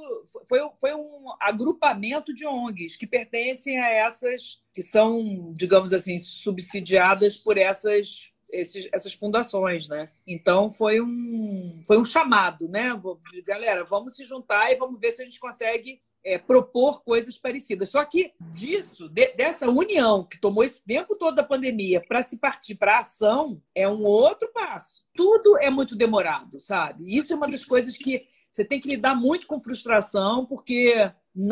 Foi, 0.48 0.60
foi 0.80 0.94
um 0.94 1.26
agrupamento 1.40 2.32
de 2.32 2.46
ONGs 2.46 2.96
que 2.96 3.06
pertencem 3.06 3.78
a 3.80 3.90
essas. 3.90 4.62
que 4.72 4.82
são, 4.82 5.52
digamos 5.54 5.92
assim, 5.92 6.18
subsidiadas 6.18 7.36
por 7.36 7.58
essas, 7.58 8.32
esses, 8.50 8.88
essas 8.92 9.12
fundações, 9.12 9.88
né? 9.88 10.10
Então 10.26 10.70
foi 10.70 11.00
um, 11.00 11.82
foi 11.86 11.98
um 11.98 12.04
chamado, 12.04 12.68
né? 12.68 12.90
Galera, 13.44 13.84
vamos 13.84 14.14
se 14.14 14.24
juntar 14.24 14.70
e 14.70 14.76
vamos 14.76 15.00
ver 15.00 15.10
se 15.10 15.22
a 15.22 15.24
gente 15.24 15.40
consegue 15.40 16.00
é, 16.24 16.38
propor 16.38 17.02
coisas 17.02 17.36
parecidas. 17.38 17.90
Só 17.90 18.04
que 18.04 18.32
disso, 18.52 19.08
de, 19.08 19.34
dessa 19.34 19.70
união 19.70 20.24
que 20.24 20.40
tomou 20.40 20.64
esse 20.64 20.82
tempo 20.82 21.16
todo 21.16 21.34
da 21.34 21.44
pandemia 21.44 22.00
para 22.00 22.22
se 22.22 22.38
partir 22.38 22.76
para 22.76 23.00
ação, 23.00 23.60
é 23.74 23.88
um 23.88 24.04
outro 24.04 24.50
passo. 24.52 25.04
Tudo 25.14 25.58
é 25.58 25.70
muito 25.70 25.96
demorado, 25.96 26.60
sabe? 26.60 27.16
Isso 27.16 27.32
é 27.32 27.36
uma 27.36 27.48
das 27.48 27.64
coisas 27.64 27.96
que 27.96 28.26
você 28.48 28.64
tem 28.64 28.78
que 28.78 28.88
lidar 28.88 29.14
muito 29.14 29.46
com 29.46 29.58
frustração, 29.58 30.44
porque 30.44 30.94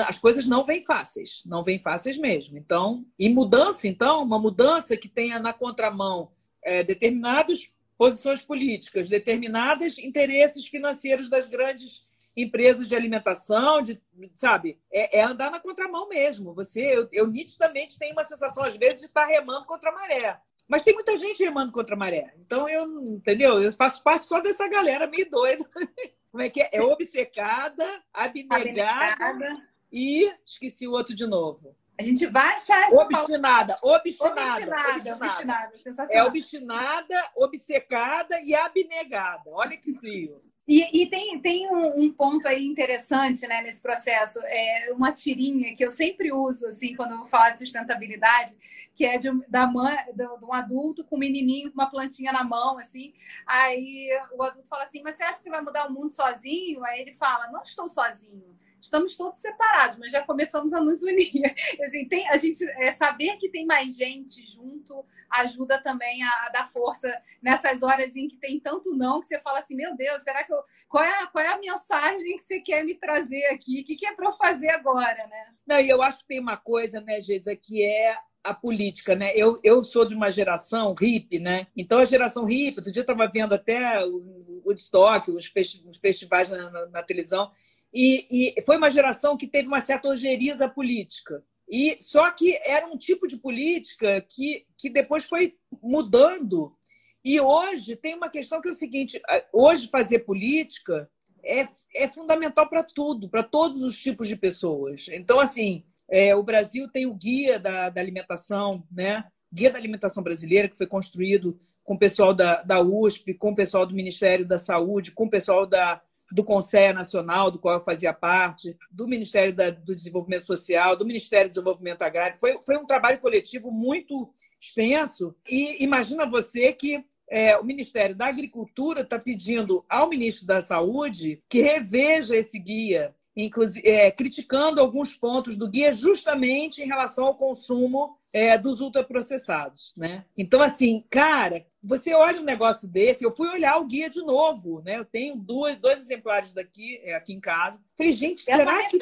as 0.07 0.19
coisas 0.19 0.47
não 0.47 0.67
vêm 0.67 0.83
fáceis, 0.83 1.43
não 1.47 1.63
vêm 1.63 1.79
fáceis 1.79 2.19
mesmo. 2.19 2.59
Então, 2.59 3.07
e 3.19 3.29
mudança, 3.29 3.89
então, 3.89 4.23
uma 4.23 4.39
mudança 4.39 4.97
que 4.97 5.09
tenha 5.09 5.39
na 5.39 5.53
contramão 5.53 6.31
é, 6.63 6.83
determinadas 6.83 7.75
posições 7.97 8.43
políticas, 8.43 9.09
determinados 9.09 9.99
interesses 9.99 10.67
financeiros 10.67 11.29
das 11.29 11.49
grandes 11.49 12.07
empresas 12.37 12.89
de 12.89 12.95
alimentação, 12.95 13.83
de, 13.83 14.01
sabe? 14.35 14.81
É, 14.93 15.19
é, 15.19 15.23
andar 15.23 15.51
na 15.51 15.61
contramão 15.61 16.09
mesmo. 16.09 16.55
Você, 16.55 16.83
eu, 16.83 17.09
eu 17.13 17.27
nitidamente 17.27 17.99
tenho 17.99 18.13
uma 18.13 18.25
sensação 18.25 18.65
às 18.65 18.77
vezes 18.77 19.01
de 19.01 19.07
estar 19.07 19.27
remando 19.27 19.67
contra 19.67 19.91
a 19.91 19.95
maré. 19.95 20.41
Mas 20.69 20.83
tem 20.83 20.95
muita 20.95 21.17
gente 21.17 21.43
remando 21.43 21.73
contra 21.73 21.97
a 21.97 21.99
maré. 21.99 22.33
Então 22.39 22.69
eu, 22.69 22.87
entendeu? 23.15 23.61
Eu 23.61 23.73
faço 23.73 24.03
parte 24.03 24.25
só 24.25 24.41
dessa 24.41 24.69
galera 24.69 25.07
meio 25.07 25.29
doida. 25.29 25.65
Como 26.31 26.43
é 26.43 26.49
que 26.49 26.63
é? 26.63 26.71
É 26.73 26.81
obcecada, 26.81 27.85
abnegada, 28.15 29.25
abnegada. 29.25 29.69
e 29.93 30.33
esqueci 30.47 30.87
o 30.87 30.93
outro 30.93 31.13
de 31.15 31.27
novo. 31.27 31.75
A 31.99 32.03
gente 32.03 32.25
vai 32.27 32.55
achar 32.55 32.87
essa 32.87 32.97
obstinada, 32.97 33.77
obstinada, 33.83 34.41
obstinada, 34.41 35.17
obstinada. 35.17 35.75
obstinada. 35.75 36.13
É 36.13 36.25
obstinada, 36.25 37.31
obcecada 37.37 38.41
e 38.41 38.55
abnegada. 38.55 39.51
Olha 39.51 39.77
que 39.77 39.93
frio. 39.93 40.41
E, 40.71 41.03
e, 41.03 41.07
tem, 41.07 41.37
tem 41.41 41.69
um, 41.69 42.05
um, 42.05 42.13
ponto 42.13 42.47
aí 42.47 42.65
interessante 42.65 43.45
né, 43.49 43.61
nesse 43.61 43.83
processo, 43.83 44.39
é 44.45 44.93
uma 44.93 45.11
tirinha 45.11 45.75
que 45.75 45.85
eu 45.85 45.91
sempre 45.91 46.33
uso 46.33 46.65
assim 46.69 46.95
quando 46.95 47.11
eu 47.11 47.17
vou 47.17 47.27
falar 47.27 47.51
de 47.51 47.59
sustentabilidade, 47.59 48.57
que 48.95 49.05
é 49.05 49.19
de, 49.19 49.29
da 49.49 49.67
mãe, 49.67 49.97
de, 50.15 50.25
um 50.45 50.53
adulto 50.53 51.03
com 51.05 51.17
um 51.17 51.19
menininho 51.19 51.73
com 51.73 51.75
uma 51.75 51.91
plantinha 51.91 52.31
na 52.31 52.45
mão, 52.45 52.79
assim. 52.79 53.13
Aí 53.45 54.11
o 54.33 54.45
adulto 54.45 54.69
fala 54.69 54.85
assim: 54.85 55.03
Mas 55.03 55.17
você 55.17 55.25
acha 55.25 55.39
que 55.39 55.43
você 55.43 55.51
vai 55.51 55.61
mudar 55.61 55.89
o 55.89 55.93
mundo 55.93 56.11
sozinho? 56.11 56.85
Aí 56.85 57.01
ele 57.01 57.15
fala: 57.15 57.51
Não 57.51 57.63
estou 57.63 57.89
sozinho 57.89 58.57
estamos 58.81 59.17
todos 59.17 59.39
separados, 59.39 59.99
mas 59.99 60.13
já 60.13 60.23
começamos 60.23 60.73
a 60.73 60.81
nos 60.81 61.03
unir. 61.03 61.43
Assim, 61.83 62.07
tem, 62.07 62.29
a 62.29 62.37
gente 62.37 62.65
é, 62.81 62.91
saber 62.93 63.37
que 63.37 63.49
tem 63.49 63.67
mais 63.67 63.97
gente 63.97 64.47
junto 64.47 65.05
ajuda 65.31 65.81
também 65.83 66.23
a, 66.23 66.47
a, 66.47 66.49
dar 66.51 66.69
força 66.69 67.09
nessas 67.41 67.83
horas 67.83 68.17
em 68.17 68.29
que 68.29 68.37
tem 68.37 68.59
tanto 68.59 68.95
não 68.95 69.21
que 69.21 69.27
você 69.27 69.39
fala 69.39 69.61
assim, 69.61 69.77
meu 69.77 69.97
Deus, 69.97 70.23
será 70.23 70.43
que 70.43 70.53
eu, 70.53 70.59
qual 70.89 71.05
é 71.05 71.23
a, 71.23 71.27
qual 71.27 71.45
é 71.45 71.49
a 71.49 71.59
mensagem 71.59 72.37
que 72.37 72.43
você 72.43 72.61
quer 72.61 72.85
me 72.85 72.95
trazer 72.95 73.47
aqui? 73.47 73.81
O 73.81 73.85
que, 73.85 73.97
que 73.97 74.07
é 74.07 74.15
para 74.15 74.29
eu 74.29 74.33
fazer 74.33 74.71
agora, 74.71 75.27
né? 75.29 75.47
Não, 75.67 75.81
e 75.81 75.89
eu 75.89 76.03
acho 76.03 76.21
que 76.21 76.27
tem 76.27 76.41
uma 76.41 76.57
coisa, 76.57 77.01
né, 77.01 77.21
Geisa, 77.21 77.55
que 77.55 77.85
é 77.85 78.17
a 78.43 78.55
política, 78.55 79.15
né? 79.15 79.33
Eu, 79.35 79.55
eu 79.63 79.83
sou 79.83 80.05
de 80.05 80.15
uma 80.15 80.31
geração 80.31 80.95
hippie, 80.95 81.39
né? 81.39 81.67
Então 81.77 81.99
a 81.99 82.05
geração 82.05 82.45
hippie, 82.45 82.79
outro 82.79 82.93
dia 82.93 83.01
eu 83.01 83.05
estava 83.05 83.31
vendo 83.31 83.55
até 83.55 84.05
o 84.05 84.63
Woodstock, 84.65 85.31
os, 85.31 85.47
festi 85.47 85.83
os 85.87 85.99
festivais 85.99 86.51
na, 86.51 86.71
na, 86.71 86.87
na 86.87 87.03
televisão, 87.03 87.51
e, 87.93 88.55
e 88.57 88.63
foi 88.63 88.77
uma 88.77 88.91
geração 88.91 89.37
que 89.37 89.47
teve 89.47 89.69
uma 89.69 89.81
certa 89.81 90.09
ojeriza 90.09 90.69
política. 90.69 91.43
E 91.69 91.97
só 92.01 92.31
que 92.33 92.59
era 92.65 92.87
um 92.87 92.97
tipo 92.97 93.27
de 93.27 93.37
política 93.37 94.21
que, 94.21 94.67
que 94.77 94.91
depois 94.91 95.25
foi 95.25 95.55
mudando. 95.83 96.77
E 97.25 97.41
hoje 97.41 97.95
tem 97.95 98.15
uma 98.15 98.29
questão 98.29 98.61
que 98.61 98.69
é 98.69 98.71
o 98.71 98.75
seguinte: 98.75 99.21
hoje 99.53 99.89
fazer 99.89 100.21
política 100.21 101.09
é, 101.45 101.65
é 101.95 102.09
fundamental 102.09 102.69
para 102.69 102.83
tudo, 102.83 103.29
para 103.29 103.43
todos 103.43 103.85
os 103.85 103.97
tipos 104.01 104.27
de 104.27 104.37
pessoas. 104.37 105.07
Então, 105.11 105.39
assim, 105.39 105.85
é, 106.11 106.35
o 106.35 106.43
Brasil 106.43 106.89
tem 106.89 107.07
o 107.07 107.15
guia 107.15 107.59
da, 107.59 107.89
da 107.89 108.01
alimentação, 108.01 108.85
né? 108.91 109.25
Guia 109.53 109.71
da 109.71 109.79
alimentação 109.79 110.23
brasileira, 110.23 110.69
que 110.69 110.79
foi 110.79 110.87
construído 110.87 111.61
com 111.85 111.95
o 111.95 111.99
pessoal 111.99 112.35
da, 112.35 112.63
da 112.63 112.81
USP, 112.81 113.35
com 113.35 113.51
o 113.51 113.55
pessoal 113.55 113.87
do 113.87 113.95
Ministério 113.95 114.47
da 114.47 114.59
Saúde, 114.59 115.13
com 115.13 115.25
o 115.25 115.31
pessoal 115.31 115.67
da, 115.67 116.01
do 116.33 116.45
Conselho 116.45 116.95
Nacional, 116.95 117.51
do 117.51 117.59
qual 117.59 117.75
eu 117.75 117.81
fazia 117.81 118.13
parte, 118.13 118.77
do 118.91 119.09
Ministério 119.09 119.55
da, 119.55 119.71
do 119.71 119.95
Desenvolvimento 119.95 120.47
Social, 120.47 120.97
do 120.97 121.07
Ministério 121.07 121.49
do 121.49 121.55
Desenvolvimento 121.55 122.03
Agrário. 122.03 122.39
Foi, 122.39 122.59
foi 122.65 122.77
um 122.77 122.87
trabalho 122.87 123.19
coletivo 123.19 123.71
muito 123.71 124.33
extenso. 124.61 125.35
E 125.49 125.83
imagina 125.83 126.25
você 126.27 126.73
que 126.73 127.05
é, 127.29 127.57
o 127.57 127.65
Ministério 127.65 128.15
da 128.15 128.27
Agricultura 128.27 129.03
está 129.03 129.19
pedindo 129.19 129.85
ao 129.89 130.09
ministro 130.09 130.47
da 130.47 130.61
Saúde 130.61 131.43
que 131.49 131.63
reveja 131.63 132.37
esse 132.37 132.59
guia, 132.59 133.15
inclusive, 133.37 133.89
é, 133.89 134.11
criticando 134.11 134.81
alguns 134.81 135.15
pontos 135.15 135.57
do 135.57 135.69
guia 135.69 135.93
justamente 135.93 136.83
em 136.83 136.87
relação 136.87 137.27
ao 137.27 137.37
consumo 137.37 138.17
é, 138.33 138.59
dos 138.59 138.81
ultraprocessados, 138.81 139.93
né? 139.97 140.25
Então, 140.37 140.61
assim, 140.61 141.05
cara, 141.09 141.65
você 141.83 142.15
olha 142.15 142.41
um 142.41 142.45
negócio 142.45 142.87
desse, 142.89 143.25
eu 143.25 143.33
fui 143.33 143.49
olhar 143.49 143.79
o 143.79 143.87
guia 143.87 144.11
de 144.11 144.21
novo, 144.23 144.83
né? 144.83 144.99
Eu 144.99 145.05
tenho 145.05 145.37
dois, 145.37 145.79
dois 145.79 146.01
exemplares 146.01 146.53
daqui, 146.53 147.01
é, 147.03 147.15
aqui 147.15 147.33
em 147.33 147.41
casa. 147.41 147.83
Falei, 147.97 148.13
gente, 148.13 148.51
é 148.51 148.57
será 148.57 148.89
que. 148.89 148.99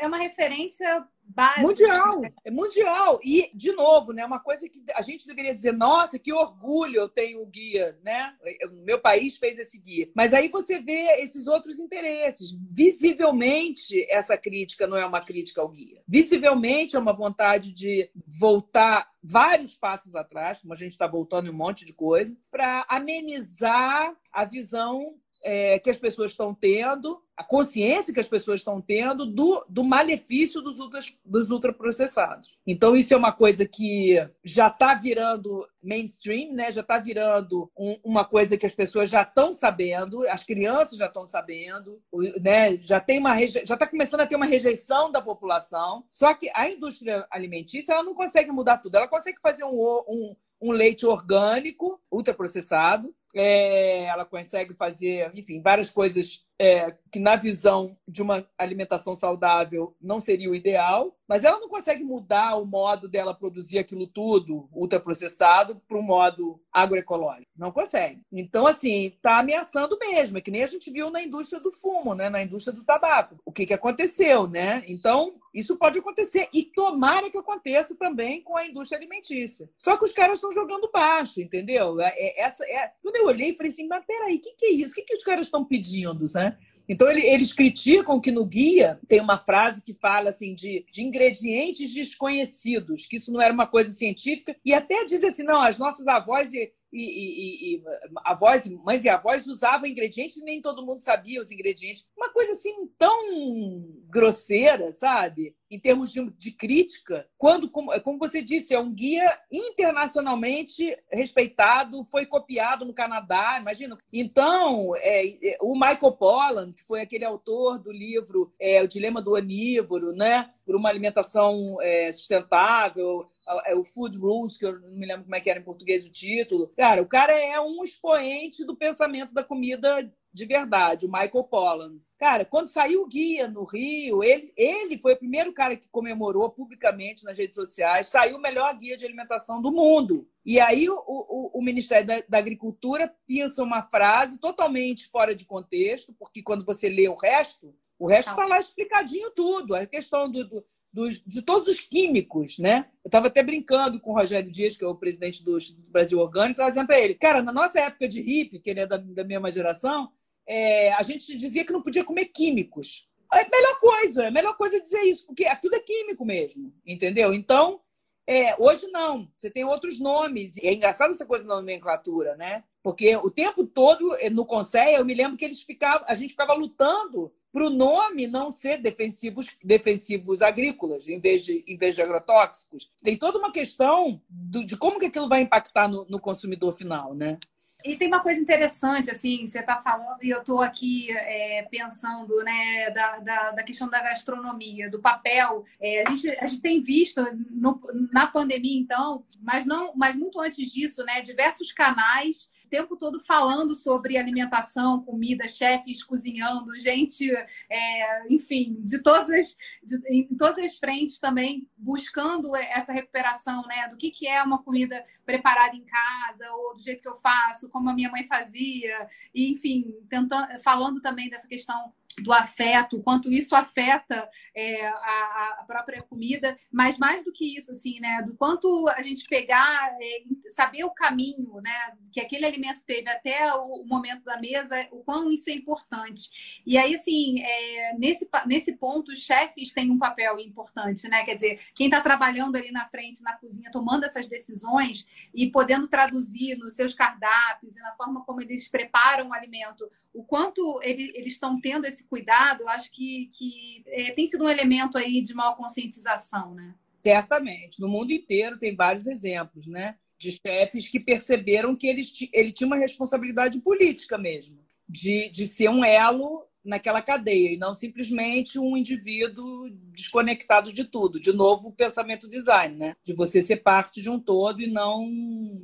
É 0.00 0.06
uma 0.06 0.18
referência 0.18 1.06
básica. 1.22 1.62
Mundial, 1.62 2.22
é 2.44 2.50
mundial. 2.50 3.18
E, 3.24 3.50
de 3.54 3.72
novo, 3.72 4.12
né? 4.12 4.24
Uma 4.24 4.40
coisa 4.40 4.68
que 4.68 4.82
a 4.94 5.02
gente 5.02 5.26
deveria 5.26 5.54
dizer, 5.54 5.72
nossa, 5.72 6.18
que 6.18 6.32
orgulho 6.32 6.96
eu 6.96 7.08
tenho 7.08 7.42
o 7.42 7.46
guia, 7.46 7.98
né? 8.04 8.34
O 8.70 8.84
meu 8.84 8.98
país 8.98 9.36
fez 9.36 9.58
esse 9.58 9.80
guia. 9.80 10.10
Mas 10.14 10.34
aí 10.34 10.48
você 10.48 10.80
vê 10.80 11.20
esses 11.22 11.46
outros 11.46 11.78
interesses. 11.78 12.50
Visivelmente, 12.70 14.06
essa 14.10 14.36
crítica 14.36 14.86
não 14.86 14.96
é 14.96 15.06
uma 15.06 15.20
crítica 15.20 15.60
ao 15.60 15.68
guia. 15.68 16.02
Visivelmente 16.06 16.96
é 16.96 16.98
uma 16.98 17.14
vontade 17.14 17.72
de 17.72 18.10
voltar 18.26 19.08
vários 19.22 19.74
passos 19.74 20.16
atrás, 20.16 20.58
como 20.58 20.72
a 20.72 20.76
gente 20.76 20.92
está 20.92 21.06
voltando 21.06 21.46
em 21.46 21.50
um 21.50 21.56
monte 21.56 21.84
de 21.84 21.92
coisa, 21.92 22.09
para 22.50 22.84
amenizar 22.88 24.14
a 24.32 24.44
visão 24.44 25.14
é, 25.42 25.78
que 25.78 25.90
as 25.90 25.96
pessoas 25.96 26.32
estão 26.32 26.54
tendo, 26.54 27.22
a 27.36 27.42
consciência 27.42 28.12
que 28.12 28.20
as 28.20 28.28
pessoas 28.28 28.60
estão 28.60 28.80
tendo 28.80 29.24
do, 29.24 29.64
do 29.68 29.82
malefício 29.82 30.60
dos, 30.60 30.78
ultras, 30.78 31.16
dos 31.24 31.50
ultraprocessados. 31.50 32.58
Então, 32.66 32.94
isso 32.94 33.14
é 33.14 33.16
uma 33.16 33.32
coisa 33.32 33.64
que 33.64 34.16
já 34.44 34.68
está 34.68 34.94
virando 34.94 35.66
mainstream, 35.82 36.52
né? 36.52 36.70
já 36.70 36.82
está 36.82 36.98
virando 36.98 37.70
um, 37.76 37.98
uma 38.04 38.24
coisa 38.24 38.56
que 38.58 38.66
as 38.66 38.74
pessoas 38.74 39.08
já 39.08 39.22
estão 39.22 39.54
sabendo, 39.54 40.26
as 40.28 40.44
crianças 40.44 40.98
já 40.98 41.06
estão 41.06 41.26
sabendo, 41.26 42.00
né? 42.40 42.76
já 42.76 43.00
tem 43.00 43.18
uma 43.18 43.34
já 43.46 43.74
está 43.74 43.86
começando 43.86 44.20
a 44.20 44.26
ter 44.26 44.36
uma 44.36 44.46
rejeição 44.46 45.10
da 45.10 45.22
população. 45.22 46.04
Só 46.10 46.34
que 46.34 46.50
a 46.54 46.68
indústria 46.68 47.26
alimentícia 47.30 47.94
ela 47.94 48.02
não 48.02 48.14
consegue 48.14 48.50
mudar 48.50 48.78
tudo, 48.78 48.96
ela 48.96 49.08
consegue 49.08 49.40
fazer 49.40 49.64
um, 49.64 49.78
um 50.06 50.36
um 50.60 50.72
leite 50.72 51.06
orgânico, 51.06 52.00
ultraprocessado, 52.10 53.14
é, 53.34 54.04
ela 54.04 54.24
consegue 54.24 54.74
fazer, 54.74 55.30
enfim, 55.34 55.62
várias 55.62 55.88
coisas 55.88 56.44
é, 56.60 56.94
que, 57.10 57.18
na 57.18 57.36
visão 57.36 57.90
de 58.06 58.20
uma 58.20 58.46
alimentação 58.58 59.16
saudável, 59.16 59.96
não 59.98 60.20
seria 60.20 60.50
o 60.50 60.54
ideal, 60.54 61.16
mas 61.26 61.42
ela 61.42 61.58
não 61.58 61.70
consegue 61.70 62.04
mudar 62.04 62.56
o 62.56 62.66
modo 62.66 63.08
dela 63.08 63.32
produzir 63.32 63.78
aquilo 63.78 64.06
tudo, 64.06 64.68
ultraprocessado, 64.70 65.80
para 65.88 65.96
um 65.96 66.02
modo 66.02 66.60
agroecológico. 66.70 67.50
Não 67.56 67.72
consegue. 67.72 68.20
Então, 68.30 68.66
assim, 68.66 69.06
está 69.06 69.38
ameaçando 69.38 69.96
mesmo, 69.98 70.36
é 70.36 70.40
que 70.42 70.50
nem 70.50 70.62
a 70.62 70.66
gente 70.66 70.90
viu 70.90 71.10
na 71.10 71.22
indústria 71.22 71.60
do 71.60 71.72
fumo, 71.72 72.14
né? 72.14 72.28
na 72.28 72.42
indústria 72.42 72.76
do 72.76 72.84
tabaco. 72.84 73.40
O 73.44 73.52
que, 73.52 73.64
que 73.64 73.72
aconteceu, 73.72 74.46
né? 74.46 74.84
Então, 74.86 75.36
isso 75.54 75.76
pode 75.76 75.98
acontecer 75.98 76.48
e 76.52 76.64
tomara 76.64 77.30
que 77.30 77.38
aconteça 77.38 77.96
também 77.96 78.42
com 78.42 78.56
a 78.56 78.66
indústria 78.66 78.98
alimentícia. 78.98 79.68
Só 79.78 79.96
que 79.96 80.04
os 80.04 80.12
caras 80.12 80.38
estão 80.38 80.52
jogando 80.52 80.90
baixo, 80.92 81.40
entendeu? 81.40 82.00
É, 82.00 82.12
é, 82.16 82.42
essa 82.42 82.64
é... 82.64 82.92
Quando 83.02 83.16
eu 83.16 83.26
olhei, 83.26 83.56
falei 83.56 83.72
assim, 83.72 83.86
mas 83.86 84.04
peraí, 84.04 84.36
o 84.36 84.40
que, 84.40 84.54
que 84.56 84.66
é 84.66 84.72
isso? 84.72 84.92
O 84.92 84.94
que, 84.94 85.02
que 85.02 85.16
os 85.16 85.24
caras 85.24 85.46
estão 85.46 85.64
pedindo, 85.64 86.26
né? 86.34 86.49
Então, 86.90 87.08
eles 87.08 87.52
criticam 87.52 88.20
que 88.20 88.32
no 88.32 88.44
guia 88.44 88.98
tem 89.06 89.20
uma 89.20 89.38
frase 89.38 89.80
que 89.80 89.94
fala 89.94 90.30
assim 90.30 90.56
de, 90.56 90.84
de 90.90 91.04
ingredientes 91.04 91.94
desconhecidos, 91.94 93.06
que 93.06 93.14
isso 93.14 93.32
não 93.32 93.40
era 93.40 93.54
uma 93.54 93.68
coisa 93.68 93.90
científica, 93.90 94.56
e 94.64 94.74
até 94.74 95.04
diz 95.04 95.22
assim: 95.22 95.44
não, 95.44 95.62
as 95.62 95.78
nossas 95.78 96.08
avós 96.08 96.52
e, 96.52 96.72
e, 96.92 97.04
e, 97.04 97.76
e, 97.76 97.82
avós, 98.24 98.66
mães 98.66 99.04
e 99.04 99.08
avós 99.08 99.46
usavam 99.46 99.86
ingredientes 99.86 100.38
e 100.38 100.44
nem 100.44 100.60
todo 100.60 100.84
mundo 100.84 100.98
sabia 100.98 101.40
os 101.40 101.52
ingredientes. 101.52 102.04
Uma 102.16 102.32
coisa 102.32 102.50
assim 102.50 102.74
tão 102.98 103.86
grosseira, 104.08 104.90
sabe? 104.90 105.54
Em 105.70 105.78
termos 105.78 106.10
de, 106.10 106.28
de 106.30 106.50
crítica, 106.50 107.26
quando, 107.38 107.70
como, 107.70 107.98
como, 108.00 108.18
você 108.18 108.42
disse, 108.42 108.74
é 108.74 108.78
um 108.80 108.92
guia 108.92 109.38
internacionalmente 109.52 110.96
respeitado, 111.10 112.04
foi 112.10 112.26
copiado 112.26 112.84
no 112.84 112.92
Canadá, 112.92 113.58
imagina. 113.60 113.96
Então, 114.12 114.96
é, 114.96 115.26
é, 115.26 115.58
o 115.60 115.74
Michael 115.74 116.12
Pollan, 116.12 116.72
que 116.72 116.82
foi 116.82 117.00
aquele 117.00 117.24
autor 117.24 117.78
do 117.78 117.92
livro 117.92 118.52
é, 118.58 118.82
O 118.82 118.88
Dilema 118.88 119.22
do 119.22 119.34
Onívoro, 119.34 120.12
né? 120.12 120.50
Por 120.66 120.74
uma 120.74 120.88
alimentação 120.88 121.78
é, 121.80 122.10
sustentável, 122.12 123.26
é 123.66 123.74
o 123.74 123.84
Food 123.84 124.16
Rules, 124.18 124.56
que 124.56 124.66
eu 124.66 124.78
não 124.80 124.96
me 124.96 125.06
lembro 125.06 125.24
como 125.24 125.34
é 125.34 125.40
que 125.40 125.50
era 125.50 125.58
em 125.58 125.64
português 125.64 126.04
o 126.04 126.10
título. 126.10 126.72
Cara, 126.76 127.02
o 127.02 127.06
cara 127.06 127.32
é 127.32 127.58
um 127.60 127.82
expoente 127.82 128.64
do 128.64 128.76
pensamento 128.76 129.34
da 129.34 129.42
comida 129.42 130.10
de 130.32 130.44
verdade, 130.44 131.06
o 131.06 131.10
Michael 131.10 131.44
Pollan. 131.44 131.98
Cara, 132.18 132.44
quando 132.44 132.66
saiu 132.66 133.02
o 133.02 133.08
guia 133.08 133.48
no 133.48 133.64
Rio, 133.64 134.22
ele, 134.22 134.52
ele 134.56 134.98
foi 134.98 135.14
o 135.14 135.18
primeiro 135.18 135.52
cara 135.52 135.76
que 135.76 135.88
comemorou 135.88 136.50
publicamente 136.50 137.24
nas 137.24 137.38
redes 137.38 137.54
sociais, 137.54 138.08
saiu 138.08 138.36
o 138.36 138.40
melhor 138.40 138.76
guia 138.76 138.96
de 138.96 139.04
alimentação 139.04 139.60
do 139.60 139.72
mundo. 139.72 140.28
E 140.44 140.60
aí 140.60 140.88
o, 140.88 140.94
o, 140.94 141.58
o 141.58 141.62
Ministério 141.62 142.06
da, 142.06 142.22
da, 142.28 142.38
Agricultura 142.38 143.14
pensa 143.26 143.62
uma 143.62 143.82
frase 143.82 144.38
totalmente 144.38 145.08
fora 145.08 145.34
de 145.34 145.46
contexto, 145.46 146.14
porque 146.18 146.42
quando 146.42 146.64
você 146.64 146.88
lê 146.88 147.08
o 147.08 147.16
resto, 147.16 147.74
O 147.98 148.06
resto 148.06 148.30
está 148.30 148.42
tá 148.42 148.48
lá 148.48 148.58
explicadinho 148.58 149.30
tudo. 149.30 149.74
A 149.74 149.86
questão 149.86 150.30
do, 150.30 150.44
do 150.44 150.64
dos, 150.92 151.22
de 151.24 151.42
todos 151.42 151.68
os 151.68 151.80
químicos, 151.80 152.58
né? 152.58 152.86
Eu 153.04 153.08
estava 153.08 153.28
até 153.28 153.42
brincando 153.42 154.00
com 154.00 154.10
o 154.10 154.14
Rogério 154.14 154.50
Dias, 154.50 154.76
que 154.76 154.84
é 154.84 154.88
o 154.88 154.94
presidente 154.94 155.44
do 155.44 155.56
Brasil 155.88 156.18
Orgânico, 156.18 156.56
trazendo 156.56 156.86
para 156.86 156.98
ele. 156.98 157.14
Cara, 157.14 157.42
na 157.42 157.52
nossa 157.52 157.80
época 157.80 158.08
de 158.08 158.20
hippie, 158.20 158.58
que 158.58 158.70
ele 158.70 158.80
é 158.80 158.86
da, 158.86 158.96
da 158.96 159.24
mesma 159.24 159.50
geração, 159.50 160.10
é, 160.50 160.92
a 160.94 161.02
gente 161.02 161.36
dizia 161.36 161.64
que 161.64 161.72
não 161.72 161.80
podia 161.80 162.04
comer 162.04 162.24
químicos. 162.24 163.08
É 163.32 163.42
a 163.42 163.48
melhor 163.48 163.78
coisa, 163.78 164.24
é 164.24 164.26
a 164.26 164.32
melhor 164.32 164.56
coisa 164.56 164.80
dizer 164.80 165.02
isso, 165.02 165.24
porque 165.24 165.44
aquilo 165.44 165.76
é 165.76 165.78
químico 165.78 166.24
mesmo, 166.24 166.74
entendeu? 166.84 167.32
Então, 167.32 167.80
é, 168.26 168.56
hoje 168.58 168.88
não, 168.88 169.28
você 169.36 169.48
tem 169.48 169.64
outros 169.64 170.00
nomes. 170.00 170.56
E 170.56 170.66
é 170.66 170.74
engraçado 170.74 171.12
essa 171.12 171.24
coisa 171.24 171.46
da 171.46 171.54
nomenclatura, 171.54 172.34
né? 172.34 172.64
Porque 172.82 173.14
o 173.14 173.30
tempo 173.30 173.64
todo 173.64 174.16
no 174.32 174.44
Conselho, 174.44 174.96
eu 174.96 175.04
me 175.04 175.14
lembro 175.14 175.36
que 175.36 175.44
eles 175.44 175.62
ficavam, 175.62 176.02
a 176.08 176.14
gente 176.16 176.30
ficava 176.30 176.52
lutando 176.52 177.32
para 177.52 177.64
o 177.64 177.70
nome 177.70 178.26
não 178.26 178.50
ser 178.50 178.78
defensivos, 178.78 179.56
defensivos 179.62 180.42
agrícolas, 180.42 181.06
em 181.06 181.20
vez, 181.20 181.44
de, 181.44 181.64
em 181.64 181.76
vez 181.76 181.94
de 181.94 182.02
agrotóxicos. 182.02 182.90
Tem 183.04 183.16
toda 183.16 183.38
uma 183.38 183.52
questão 183.52 184.20
do, 184.28 184.66
de 184.66 184.76
como 184.76 184.98
que 184.98 185.06
aquilo 185.06 185.28
vai 185.28 185.42
impactar 185.42 185.86
no, 185.86 186.04
no 186.08 186.18
consumidor 186.18 186.72
final, 186.72 187.14
né? 187.14 187.38
E 187.84 187.96
tem 187.96 188.08
uma 188.08 188.20
coisa 188.20 188.40
interessante, 188.40 189.10
assim, 189.10 189.46
você 189.46 189.60
está 189.60 189.80
falando, 189.82 190.22
e 190.22 190.30
eu 190.30 190.40
estou 190.40 190.60
aqui 190.60 191.10
é, 191.12 191.66
pensando, 191.70 192.36
né, 192.42 192.90
da, 192.90 193.18
da, 193.18 193.50
da, 193.52 193.62
questão 193.62 193.88
da 193.88 194.02
gastronomia, 194.02 194.90
do 194.90 195.00
papel. 195.00 195.64
É, 195.80 196.06
a, 196.06 196.10
gente, 196.10 196.28
a 196.30 196.46
gente 196.46 196.60
tem 196.60 196.82
visto 196.82 197.22
no, 197.50 197.80
na 198.12 198.26
pandemia, 198.26 198.78
então, 198.78 199.24
mas 199.42 199.64
não, 199.64 199.92
mas 199.94 200.16
muito 200.16 200.40
antes 200.40 200.70
disso, 200.72 201.04
né, 201.04 201.20
diversos 201.22 201.72
canais 201.72 202.50
tempo 202.70 202.96
todo 202.96 203.20
falando 203.20 203.74
sobre 203.74 204.16
alimentação, 204.16 205.02
comida, 205.02 205.48
chefes 205.48 206.02
cozinhando, 206.04 206.78
gente, 206.78 207.28
é, 207.68 208.32
enfim, 208.32 208.76
de 208.80 209.02
todas 209.02 209.30
as, 209.32 209.56
de, 209.82 210.00
em 210.08 210.36
todas 210.36 210.58
as 210.58 210.78
frentes 210.78 211.18
também 211.18 211.68
buscando 211.76 212.54
essa 212.56 212.92
recuperação, 212.92 213.66
né? 213.66 213.88
Do 213.88 213.96
que, 213.96 214.10
que 214.10 214.26
é 214.26 214.42
uma 214.42 214.62
comida 214.62 215.04
preparada 215.26 215.74
em 215.74 215.84
casa 215.84 216.52
ou 216.52 216.74
do 216.74 216.80
jeito 216.80 217.02
que 217.02 217.08
eu 217.08 217.16
faço, 217.16 217.68
como 217.68 217.90
a 217.90 217.94
minha 217.94 218.10
mãe 218.10 218.24
fazia, 218.26 219.08
e, 219.34 219.50
enfim, 219.50 219.92
tentando, 220.08 220.58
falando 220.60 221.00
também 221.00 221.28
dessa 221.28 221.48
questão 221.48 221.92
do 222.18 222.32
afeto, 222.32 223.02
quanto 223.02 223.30
isso 223.30 223.54
afeta 223.54 224.28
é, 224.54 224.86
a, 224.86 225.56
a, 225.60 225.64
própria 225.66 226.02
comida, 226.02 226.58
mas 226.70 226.98
mais 226.98 227.24
do 227.24 227.32
que 227.32 227.56
isso, 227.56 227.70
assim, 227.70 228.00
né, 228.00 228.22
do 228.22 228.34
quanto 228.34 228.88
a 228.88 229.00
gente 229.02 229.26
pegar, 229.26 229.96
é, 230.00 230.22
saber 230.50 230.84
o 230.84 230.90
caminho, 230.90 231.60
né, 231.62 231.94
que 232.12 232.20
aquele 232.20 232.44
alimento 232.44 232.84
teve 232.84 233.08
até 233.08 233.54
o, 233.54 233.82
o, 233.82 233.86
momento 233.86 234.24
da 234.24 234.38
mesa, 234.40 234.88
o 234.90 235.02
quão 235.04 235.30
isso 235.30 235.50
é 235.50 235.54
importante. 235.54 236.62
E 236.66 236.76
aí, 236.76 236.94
assim, 236.94 237.40
é, 237.40 237.96
nesse, 237.96 238.28
nesse 238.46 238.76
ponto, 238.76 239.12
os 239.12 239.20
chefes 239.20 239.72
têm 239.72 239.90
um 239.90 239.98
papel 239.98 240.38
importante, 240.40 241.08
né, 241.08 241.24
quer 241.24 241.34
dizer, 241.34 241.60
quem 241.74 241.86
está 241.86 242.00
trabalhando 242.00 242.56
ali 242.56 242.72
na 242.72 242.88
frente, 242.88 243.22
na 243.22 243.36
cozinha, 243.36 243.70
tomando 243.70 244.04
essas 244.04 244.28
decisões 244.28 245.06
e 245.32 245.50
podendo 245.50 245.88
traduzir 245.88 246.56
nos 246.56 246.74
seus 246.74 246.92
cardápios 246.92 247.76
e 247.76 247.80
na 247.80 247.92
forma 247.92 248.24
como 248.24 248.40
eles 248.40 248.68
preparam 248.68 249.28
o 249.28 249.32
alimento, 249.32 249.88
o 250.12 250.24
quanto 250.24 250.80
ele, 250.82 251.12
eles 251.14 251.34
estão 251.34 251.60
tendo 251.60 251.86
esse 251.86 251.99
cuidado, 252.04 252.68
acho 252.68 252.90
que, 252.90 253.30
que 253.36 253.82
é, 253.86 254.12
tem 254.12 254.26
sido 254.26 254.44
um 254.44 254.48
elemento 254.48 254.98
aí 254.98 255.22
de 255.22 255.34
maior 255.34 255.56
conscientização, 255.56 256.54
né? 256.54 256.74
Certamente. 257.02 257.80
No 257.80 257.88
mundo 257.88 258.12
inteiro 258.12 258.58
tem 258.58 258.74
vários 258.74 259.06
exemplos, 259.06 259.66
né? 259.66 259.96
De 260.18 260.32
chefes 260.32 260.88
que 260.88 261.00
perceberam 261.00 261.74
que 261.74 261.86
eles, 261.86 262.12
ele 262.32 262.52
tinha 262.52 262.66
uma 262.66 262.76
responsabilidade 262.76 263.60
política 263.60 264.18
mesmo, 264.18 264.58
de, 264.88 265.30
de 265.30 265.46
ser 265.46 265.70
um 265.70 265.84
elo 265.84 266.46
naquela 266.64 267.00
cadeia 267.00 267.52
e 267.52 267.56
não 267.56 267.72
simplesmente 267.74 268.58
um 268.58 268.76
indivíduo 268.76 269.70
desconectado 269.92 270.72
de 270.72 270.84
tudo. 270.84 271.20
De 271.20 271.32
novo, 271.32 271.68
o 271.68 271.72
pensamento 271.72 272.28
design, 272.28 272.76
né? 272.76 272.94
De 273.04 273.14
você 273.14 273.42
ser 273.42 273.58
parte 273.58 274.02
de 274.02 274.10
um 274.10 274.18
todo 274.18 274.60
e 274.60 274.66
não 274.66 275.04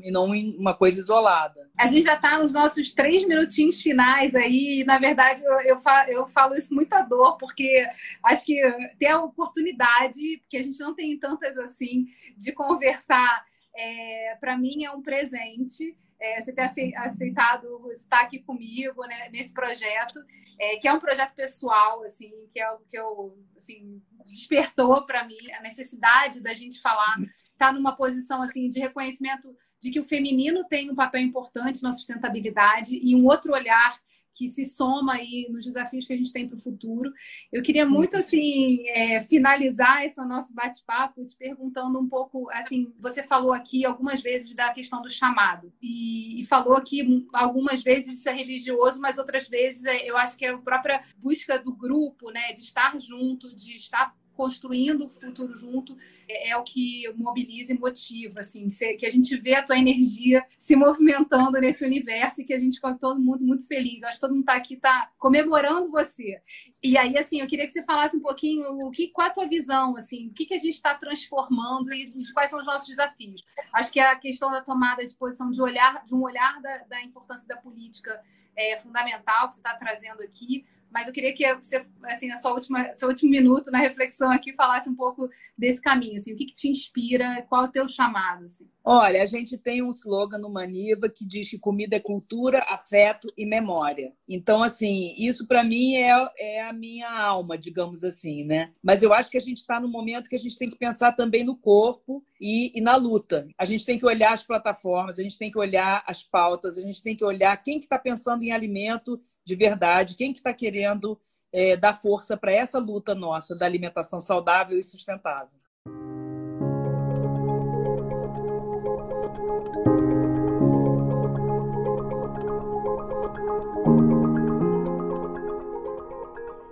e 0.03 0.11
não 0.11 0.27
uma 0.27 0.75
coisa 0.75 0.99
isolada. 0.99 1.71
A 1.79 1.87
gente 1.87 2.07
já 2.07 2.15
está 2.15 2.39
nos 2.39 2.53
nossos 2.53 2.93
três 2.93 3.27
minutinhos 3.27 3.81
finais 3.81 4.35
aí. 4.35 4.81
E, 4.81 4.85
na 4.85 4.99
verdade, 4.99 5.45
eu, 5.45 5.61
eu, 5.61 5.81
falo, 5.81 6.11
eu 6.11 6.27
falo 6.27 6.55
isso 6.55 6.75
muita 6.75 7.03
dor, 7.03 7.37
porque 7.37 7.87
acho 8.23 8.45
que 8.45 8.61
ter 8.99 9.09
a 9.09 9.23
oportunidade, 9.23 10.39
porque 10.43 10.57
a 10.57 10.63
gente 10.63 10.79
não 10.81 10.95
tem 10.95 11.19
tantas 11.19 11.59
assim, 11.59 12.07
de 12.37 12.53
conversar, 12.53 13.45
é, 13.77 14.37
para 14.41 14.57
mim 14.57 14.85
é 14.85 14.91
um 14.91 15.03
presente. 15.03 15.97
É, 16.19 16.41
você 16.41 16.53
ter 16.53 16.63
aceitado 16.97 17.93
estar 17.93 18.21
aqui 18.21 18.39
comigo 18.39 19.05
né, 19.07 19.29
nesse 19.31 19.53
projeto 19.53 20.19
é, 20.59 20.77
que 20.77 20.89
é 20.89 20.93
um 20.93 21.01
projeto 21.01 21.35
pessoal, 21.35 22.03
assim, 22.03 22.33
que 22.51 22.59
é 22.59 22.71
o 22.71 22.79
que 22.79 22.99
eu, 22.99 23.39
assim, 23.57 24.03
despertou 24.25 25.05
para 25.05 25.25
mim 25.25 25.37
a 25.59 25.61
necessidade 25.61 26.43
da 26.43 26.53
gente 26.53 26.81
falar, 26.81 27.17
estar 27.21 27.69
tá 27.69 27.73
numa 27.73 27.95
posição 27.95 28.43
assim 28.43 28.69
de 28.69 28.81
reconhecimento 28.81 29.55
de 29.81 29.91
que 29.91 30.01
o 30.01 30.05
feminino 30.05 30.65
tem 30.65 30.91
um 30.91 30.95
papel 30.95 31.21
importante 31.21 31.83
na 31.83 31.93
sustentabilidade 31.93 32.99
e 33.03 33.15
um 33.15 33.27
outro 33.27 33.53
olhar 33.53 33.99
que 34.37 34.49
se 34.49 34.65
soma 34.67 35.15
aí 35.15 35.49
nos 35.51 35.65
desafios 35.65 36.07
que 36.07 36.13
a 36.13 36.17
gente 36.17 36.33
tem 36.33 36.47
para 36.47 36.57
o 36.57 36.61
futuro. 36.61 37.11
Eu 37.51 37.63
queria 37.63 37.87
muito 37.87 38.13
uhum. 38.13 38.21
assim 38.21 38.87
é, 38.89 39.21
finalizar 39.23 40.05
esse 40.05 40.23
nosso 40.27 40.53
bate-papo 40.53 41.25
te 41.25 41.35
perguntando 41.37 41.99
um 41.99 42.07
pouco 42.07 42.49
assim, 42.51 42.93
você 43.01 43.23
falou 43.23 43.53
aqui 43.53 43.85
algumas 43.85 44.21
vezes 44.21 44.55
da 44.55 44.73
questão 44.73 45.01
do 45.01 45.09
chamado 45.09 45.73
e, 45.81 46.41
e 46.41 46.45
falou 46.45 46.75
aqui 46.75 47.27
algumas 47.33 47.83
vezes 47.83 48.19
isso 48.19 48.29
é 48.29 48.33
religioso, 48.33 49.01
mas 49.01 49.17
outras 49.17 49.49
vezes 49.49 49.85
é, 49.85 50.09
eu 50.09 50.17
acho 50.19 50.37
que 50.37 50.45
é 50.45 50.51
a 50.51 50.59
própria 50.59 51.03
busca 51.17 51.59
do 51.59 51.75
grupo, 51.75 52.31
né, 52.31 52.53
de 52.53 52.61
estar 52.61 52.99
junto, 53.01 53.55
de 53.57 53.75
estar 53.75 54.15
construindo 54.37 55.07
o 55.07 55.09
futuro 55.09 55.57
junto 55.57 55.97
é, 56.29 56.51
é, 56.51 56.57
o 56.57 56.63
que 56.63 57.11
mobiliza 57.15 57.73
e 57.73 57.79
motiva, 57.79 58.41
assim, 58.41 58.69
que 58.99 59.07
a 59.07 59.11
gente 59.11 59.37
vê 59.37 59.55
a 59.55 59.63
tua 59.63 59.79
energia 59.79 60.45
se 60.59 60.77
movimentando 60.77 61.59
nesse 61.59 61.85
universo 61.85 62.41
e 62.41 62.45
que 62.45 62.53
a 62.53 62.59
gente 62.59 62.77
fica 62.77 62.95
todo 62.95 63.19
mundo 63.19 63.43
muito 63.43 63.67
feliz. 63.67 64.03
Eu 64.03 64.09
acho 64.09 64.19
que 64.19 64.21
todo 64.21 64.33
mundo 64.33 64.41
está 64.41 64.55
aqui 64.55 64.77
tá 64.77 65.11
comemorando 65.19 65.91
você. 65.91 66.41
E 66.83 66.99
aí, 66.99 67.17
assim, 67.17 67.41
eu 67.41 67.47
queria 67.47 67.67
que 67.67 67.73
você 67.73 67.83
falasse 67.83 68.17
um 68.17 68.21
pouquinho 68.21 68.87
o 68.87 68.91
que, 68.91 69.09
qual 69.09 69.29
a 69.29 69.31
tua 69.31 69.47
visão, 69.47 69.97
assim, 69.97 70.29
o 70.29 70.35
que, 70.35 70.47
que 70.47 70.55
a 70.55 70.59
gente 70.59 70.75
está 70.75 70.95
transformando 70.95 71.93
e 71.93 72.13
quais 72.33 72.51
são 72.51 72.61
os 72.61 72.67
nossos 72.67 72.87
desafios. 72.87 73.43
Acho 73.73 73.91
que 73.91 73.99
a 73.99 74.15
questão 74.17 74.51
da 74.51 74.61
tomada 74.61 75.05
de 75.05 75.15
posição, 75.15 75.51
de 75.51 75.63
olhar, 75.63 76.05
de 76.05 76.15
um 76.15 76.23
olhar 76.23 76.61
da, 76.61 76.79
da 76.79 77.03
importância 77.03 77.49
da 77.49 77.57
política 77.57 78.23
é 78.57 78.77
fundamental 78.79 79.49
que 79.49 79.55
você 79.55 79.61
está 79.61 79.75
trazendo 79.75 80.23
aqui 80.23 80.65
mas 80.97 81.09
eu 81.09 81.13
queria 81.13 81.35
que 81.35 81.55
você, 81.57 81.85
assim, 82.05 82.27
na 82.27 82.37
sua 82.37 82.55
última, 82.55 82.91
seu 82.95 83.11
último 83.11 83.31
minuto 83.31 83.71
na 83.71 83.77
reflexão 83.77 84.31
aqui, 84.31 84.55
falasse 84.55 84.89
um 84.89 84.95
pouco 84.95 85.29
desse 85.57 85.79
caminho, 85.79 86.15
assim, 86.15 86.33
o 86.33 86.37
que, 86.37 86.47
que 86.47 86.55
te 86.55 86.71
inspira, 86.71 87.43
qual 87.51 87.67
é 87.67 87.69
o 87.69 87.71
teu 87.71 87.87
chamado, 87.87 88.47
assim? 88.47 88.67
Olha, 88.83 89.23
a 89.23 89.27
gente 89.27 89.59
tem 89.59 89.83
um 89.83 89.91
slogan 89.91 90.39
no 90.39 90.49
Maniva 90.49 91.07
que 91.11 91.29
diz 91.29 91.51
que 91.51 91.59
comida 91.59 91.97
é 91.97 92.01
cultura, 92.01 92.65
afeto 92.71 93.31
e 93.37 93.45
memória. 93.45 94.15
Então, 94.27 94.63
assim, 94.63 95.13
isso 95.19 95.47
para 95.47 95.63
mim 95.63 95.97
é, 95.97 96.13
é 96.39 96.63
a 96.63 96.73
minha 96.73 97.11
alma, 97.11 97.59
digamos 97.59 98.03
assim, 98.03 98.43
né? 98.45 98.73
Mas 98.83 99.03
eu 99.03 99.13
acho 99.13 99.31
que 99.31 99.37
a 99.37 99.41
gente 99.41 99.59
está 99.59 99.79
no 99.79 99.89
momento 99.89 100.31
que 100.31 100.37
a 100.37 100.39
gente 100.39 100.57
tem 100.57 100.71
que 100.71 100.79
pensar 100.79 101.13
também 101.13 101.45
no 101.45 101.57
corpo 101.57 102.25
e, 102.41 102.73
e, 102.75 102.81
na 102.81 102.97
luta. 102.97 103.47
A 103.59 103.67
gente 103.67 103.85
tem 103.85 103.99
que 103.99 104.07
olhar 104.07 104.33
as 104.33 104.45
plataformas, 104.45 105.19
a 105.19 105.23
gente 105.23 105.37
tem 105.37 105.51
que 105.51 105.59
olhar 105.59 106.03
as 106.07 106.23
pautas, 106.23 106.79
a 106.79 106.81
gente 106.81 107.03
tem 107.03 107.15
que 107.15 107.25
olhar 107.25 107.55
quem 107.63 107.79
que 107.79 107.85
está 107.85 107.99
pensando 107.99 108.45
em 108.45 108.53
alimento 108.53 109.21
de 109.47 109.55
verdade, 109.55 110.17
quem 110.17 110.33
que 110.33 110.41
está 110.41 110.53
querendo 110.53 111.19
é, 111.53 111.77
dar 111.77 111.95
força 111.95 112.37
para 112.37 112.51
essa 112.51 112.81
luta 112.81 113.15
nossa 113.15 113.55
da 113.55 113.65
alimentação 113.65 114.21
saudável 114.21 114.77
e 114.77 114.83
sustentável. 114.83 115.57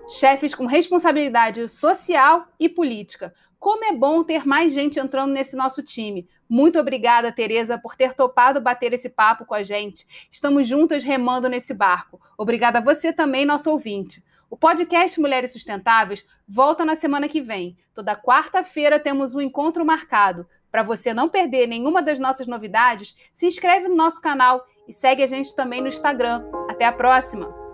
Chefes 0.08 0.54
com 0.54 0.66
responsabilidade 0.66 1.68
social 1.68 2.48
e 2.58 2.68
política. 2.68 3.32
Como 3.56 3.84
é 3.84 3.92
bom 3.94 4.24
ter 4.24 4.44
mais 4.44 4.74
gente 4.74 4.98
entrando 4.98 5.32
nesse 5.32 5.54
nosso 5.54 5.80
time. 5.80 6.28
Muito 6.48 6.78
obrigada, 6.78 7.32
Tereza, 7.32 7.78
por 7.78 7.96
ter 7.96 8.14
topado 8.14 8.60
bater 8.60 8.92
esse 8.92 9.08
papo 9.08 9.44
com 9.44 9.54
a 9.54 9.62
gente. 9.62 10.06
Estamos 10.30 10.66
juntas 10.68 11.02
remando 11.02 11.48
nesse 11.48 11.72
barco. 11.72 12.20
Obrigada 12.36 12.78
a 12.78 12.82
você 12.82 13.12
também, 13.12 13.44
nosso 13.44 13.70
ouvinte. 13.70 14.22
O 14.50 14.56
podcast 14.56 15.20
Mulheres 15.20 15.52
Sustentáveis 15.52 16.26
volta 16.46 16.84
na 16.84 16.94
semana 16.94 17.28
que 17.28 17.40
vem. 17.40 17.76
Toda 17.92 18.14
quarta-feira 18.14 19.00
temos 19.00 19.34
um 19.34 19.40
encontro 19.40 19.84
marcado. 19.84 20.46
Para 20.70 20.82
você 20.82 21.14
não 21.14 21.28
perder 21.28 21.66
nenhuma 21.66 22.02
das 22.02 22.18
nossas 22.18 22.46
novidades, 22.46 23.16
se 23.32 23.46
inscreve 23.46 23.88
no 23.88 23.96
nosso 23.96 24.20
canal 24.20 24.64
e 24.86 24.92
segue 24.92 25.22
a 25.22 25.26
gente 25.26 25.54
também 25.56 25.80
no 25.80 25.88
Instagram. 25.88 26.44
Até 26.68 26.84
a 26.84 26.92
próxima! 26.92 27.64